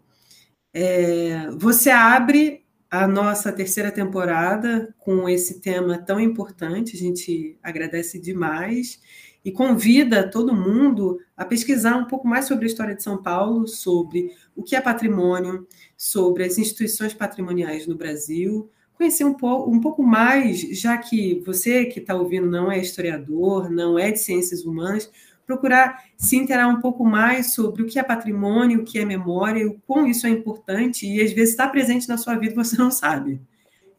é, 0.73 1.49
você 1.51 1.89
abre 1.89 2.60
a 2.91 3.07
nossa 3.07 3.53
terceira 3.53 3.89
temporada 3.89 4.93
com 4.99 5.29
esse 5.29 5.61
tema 5.61 5.97
tão 5.97 6.19
importante, 6.19 6.93
a 6.93 6.99
gente 6.99 7.57
agradece 7.63 8.19
demais 8.19 8.99
e 9.45 9.51
convida 9.51 10.29
todo 10.29 10.53
mundo 10.53 11.17
a 11.37 11.45
pesquisar 11.45 11.95
um 11.95 12.05
pouco 12.05 12.27
mais 12.27 12.45
sobre 12.45 12.65
a 12.65 12.67
história 12.67 12.93
de 12.93 13.01
São 13.01 13.23
Paulo, 13.23 13.65
sobre 13.65 14.35
o 14.53 14.61
que 14.61 14.75
é 14.75 14.81
patrimônio, 14.81 15.65
sobre 15.95 16.43
as 16.43 16.57
instituições 16.57 17.13
patrimoniais 17.13 17.87
no 17.87 17.95
Brasil, 17.95 18.69
conhecer 18.93 19.23
um 19.23 19.33
pouco, 19.33 19.71
um 19.71 19.79
pouco 19.79 20.03
mais, 20.03 20.59
já 20.77 20.97
que 20.97 21.41
você 21.45 21.85
que 21.85 21.99
está 21.99 22.13
ouvindo 22.13 22.45
não 22.45 22.69
é 22.69 22.77
historiador, 22.77 23.69
não 23.69 23.97
é 23.97 24.11
de 24.11 24.19
ciências 24.19 24.65
humanas, 24.65 25.09
procurar 25.51 26.05
se 26.17 26.37
interar 26.37 26.69
um 26.69 26.79
pouco 26.79 27.03
mais 27.03 27.53
sobre 27.53 27.83
o 27.83 27.85
que 27.85 27.99
é 27.99 28.03
patrimônio, 28.03 28.79
o 28.81 28.83
que 28.85 28.97
é 28.97 29.03
memória, 29.03 29.67
o 29.67 29.77
quão 29.85 30.07
isso 30.07 30.25
é 30.25 30.29
importante 30.29 31.05
e 31.05 31.21
às 31.21 31.33
vezes 31.33 31.51
está 31.51 31.67
presente 31.67 32.07
na 32.07 32.17
sua 32.17 32.35
vida 32.35 32.53
e 32.53 32.55
você 32.55 32.77
não 32.77 32.89
sabe. 32.89 33.41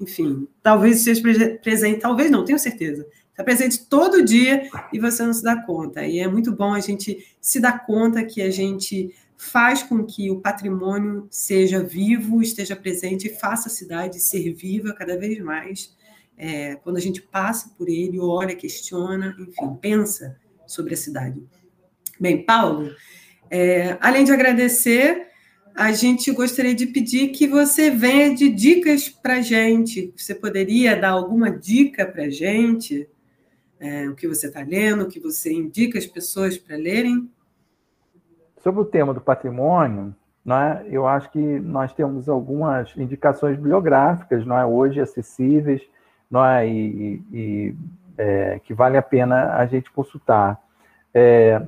Enfim, 0.00 0.48
talvez 0.62 1.06
esteja 1.06 1.58
presente, 1.62 2.00
talvez 2.00 2.30
não, 2.30 2.44
tenho 2.44 2.58
certeza. 2.58 3.06
Está 3.30 3.44
presente 3.44 3.86
todo 3.86 4.24
dia 4.24 4.68
e 4.92 4.98
você 4.98 5.22
não 5.24 5.32
se 5.32 5.42
dá 5.42 5.56
conta. 5.56 6.06
E 6.06 6.18
é 6.18 6.26
muito 6.26 6.52
bom 6.52 6.72
a 6.72 6.80
gente 6.80 7.26
se 7.40 7.60
dar 7.60 7.84
conta 7.84 8.24
que 8.24 8.40
a 8.40 8.50
gente 8.50 9.14
faz 9.36 9.82
com 9.82 10.04
que 10.04 10.30
o 10.30 10.40
patrimônio 10.40 11.26
seja 11.30 11.82
vivo, 11.82 12.40
esteja 12.40 12.76
presente 12.76 13.26
e 13.26 13.34
faça 13.34 13.68
a 13.68 13.72
cidade 13.72 14.20
ser 14.20 14.54
viva 14.54 14.94
cada 14.94 15.18
vez 15.18 15.38
mais. 15.38 15.94
É, 16.36 16.76
quando 16.76 16.96
a 16.96 17.00
gente 17.00 17.20
passa 17.20 17.70
por 17.76 17.88
ele, 17.88 18.18
olha, 18.18 18.56
questiona, 18.56 19.36
enfim, 19.38 19.76
pensa 19.80 20.40
sobre 20.66 20.94
a 20.94 20.96
cidade. 20.96 21.42
Bem, 22.20 22.44
Paulo, 22.44 22.90
é, 23.50 23.96
além 24.00 24.24
de 24.24 24.32
agradecer, 24.32 25.28
a 25.74 25.92
gente 25.92 26.30
gostaria 26.32 26.74
de 26.74 26.86
pedir 26.86 27.28
que 27.28 27.46
você 27.46 27.90
venha 27.90 28.34
de 28.34 28.48
dicas 28.48 29.08
para 29.08 29.34
a 29.34 29.40
gente. 29.40 30.12
Você 30.16 30.34
poderia 30.34 30.94
dar 30.94 31.10
alguma 31.10 31.50
dica 31.50 32.06
para 32.06 32.24
a 32.24 32.30
gente? 32.30 33.08
É, 33.80 34.08
o 34.08 34.14
que 34.14 34.28
você 34.28 34.46
está 34.46 34.62
lendo, 34.62 35.04
o 35.04 35.08
que 35.08 35.18
você 35.18 35.52
indica 35.52 35.98
as 35.98 36.06
pessoas 36.06 36.56
para 36.56 36.76
lerem? 36.76 37.30
Sobre 38.62 38.80
o 38.80 38.84
tema 38.84 39.12
do 39.12 39.20
patrimônio, 39.20 40.14
é? 40.46 40.86
eu 40.88 41.06
acho 41.06 41.30
que 41.30 41.38
nós 41.38 41.92
temos 41.92 42.28
algumas 42.28 42.96
indicações 42.96 43.56
bibliográficas 43.56 44.44
não 44.44 44.58
é? 44.58 44.66
hoje 44.66 45.00
acessíveis 45.00 45.82
não 46.30 46.44
é? 46.44 46.68
e, 46.68 47.22
e 47.32 47.74
é, 48.16 48.60
que 48.64 48.74
vale 48.74 48.96
a 48.96 49.02
pena 49.02 49.56
a 49.56 49.66
gente 49.66 49.90
consultar. 49.90 50.60
É, 51.14 51.60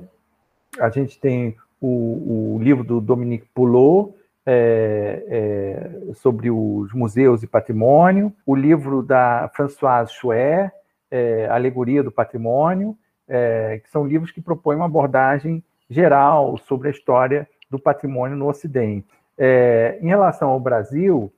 a 0.79 0.89
gente 0.89 1.19
tem 1.19 1.55
o, 1.79 2.55
o, 2.55 2.59
livro 2.61 2.83
do 2.83 2.99
Dominique 2.99 3.47
Poulot, 3.53 4.13
é, 4.45 5.23
é, 5.27 6.13
sobre 6.13 6.51
os 6.51 6.93
museus 6.93 7.41
e 7.41 7.47
patrimônio, 7.47 8.31
o 8.45 8.55
livro 8.55 9.01
da 9.01 9.49
Françoise 9.55 10.13
Chouet, 10.13 10.71
é, 11.09 11.47
Alegoria 11.47 12.03
do 12.03 12.11
Patrimônio, 12.11 12.97
que 13.81 13.89
são 13.89 14.05
livros 14.05 14.29
que 14.29 14.39
propõem 14.39 14.75
uma 14.75 14.85
abordagem 14.85 15.63
geral 15.89 16.57
sobre 16.57 16.89
a 16.89 16.91
história 16.91 17.49
do 17.69 17.79
patrimônio 17.79 18.37
no 18.37 18.47
Ocidente. 18.47 19.07
É, 19.37 19.97
em 20.01 20.07
relação 20.07 20.49
ao 20.49 20.59
Brasil, 20.59 21.33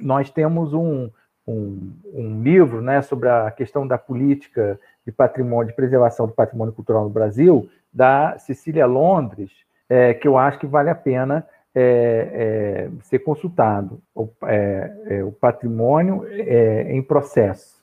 nós 0.00 0.30
temos 0.30 0.72
um, 0.72 1.10
um, 1.46 1.92
um, 2.12 2.42
livro 2.42 2.80
né, 2.80 3.02
sobre 3.02 3.28
a 3.28 3.50
questão 3.50 3.86
da 3.86 3.98
política 3.98 4.78
de 5.04 5.12
patrimônio, 5.12 5.68
de 5.68 5.76
preservação 5.76 6.26
do 6.26 6.32
patrimônio 6.32 6.72
cultural 6.72 7.04
no 7.04 7.10
Brasil, 7.10 7.68
da 7.92 8.38
Cecília 8.38 8.86
Londres, 8.86 9.50
é, 9.88 10.14
que 10.14 10.26
eu 10.26 10.38
acho 10.38 10.58
que 10.58 10.66
vale 10.66 10.90
a 10.90 10.94
pena 10.94 11.46
é, 11.74 12.88
é, 12.92 13.02
ser 13.02 13.18
consultado. 13.20 14.00
O, 14.14 14.28
é, 14.44 14.96
é 15.06 15.24
o 15.24 15.32
patrimônio 15.32 16.24
é, 16.28 16.92
em 16.92 17.02
processo. 17.02 17.82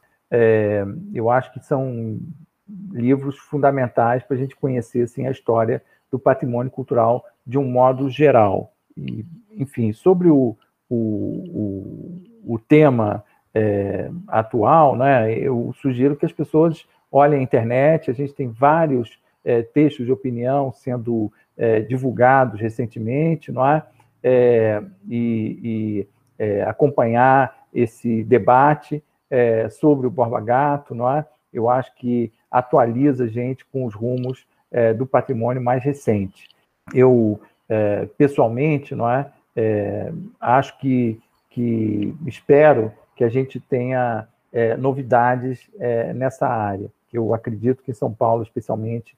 eu 1.14 1.30
acho 1.30 1.52
que 1.54 1.60
são 1.60 2.18
livros 2.92 3.38
fundamentais 3.38 4.24
para 4.24 4.36
a 4.36 4.40
gente 4.40 4.56
conhecer 4.56 5.04
assim, 5.04 5.28
a 5.28 5.32
história 5.32 5.84
do 6.10 6.18
patrimônio 6.18 6.72
cultural 6.72 7.26
de 7.46 7.58
um 7.58 7.66
modo 7.66 8.10
geral. 8.10 8.74
E, 8.96 9.26
enfim, 9.58 9.94
sobre 9.94 10.30
o, 10.30 10.58
o, 10.90 10.96
o, 12.46 12.54
o 12.56 12.60
tema 12.60 13.24
atual, 14.28 14.96
né, 14.96 15.34
eu 15.34 15.74
sugiro 15.82 16.16
que 16.16 16.26
as 16.26 16.32
pessoas 16.32 16.86
olhem 17.12 17.40
a 17.40 17.44
internet, 17.44 18.10
a 18.10 18.14
gente 18.14 18.34
tem 18.34 18.48
vários 18.48 19.20
textos 19.74 20.06
de 20.06 20.12
opinião 20.12 20.72
sendo 20.72 21.32
é, 21.62 21.80
divulgados 21.82 22.60
recentemente, 22.60 23.52
não 23.52 23.66
é? 23.68 23.84
é 24.24 24.82
e, 25.08 25.60
e 25.64 26.08
é, 26.40 26.64
acompanhar 26.64 27.68
esse 27.72 28.24
debate 28.24 29.04
é, 29.30 29.70
sobre 29.70 30.08
o 30.08 30.10
Borba 30.10 30.42
Gato, 30.42 30.96
não 30.96 31.10
é? 31.10 31.24
Eu 31.54 31.70
acho 31.70 31.94
que 31.96 32.32
atualiza 32.50 33.26
a 33.26 33.28
gente 33.28 33.64
com 33.66 33.86
os 33.86 33.94
rumos 33.94 34.46
é, 34.72 34.92
do 34.94 35.06
patrimônio 35.06 35.62
mais 35.62 35.84
recente. 35.84 36.50
Eu 36.94 37.40
é, 37.70 38.08
pessoalmente, 38.18 38.96
não 38.96 39.10
é? 39.10 39.32
acho 40.40 40.78
que, 40.80 41.20
que 41.50 42.16
espero 42.26 42.92
que 43.22 43.26
a 43.26 43.30
gente 43.30 43.60
tenha 43.60 44.28
novidades 44.80 45.70
nessa 46.16 46.48
área. 46.48 46.90
Eu 47.14 47.36
acredito 47.36 47.84
que 47.84 47.92
em 47.92 47.94
São 47.94 48.12
Paulo, 48.12 48.42
especialmente, 48.42 49.16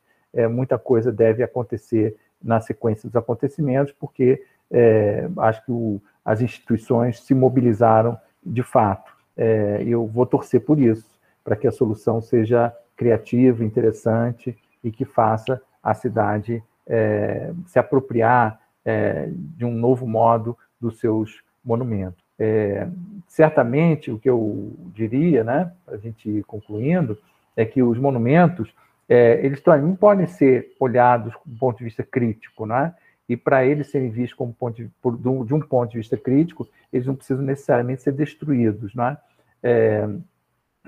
muita 0.52 0.78
coisa 0.78 1.10
deve 1.10 1.42
acontecer 1.42 2.18
na 2.44 2.60
sequência 2.60 3.08
dos 3.08 3.16
acontecimentos, 3.16 3.94
porque 3.98 4.44
é, 4.70 5.30
acho 5.38 5.66
que 5.66 5.72
o, 5.72 6.02
as 6.26 6.42
instituições 6.42 7.22
se 7.22 7.34
mobilizaram 7.34 8.20
de 8.46 8.62
fato. 8.62 9.14
É, 9.38 9.82
eu 9.86 10.06
vou 10.06 10.26
torcer 10.26 10.60
por 10.60 10.80
isso, 10.80 11.08
para 11.44 11.56
que 11.56 11.66
a 11.66 11.72
solução 11.72 12.22
seja 12.22 12.76
criativa, 12.98 13.64
interessante 13.64 14.58
e 14.84 14.92
que 14.92 15.06
faça 15.06 15.62
a 15.82 15.94
cidade 15.94 16.62
é, 16.86 17.54
se 17.68 17.80
apropriar 17.80 18.60
é, 18.84 19.30
de 19.32 19.64
um 19.64 19.72
novo 19.72 20.06
modo 20.06 20.58
dos 20.82 21.00
seus 21.00 21.42
monumentos. 21.64 22.23
É, 22.40 22.88
certamente, 23.28 24.12
o 24.12 24.20
que 24.20 24.30
eu 24.30 24.74
diria, 24.94 25.44
né, 25.44 25.72
para 25.86 25.96
a 25.96 25.98
gente 25.98 26.30
ir 26.30 26.44
concluindo, 26.44 27.18
é 27.56 27.66
que 27.66 27.82
os 27.82 27.98
monumentos 27.98 28.74
é, 29.08 29.46
eles 29.46 29.62
também 29.62 29.96
podem 29.96 30.28
ser 30.28 30.74
olhados 30.80 31.34
do 31.46 31.58
ponto 31.58 31.78
de 31.78 31.84
vista 31.84 32.04
crítico, 32.04 32.66
né? 32.66 32.94
E 33.28 33.38
para 33.38 33.66
eles 33.66 33.90
serem 33.90 34.10
vistos 34.10 34.38
como 34.38 34.54
ponto 34.54 34.76
de, 34.76 34.90
por, 35.02 35.18
de 35.18 35.54
um 35.54 35.60
ponto 35.60 35.92
de 35.92 35.98
vista 35.98 36.18
crítico, 36.18 36.68
eles 36.92 37.06
não 37.06 37.16
precisam 37.16 37.44
necessariamente 37.44 38.02
ser 38.02 38.14
destruídos, 38.14 38.94
né? 38.96 39.18
É, 39.62 40.08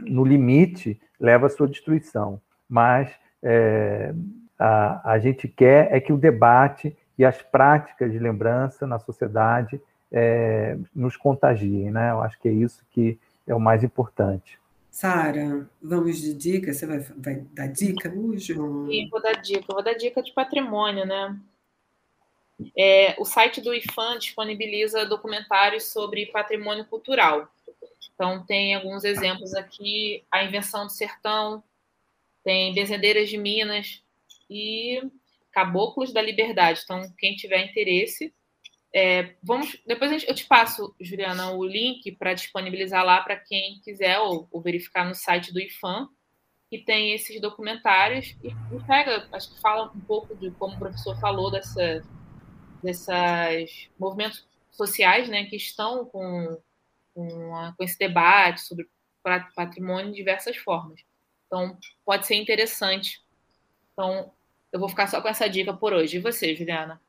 no 0.01 0.25
limite, 0.25 0.99
leva 1.19 1.47
à 1.47 1.49
sua 1.49 1.67
destruição. 1.67 2.41
Mas 2.67 3.11
é, 3.41 4.13
a, 4.57 5.11
a 5.13 5.19
gente 5.19 5.47
quer 5.47 5.93
é 5.93 5.99
que 5.99 6.11
o 6.11 6.17
debate 6.17 6.95
e 7.17 7.23
as 7.23 7.41
práticas 7.41 8.11
de 8.11 8.19
lembrança 8.19 8.85
na 8.85 8.99
sociedade 8.99 9.79
é, 10.11 10.77
nos 10.93 11.17
contagiem, 11.17 11.91
né? 11.91 12.11
Eu 12.11 12.21
acho 12.21 12.39
que 12.39 12.47
é 12.47 12.51
isso 12.51 12.83
que 12.91 13.17
é 13.47 13.53
o 13.53 13.59
mais 13.59 13.83
importante. 13.83 14.59
Sara, 14.89 15.69
vamos 15.81 16.21
de 16.21 16.33
dica? 16.33 16.73
Você 16.73 16.85
vai, 16.85 16.99
vai 16.99 17.35
dar 17.53 17.67
dica 17.67 18.09
hoje? 18.09 18.53
Sim, 18.53 19.09
vou 19.09 19.21
dar 19.21 19.33
dica. 19.33 19.65
vou 19.67 19.83
dar 19.83 19.93
dica 19.93 20.23
de 20.23 20.31
patrimônio, 20.31 21.05
né? 21.05 21.37
É, 22.77 23.13
o 23.19 23.25
site 23.25 23.59
do 23.59 23.73
IFAM 23.73 24.17
disponibiliza 24.17 25.05
documentários 25.05 25.91
sobre 25.91 26.27
patrimônio 26.27 26.85
cultural. 26.85 27.51
Então, 28.13 28.45
tem 28.45 28.73
alguns 28.73 29.03
exemplos 29.03 29.53
aqui: 29.53 30.23
A 30.31 30.43
Invenção 30.45 30.85
do 30.85 30.91
Sertão, 30.91 31.61
tem 32.43 32.73
Bezendeiras 32.73 33.29
de 33.29 33.37
Minas 33.37 34.01
e 34.49 35.01
Caboclos 35.51 36.13
da 36.13 36.21
Liberdade. 36.21 36.81
Então, 36.83 37.01
quem 37.17 37.35
tiver 37.35 37.65
interesse, 37.65 38.33
é, 38.97 39.35
vamos, 39.43 39.77
depois 39.85 40.09
gente, 40.09 40.25
eu 40.25 40.33
te 40.33 40.45
passo, 40.45 40.95
Juliana, 41.01 41.51
o 41.51 41.65
link 41.65 42.13
para 42.13 42.33
disponibilizar 42.33 43.03
lá 43.03 43.21
para 43.21 43.35
quem 43.35 43.81
quiser 43.81 44.19
ou, 44.19 44.47
ou, 44.49 44.61
verificar 44.61 45.05
no 45.05 45.13
site 45.13 45.51
do 45.51 45.59
IFAM, 45.59 46.07
que 46.69 46.77
tem 46.77 47.11
esses 47.11 47.41
documentários 47.41 48.37
e, 48.41 48.47
e, 48.47 48.83
pega, 48.87 49.27
acho 49.33 49.53
que 49.53 49.59
fala 49.59 49.91
um 49.93 49.99
pouco 49.99 50.33
de 50.37 50.49
como 50.51 50.75
o 50.75 50.79
professor 50.79 51.19
falou 51.19 51.51
dessa, 51.51 52.05
dessas 52.81 53.89
movimentos 53.99 54.47
sociais, 54.71 55.27
né, 55.27 55.43
que 55.43 55.57
estão 55.57 56.05
com, 56.05 56.57
com, 57.13 57.53
a, 57.53 57.73
com 57.73 57.83
esse 57.83 57.99
debate 57.99 58.61
sobre 58.61 58.87
patrimônio 59.53 60.11
de 60.11 60.15
diversas 60.15 60.55
formas. 60.55 61.01
Então, 61.47 61.77
pode 62.05 62.25
ser 62.25 62.35
interessante. 62.35 63.21
Então, 63.91 64.31
eu 64.71 64.79
vou 64.79 64.87
ficar 64.87 65.07
só 65.07 65.21
com 65.21 65.27
essa 65.27 65.49
dica 65.49 65.73
por 65.73 65.91
hoje. 65.91 66.15
E 66.15 66.21
você, 66.21 66.55
Juliana? 66.55 67.01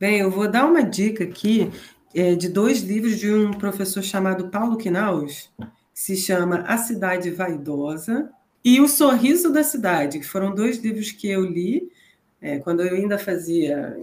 Bem, 0.00 0.20
eu 0.20 0.30
vou 0.30 0.50
dar 0.50 0.64
uma 0.64 0.82
dica 0.82 1.24
aqui 1.24 1.70
é, 2.14 2.34
de 2.34 2.48
dois 2.48 2.80
livros 2.80 3.18
de 3.18 3.30
um 3.30 3.50
professor 3.50 4.02
chamado 4.02 4.48
Paulo 4.48 4.78
Quinaus, 4.78 5.52
que 5.58 6.00
se 6.00 6.16
chama 6.16 6.64
A 6.66 6.78
Cidade 6.78 7.28
Vaidosa 7.30 8.30
e 8.64 8.80
O 8.80 8.88
Sorriso 8.88 9.52
da 9.52 9.62
Cidade, 9.62 10.18
que 10.18 10.24
foram 10.24 10.54
dois 10.54 10.78
livros 10.78 11.12
que 11.12 11.28
eu 11.28 11.44
li 11.44 11.92
é, 12.40 12.58
quando 12.60 12.80
eu 12.80 12.96
ainda 12.96 13.18
fazia 13.18 13.94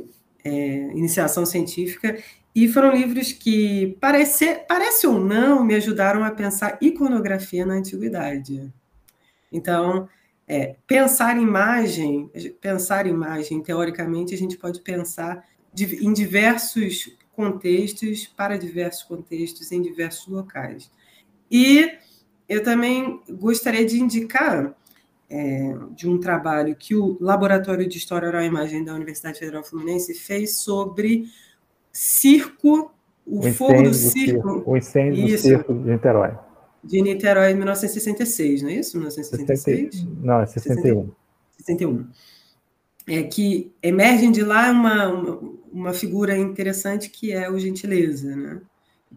é, 0.43 0.52
iniciação 0.95 1.48
científica, 1.48 2.16
e 2.54 2.68
foram 2.68 2.91
livros 2.91 3.32
que, 3.32 3.98
parece, 4.00 4.54
parece 4.68 5.08
ou 5.08 5.20
não, 5.20 5.66
me 5.66 5.74
ajudaram 5.74 6.24
a 6.24 6.30
pensar 6.30 6.78
iconografia 6.80 7.66
na 7.66 7.74
antiguidade. 7.74 8.72
Então, 9.52 10.08
é, 10.48 10.76
pensar 10.86 11.41
imagem, 11.41 12.30
pensar 12.62 13.08
imagem, 13.08 13.64
teoricamente, 13.64 14.36
a 14.36 14.38
gente 14.38 14.60
pode 14.60 14.82
pensar 14.82 15.43
em 15.84 16.13
diversos 16.13 17.17
contextos, 17.34 18.25
para 18.25 18.57
diversos 18.57 19.03
contextos, 19.03 19.71
em 19.71 19.82
diversos 19.82 20.28
locais. 20.28 20.89
E 21.51 21.91
eu 22.49 22.63
também 22.63 23.21
gostaria 23.30 23.86
de 23.86 24.01
indicar 24.01 24.75
é, 25.30 25.75
de 25.91 26.09
um 26.09 26.19
trabalho 26.19 26.75
que 26.75 26.95
o 26.95 27.17
Laboratório 27.21 27.88
de 27.88 27.97
História 27.97 28.28
Oral 28.28 28.41
e 28.41 28.47
Imagem 28.47 28.84
da 28.84 28.93
Universidade 28.93 29.39
Federal 29.39 29.63
Fluminense 29.63 30.13
fez 30.13 30.57
sobre 30.57 31.25
circo, 31.91 32.91
o, 33.25 33.39
o 33.39 33.53
fogo 33.53 33.84
do 33.84 33.93
circo. 33.93 34.49
circo. 34.49 34.63
O 34.65 34.78
incêndio 34.78 35.28
isso, 35.28 35.43
do 35.43 35.49
circo 35.49 35.73
de 35.73 35.91
Niterói. 35.91 36.32
De 36.84 37.01
Niterói, 37.01 37.51
em 37.51 37.55
1966, 37.55 38.61
não 38.63 38.69
é 38.69 38.73
isso? 38.73 38.97
1966? 38.97 40.07
Não, 40.23 40.41
é 40.41 40.45
61. 40.45 41.11
61 41.59 42.07
é, 43.08 43.24
que 43.24 43.72
emergem 43.82 44.32
de 44.32 44.43
lá 44.43 44.70
uma, 44.70 45.08
uma, 45.72 45.93
figura 45.93 46.38
interessante 46.38 47.10
que 47.10 47.32
é 47.32 47.49
o 47.49 47.58
Gentileza, 47.58 48.36
né? 48.36 48.62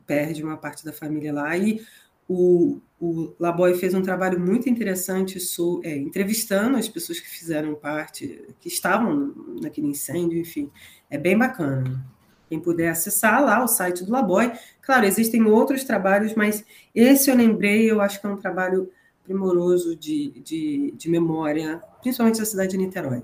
Perde 0.07 0.45
uma 0.45 0.57
parte 0.57 0.85
da 0.85 0.93
família 0.93 1.33
lá. 1.33 1.57
E 1.57 1.85
o, 2.29 2.81
o 3.01 3.35
Laboy 3.41 3.75
fez 3.75 3.93
um 3.93 4.03
trabalho 4.03 4.39
muito 4.39 4.69
interessante 4.69 5.41
so, 5.41 5.81
é, 5.83 5.97
entrevistando 5.97 6.77
as 6.77 6.89
pessoas 6.89 7.19
que 7.19 7.29
fizeram 7.29 7.75
parte, 7.75 8.45
que 8.61 8.69
estavam 8.69 9.35
naquele 9.61 9.89
incêndio, 9.89 10.39
enfim. 10.39 10.71
É 11.11 11.19
bem 11.19 11.37
bacana. 11.37 12.07
Quem 12.49 12.61
puder 12.61 12.91
acessar 12.91 13.45
lá 13.45 13.63
o 13.63 13.69
site 13.69 14.05
do 14.05 14.13
Laboy. 14.13 14.53
Claro, 14.81 15.07
existem 15.07 15.43
outros 15.45 15.83
trabalhos, 15.83 16.35
mas 16.35 16.65
esse 16.95 17.29
eu 17.29 17.37
lembrei, 17.37 17.91
eu 17.91 18.01
acho 18.01 18.21
que 18.21 18.27
é 18.27 18.31
um 18.31 18.37
trabalho 18.37 18.89
primoroso 19.25 19.97
de, 19.97 20.41
de, 20.43 20.95
de 20.97 21.11
memória, 21.11 21.83
principalmente 22.01 22.39
da 22.39 22.45
cidade 22.45 22.71
de 22.71 22.79
Niterói. 22.79 23.23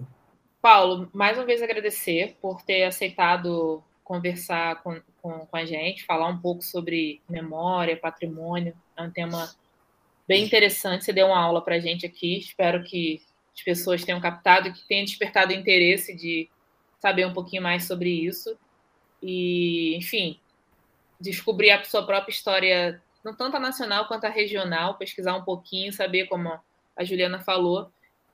Paulo, 0.67 1.09
mais 1.15 1.39
uma 1.39 1.47
vez 1.47 1.63
agradecer 1.63 2.37
por 2.43 2.61
ter 2.61 2.83
aceitado 2.83 3.85
conversar 4.03 4.83
com, 4.83 5.01
com, 5.23 5.47
com, 5.47 5.57
a 5.57 5.65
gente, 5.65 6.05
falar 6.05 6.27
um 6.27 6.39
pouco 6.39 6.61
sobre 6.61 7.23
memória, 7.29 7.97
patrimônio. 7.97 8.75
É 8.97 9.03
um 9.03 9.11
tema 9.13 9.55
bem 10.27 10.45
interessante. 10.45 11.05
Você 11.05 11.13
deu 11.13 11.29
uma 11.29 11.39
aula 11.39 11.63
para 11.63 11.77
a 11.77 11.79
gente 11.79 12.05
aqui. 12.05 12.39
Espero 12.39 12.83
que 12.83 13.23
as 13.55 13.63
pessoas 13.63 14.05
tenham 14.05 14.21
captado 14.21 14.67
e 14.67 14.73
que 14.73 14.85
tenham 14.89 15.05
despertado 15.05 15.53
interesse 15.53 16.13
de 16.17 16.51
saber 16.99 17.25
um 17.27 17.33
pouquinho 17.33 17.63
mais 17.63 17.85
sobre 17.85 18.11
isso. 18.11 18.59
E, 19.23 19.95
enfim, 19.95 20.41
descobrir 21.21 21.71
a 21.71 21.85
sua 21.85 22.05
própria 22.05 22.33
história, 22.33 23.01
não 23.25 23.37
tanto 23.37 23.57
a 23.57 23.61
nacional 23.61 24.09
quanto 24.09 24.25
a 24.25 24.31
regional, 24.31 24.99
pesquisar 24.99 25.37
um 25.37 25.45
pouquinho, 25.45 25.93
saber 25.93 26.27
como 26.27 26.59
a 26.97 27.05
Juliana 27.05 27.39
falou, 27.39 27.89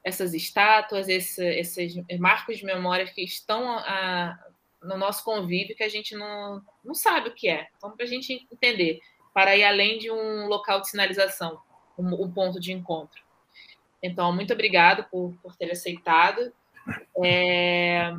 essas 0.05 0.35
estátuas, 0.35 1.09
esse, 1.09 1.45
esses 1.45 1.95
marcos 2.19 2.59
de 2.59 2.65
memória 2.65 3.07
que 3.07 3.23
estão 3.23 3.79
a, 3.79 4.39
no 4.83 4.97
nosso 4.97 5.25
convívio 5.25 5.77
que 5.77 5.85
a 5.85 5.89
gente 5.89 6.15
não, 6.17 6.61
não 6.85 6.95
sabe 6.95 7.29
o 7.29 7.35
que 7.35 7.49
é. 7.49 7.69
Então, 7.77 7.97
para 7.97 8.05
a 8.05 8.09
gente 8.09 8.47
entender, 8.53 9.01
para 9.33 9.57
ir 9.57 9.65
além 9.65 9.99
de 9.99 10.11
um 10.11 10.47
local 10.47 10.81
de 10.81 10.91
sinalização, 10.91 11.61
um, 11.97 12.25
um 12.25 12.33
ponto 12.33 12.59
de 12.59 12.73
encontro. 12.73 13.23
Então, 14.03 14.35
muito 14.35 14.53
obrigada 14.53 15.05
por, 15.05 15.33
por 15.41 15.57
ter 15.57 15.71
aceitado. 15.71 16.53
É, 17.25 18.13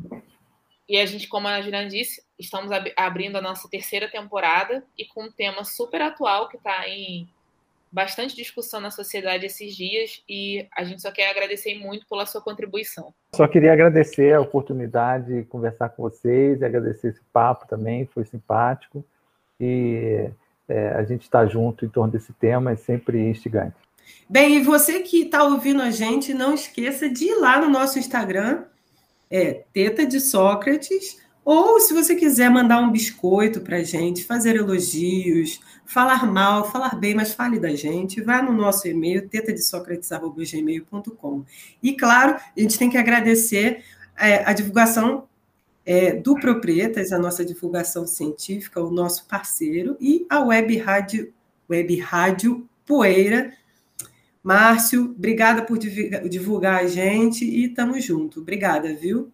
e 0.88 0.98
a 0.98 1.06
gente, 1.06 1.28
como 1.28 1.48
a 1.48 1.62
Juliana 1.62 1.90
disse, 1.90 2.24
estamos 2.40 2.72
ab 2.72 2.94
abrindo 2.96 3.38
a 3.38 3.42
nossa 3.42 3.70
terceira 3.70 4.10
temporada 4.10 4.86
e 4.98 5.06
com 5.06 5.26
um 5.26 5.32
tema 5.32 5.66
super 5.66 6.02
atual 6.02 6.48
que 6.48 6.56
está 6.56 6.88
em 6.88 7.28
bastante 7.94 8.36
discussão 8.36 8.82
na 8.82 8.90
sociedade 8.90 9.46
esses 9.46 9.76
dias 9.76 10.24
e 10.28 10.68
a 10.76 10.84
gente 10.84 11.00
só 11.00 11.12
quer 11.12 11.30
agradecer 11.30 11.78
muito 11.78 12.08
pela 12.08 12.26
sua 12.26 12.42
contribuição. 12.42 13.14
Só 13.36 13.48
queria 13.48 13.72
agradecer 13.72 14.34
a 14.34 14.42
oportunidade 14.42 15.32
de 15.32 15.44
conversar 15.44 15.90
com 15.90 16.02
vocês, 16.02 16.64
agradecer 16.64 17.10
esse 17.10 17.22
papo 17.32 17.68
também, 17.68 18.08
foi 18.08 18.26
simpático 18.26 19.06
e 19.60 20.28
é, 20.68 20.90
a 20.90 21.04
gente 21.04 21.22
está 21.22 21.46
junto 21.46 21.86
em 21.86 21.90
torno 21.90 22.12
desse 22.12 22.34
tema, 22.34 22.72
é 22.72 22.76
sempre 22.76 23.30
instigante. 23.30 23.76
Bem, 24.28 24.58
e 24.58 24.64
você 24.64 25.02
que 25.02 25.22
está 25.22 25.44
ouvindo 25.44 25.82
a 25.82 25.92
gente, 25.92 26.34
não 26.34 26.56
esqueça 26.56 27.08
de 27.08 27.26
ir 27.26 27.36
lá 27.36 27.62
no 27.62 27.70
nosso 27.70 28.00
Instagram, 28.00 28.64
é 29.30 29.64
Teta 29.72 30.04
de 30.04 30.20
Sócrates, 30.20 31.23
ou 31.46 31.80
se 31.80 31.94
você 31.94 32.16
quiser 32.16 32.50
mandar 32.50 32.80
um 32.80 32.92
biscoito 32.92 33.62
para 33.62 33.84
gente, 33.84 34.24
fazer 34.24 34.56
elogios, 34.56 35.60
falar 35.86 36.26
mal, 36.26 36.72
falar 36.72 36.96
bem, 36.96 37.14
mas 37.14 37.34
fale 37.34 37.60
da 37.60 37.76
gente, 37.76 38.22
vá 38.22 38.42
no 38.42 38.54
nosso 38.54 38.88
e-mail, 38.88 39.28
tetadesocrates.gmail.com. 39.28 41.44
E, 41.82 41.96
claro, 41.96 42.36
a 42.36 42.60
gente 42.60 42.80
tem 42.80 42.90
que 42.90 42.98
agradecer 42.98 43.84
é, 44.18 44.44
a 44.46 44.54
divulgação 44.54 45.28
é, 45.86 46.14
do 46.14 46.36
Proprietas, 46.36 47.12
a 47.12 47.20
nossa 47.20 47.44
divulgação 47.44 48.08
científica, 48.08 48.82
o 48.82 48.90
nosso 48.90 49.28
parceiro, 49.28 49.98
e 50.00 50.26
a 50.30 50.40
Web 50.40 50.78
Rádio, 50.78 51.34
Web 51.70 52.00
Rádio 52.00 52.66
Poeira. 52.86 53.52
Márcio, 54.42 55.14
obrigada 55.18 55.62
por 55.62 55.78
divulgar 55.78 56.84
a 56.84 56.88
gente 56.88 57.44
e 57.46 57.66
estamos 57.66 58.04
junto. 58.04 58.40
Obrigada, 58.42 58.94
viu? 58.94 59.32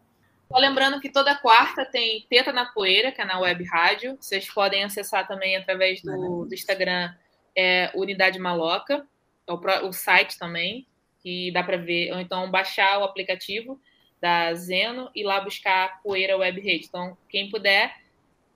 Só 0.51 0.57
lembrando 0.57 0.99
que 0.99 1.09
toda 1.09 1.35
quarta 1.35 1.85
tem 1.85 2.25
Teta 2.27 2.51
na 2.51 2.65
Poeira, 2.65 3.11
que 3.11 3.21
é 3.21 3.25
na 3.25 3.39
web 3.39 3.63
rádio. 3.65 4.17
Vocês 4.19 4.51
podem 4.51 4.83
acessar 4.83 5.27
também 5.27 5.55
através 5.55 6.01
do, 6.01 6.45
do 6.45 6.53
Instagram 6.53 7.13
é, 7.55 7.91
Unidade 7.93 8.39
Maloca, 8.39 9.05
é 9.45 9.53
o, 9.53 9.87
o, 9.87 9.93
site 9.93 10.39
também, 10.39 10.87
que 11.21 11.51
dá 11.51 11.61
para 11.63 11.77
ver, 11.77 12.11
ou 12.13 12.19
então 12.19 12.49
baixar 12.49 12.97
o 12.97 13.03
aplicativo 13.03 13.79
da 14.19 14.51
Zeno 14.55 15.11
e 15.13 15.23
lá 15.23 15.39
buscar 15.39 16.01
Poeira 16.01 16.35
Web 16.35 16.59
Rede. 16.61 16.87
Então, 16.87 17.15
quem 17.29 17.51
puder, 17.51 17.95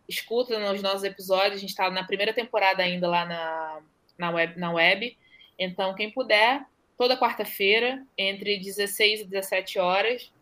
escuta 0.09 0.57
nos 0.57 0.81
nossos 0.81 1.03
episódios. 1.03 1.57
A 1.57 1.59
gente 1.59 1.69
está 1.69 1.91
na 1.91 2.03
primeira 2.03 2.33
temporada 2.33 2.81
ainda 2.81 3.07
lá 3.07 3.23
na, 3.23 3.81
na, 4.17 4.31
web, 4.31 4.59
na 4.59 4.71
web. 4.71 5.15
Então, 5.59 5.93
quem 5.93 6.09
puder, 6.09 6.65
toda 6.97 7.19
quarta-feira, 7.19 8.03
entre 8.17 8.57
16 8.57 9.21
e 9.21 9.25
17 9.25 9.77
horas, 9.77 10.32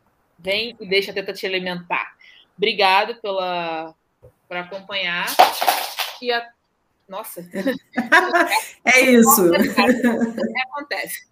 Vem 0.41 0.75
e 0.79 0.87
deixa 0.87 1.11
a 1.11 1.13
teta 1.13 1.33
te 1.33 1.45
alimentar. 1.45 2.15
Obrigado 2.57 3.15
pela, 3.21 3.95
por 4.47 4.57
acompanhar. 4.57 5.27
E 6.21 6.31
a... 6.31 6.49
Nossa. 7.07 7.41
é 8.85 9.01
isso. 9.01 9.51
Acontece. 10.67 11.27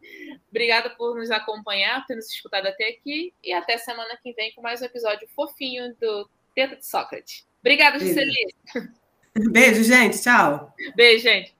Obrigada 0.50 0.90
por 0.92 1.16
nos 1.16 1.32
acompanhar, 1.32 2.02
por 2.02 2.08
ter 2.08 2.16
nos 2.16 2.30
escutado 2.32 2.68
até 2.68 2.90
aqui. 2.90 3.34
E 3.44 3.54
até 3.54 3.78
semana 3.78 4.18
que 4.22 4.34
vem 4.34 4.54
com 4.54 4.62
mais 4.62 4.82
um 4.82 4.86
episódio 4.86 5.28
fofinho 5.36 5.96
do 6.00 6.30
Teta 6.54 6.76
de 6.76 6.86
Sócrates. 6.86 7.48
Obrigada, 7.62 8.00
Gisele. 8.00 8.34
Beijo, 9.52 9.84
gente. 9.84 10.22
Tchau. 10.22 10.74
Beijo, 10.96 11.24
gente. 11.24 11.59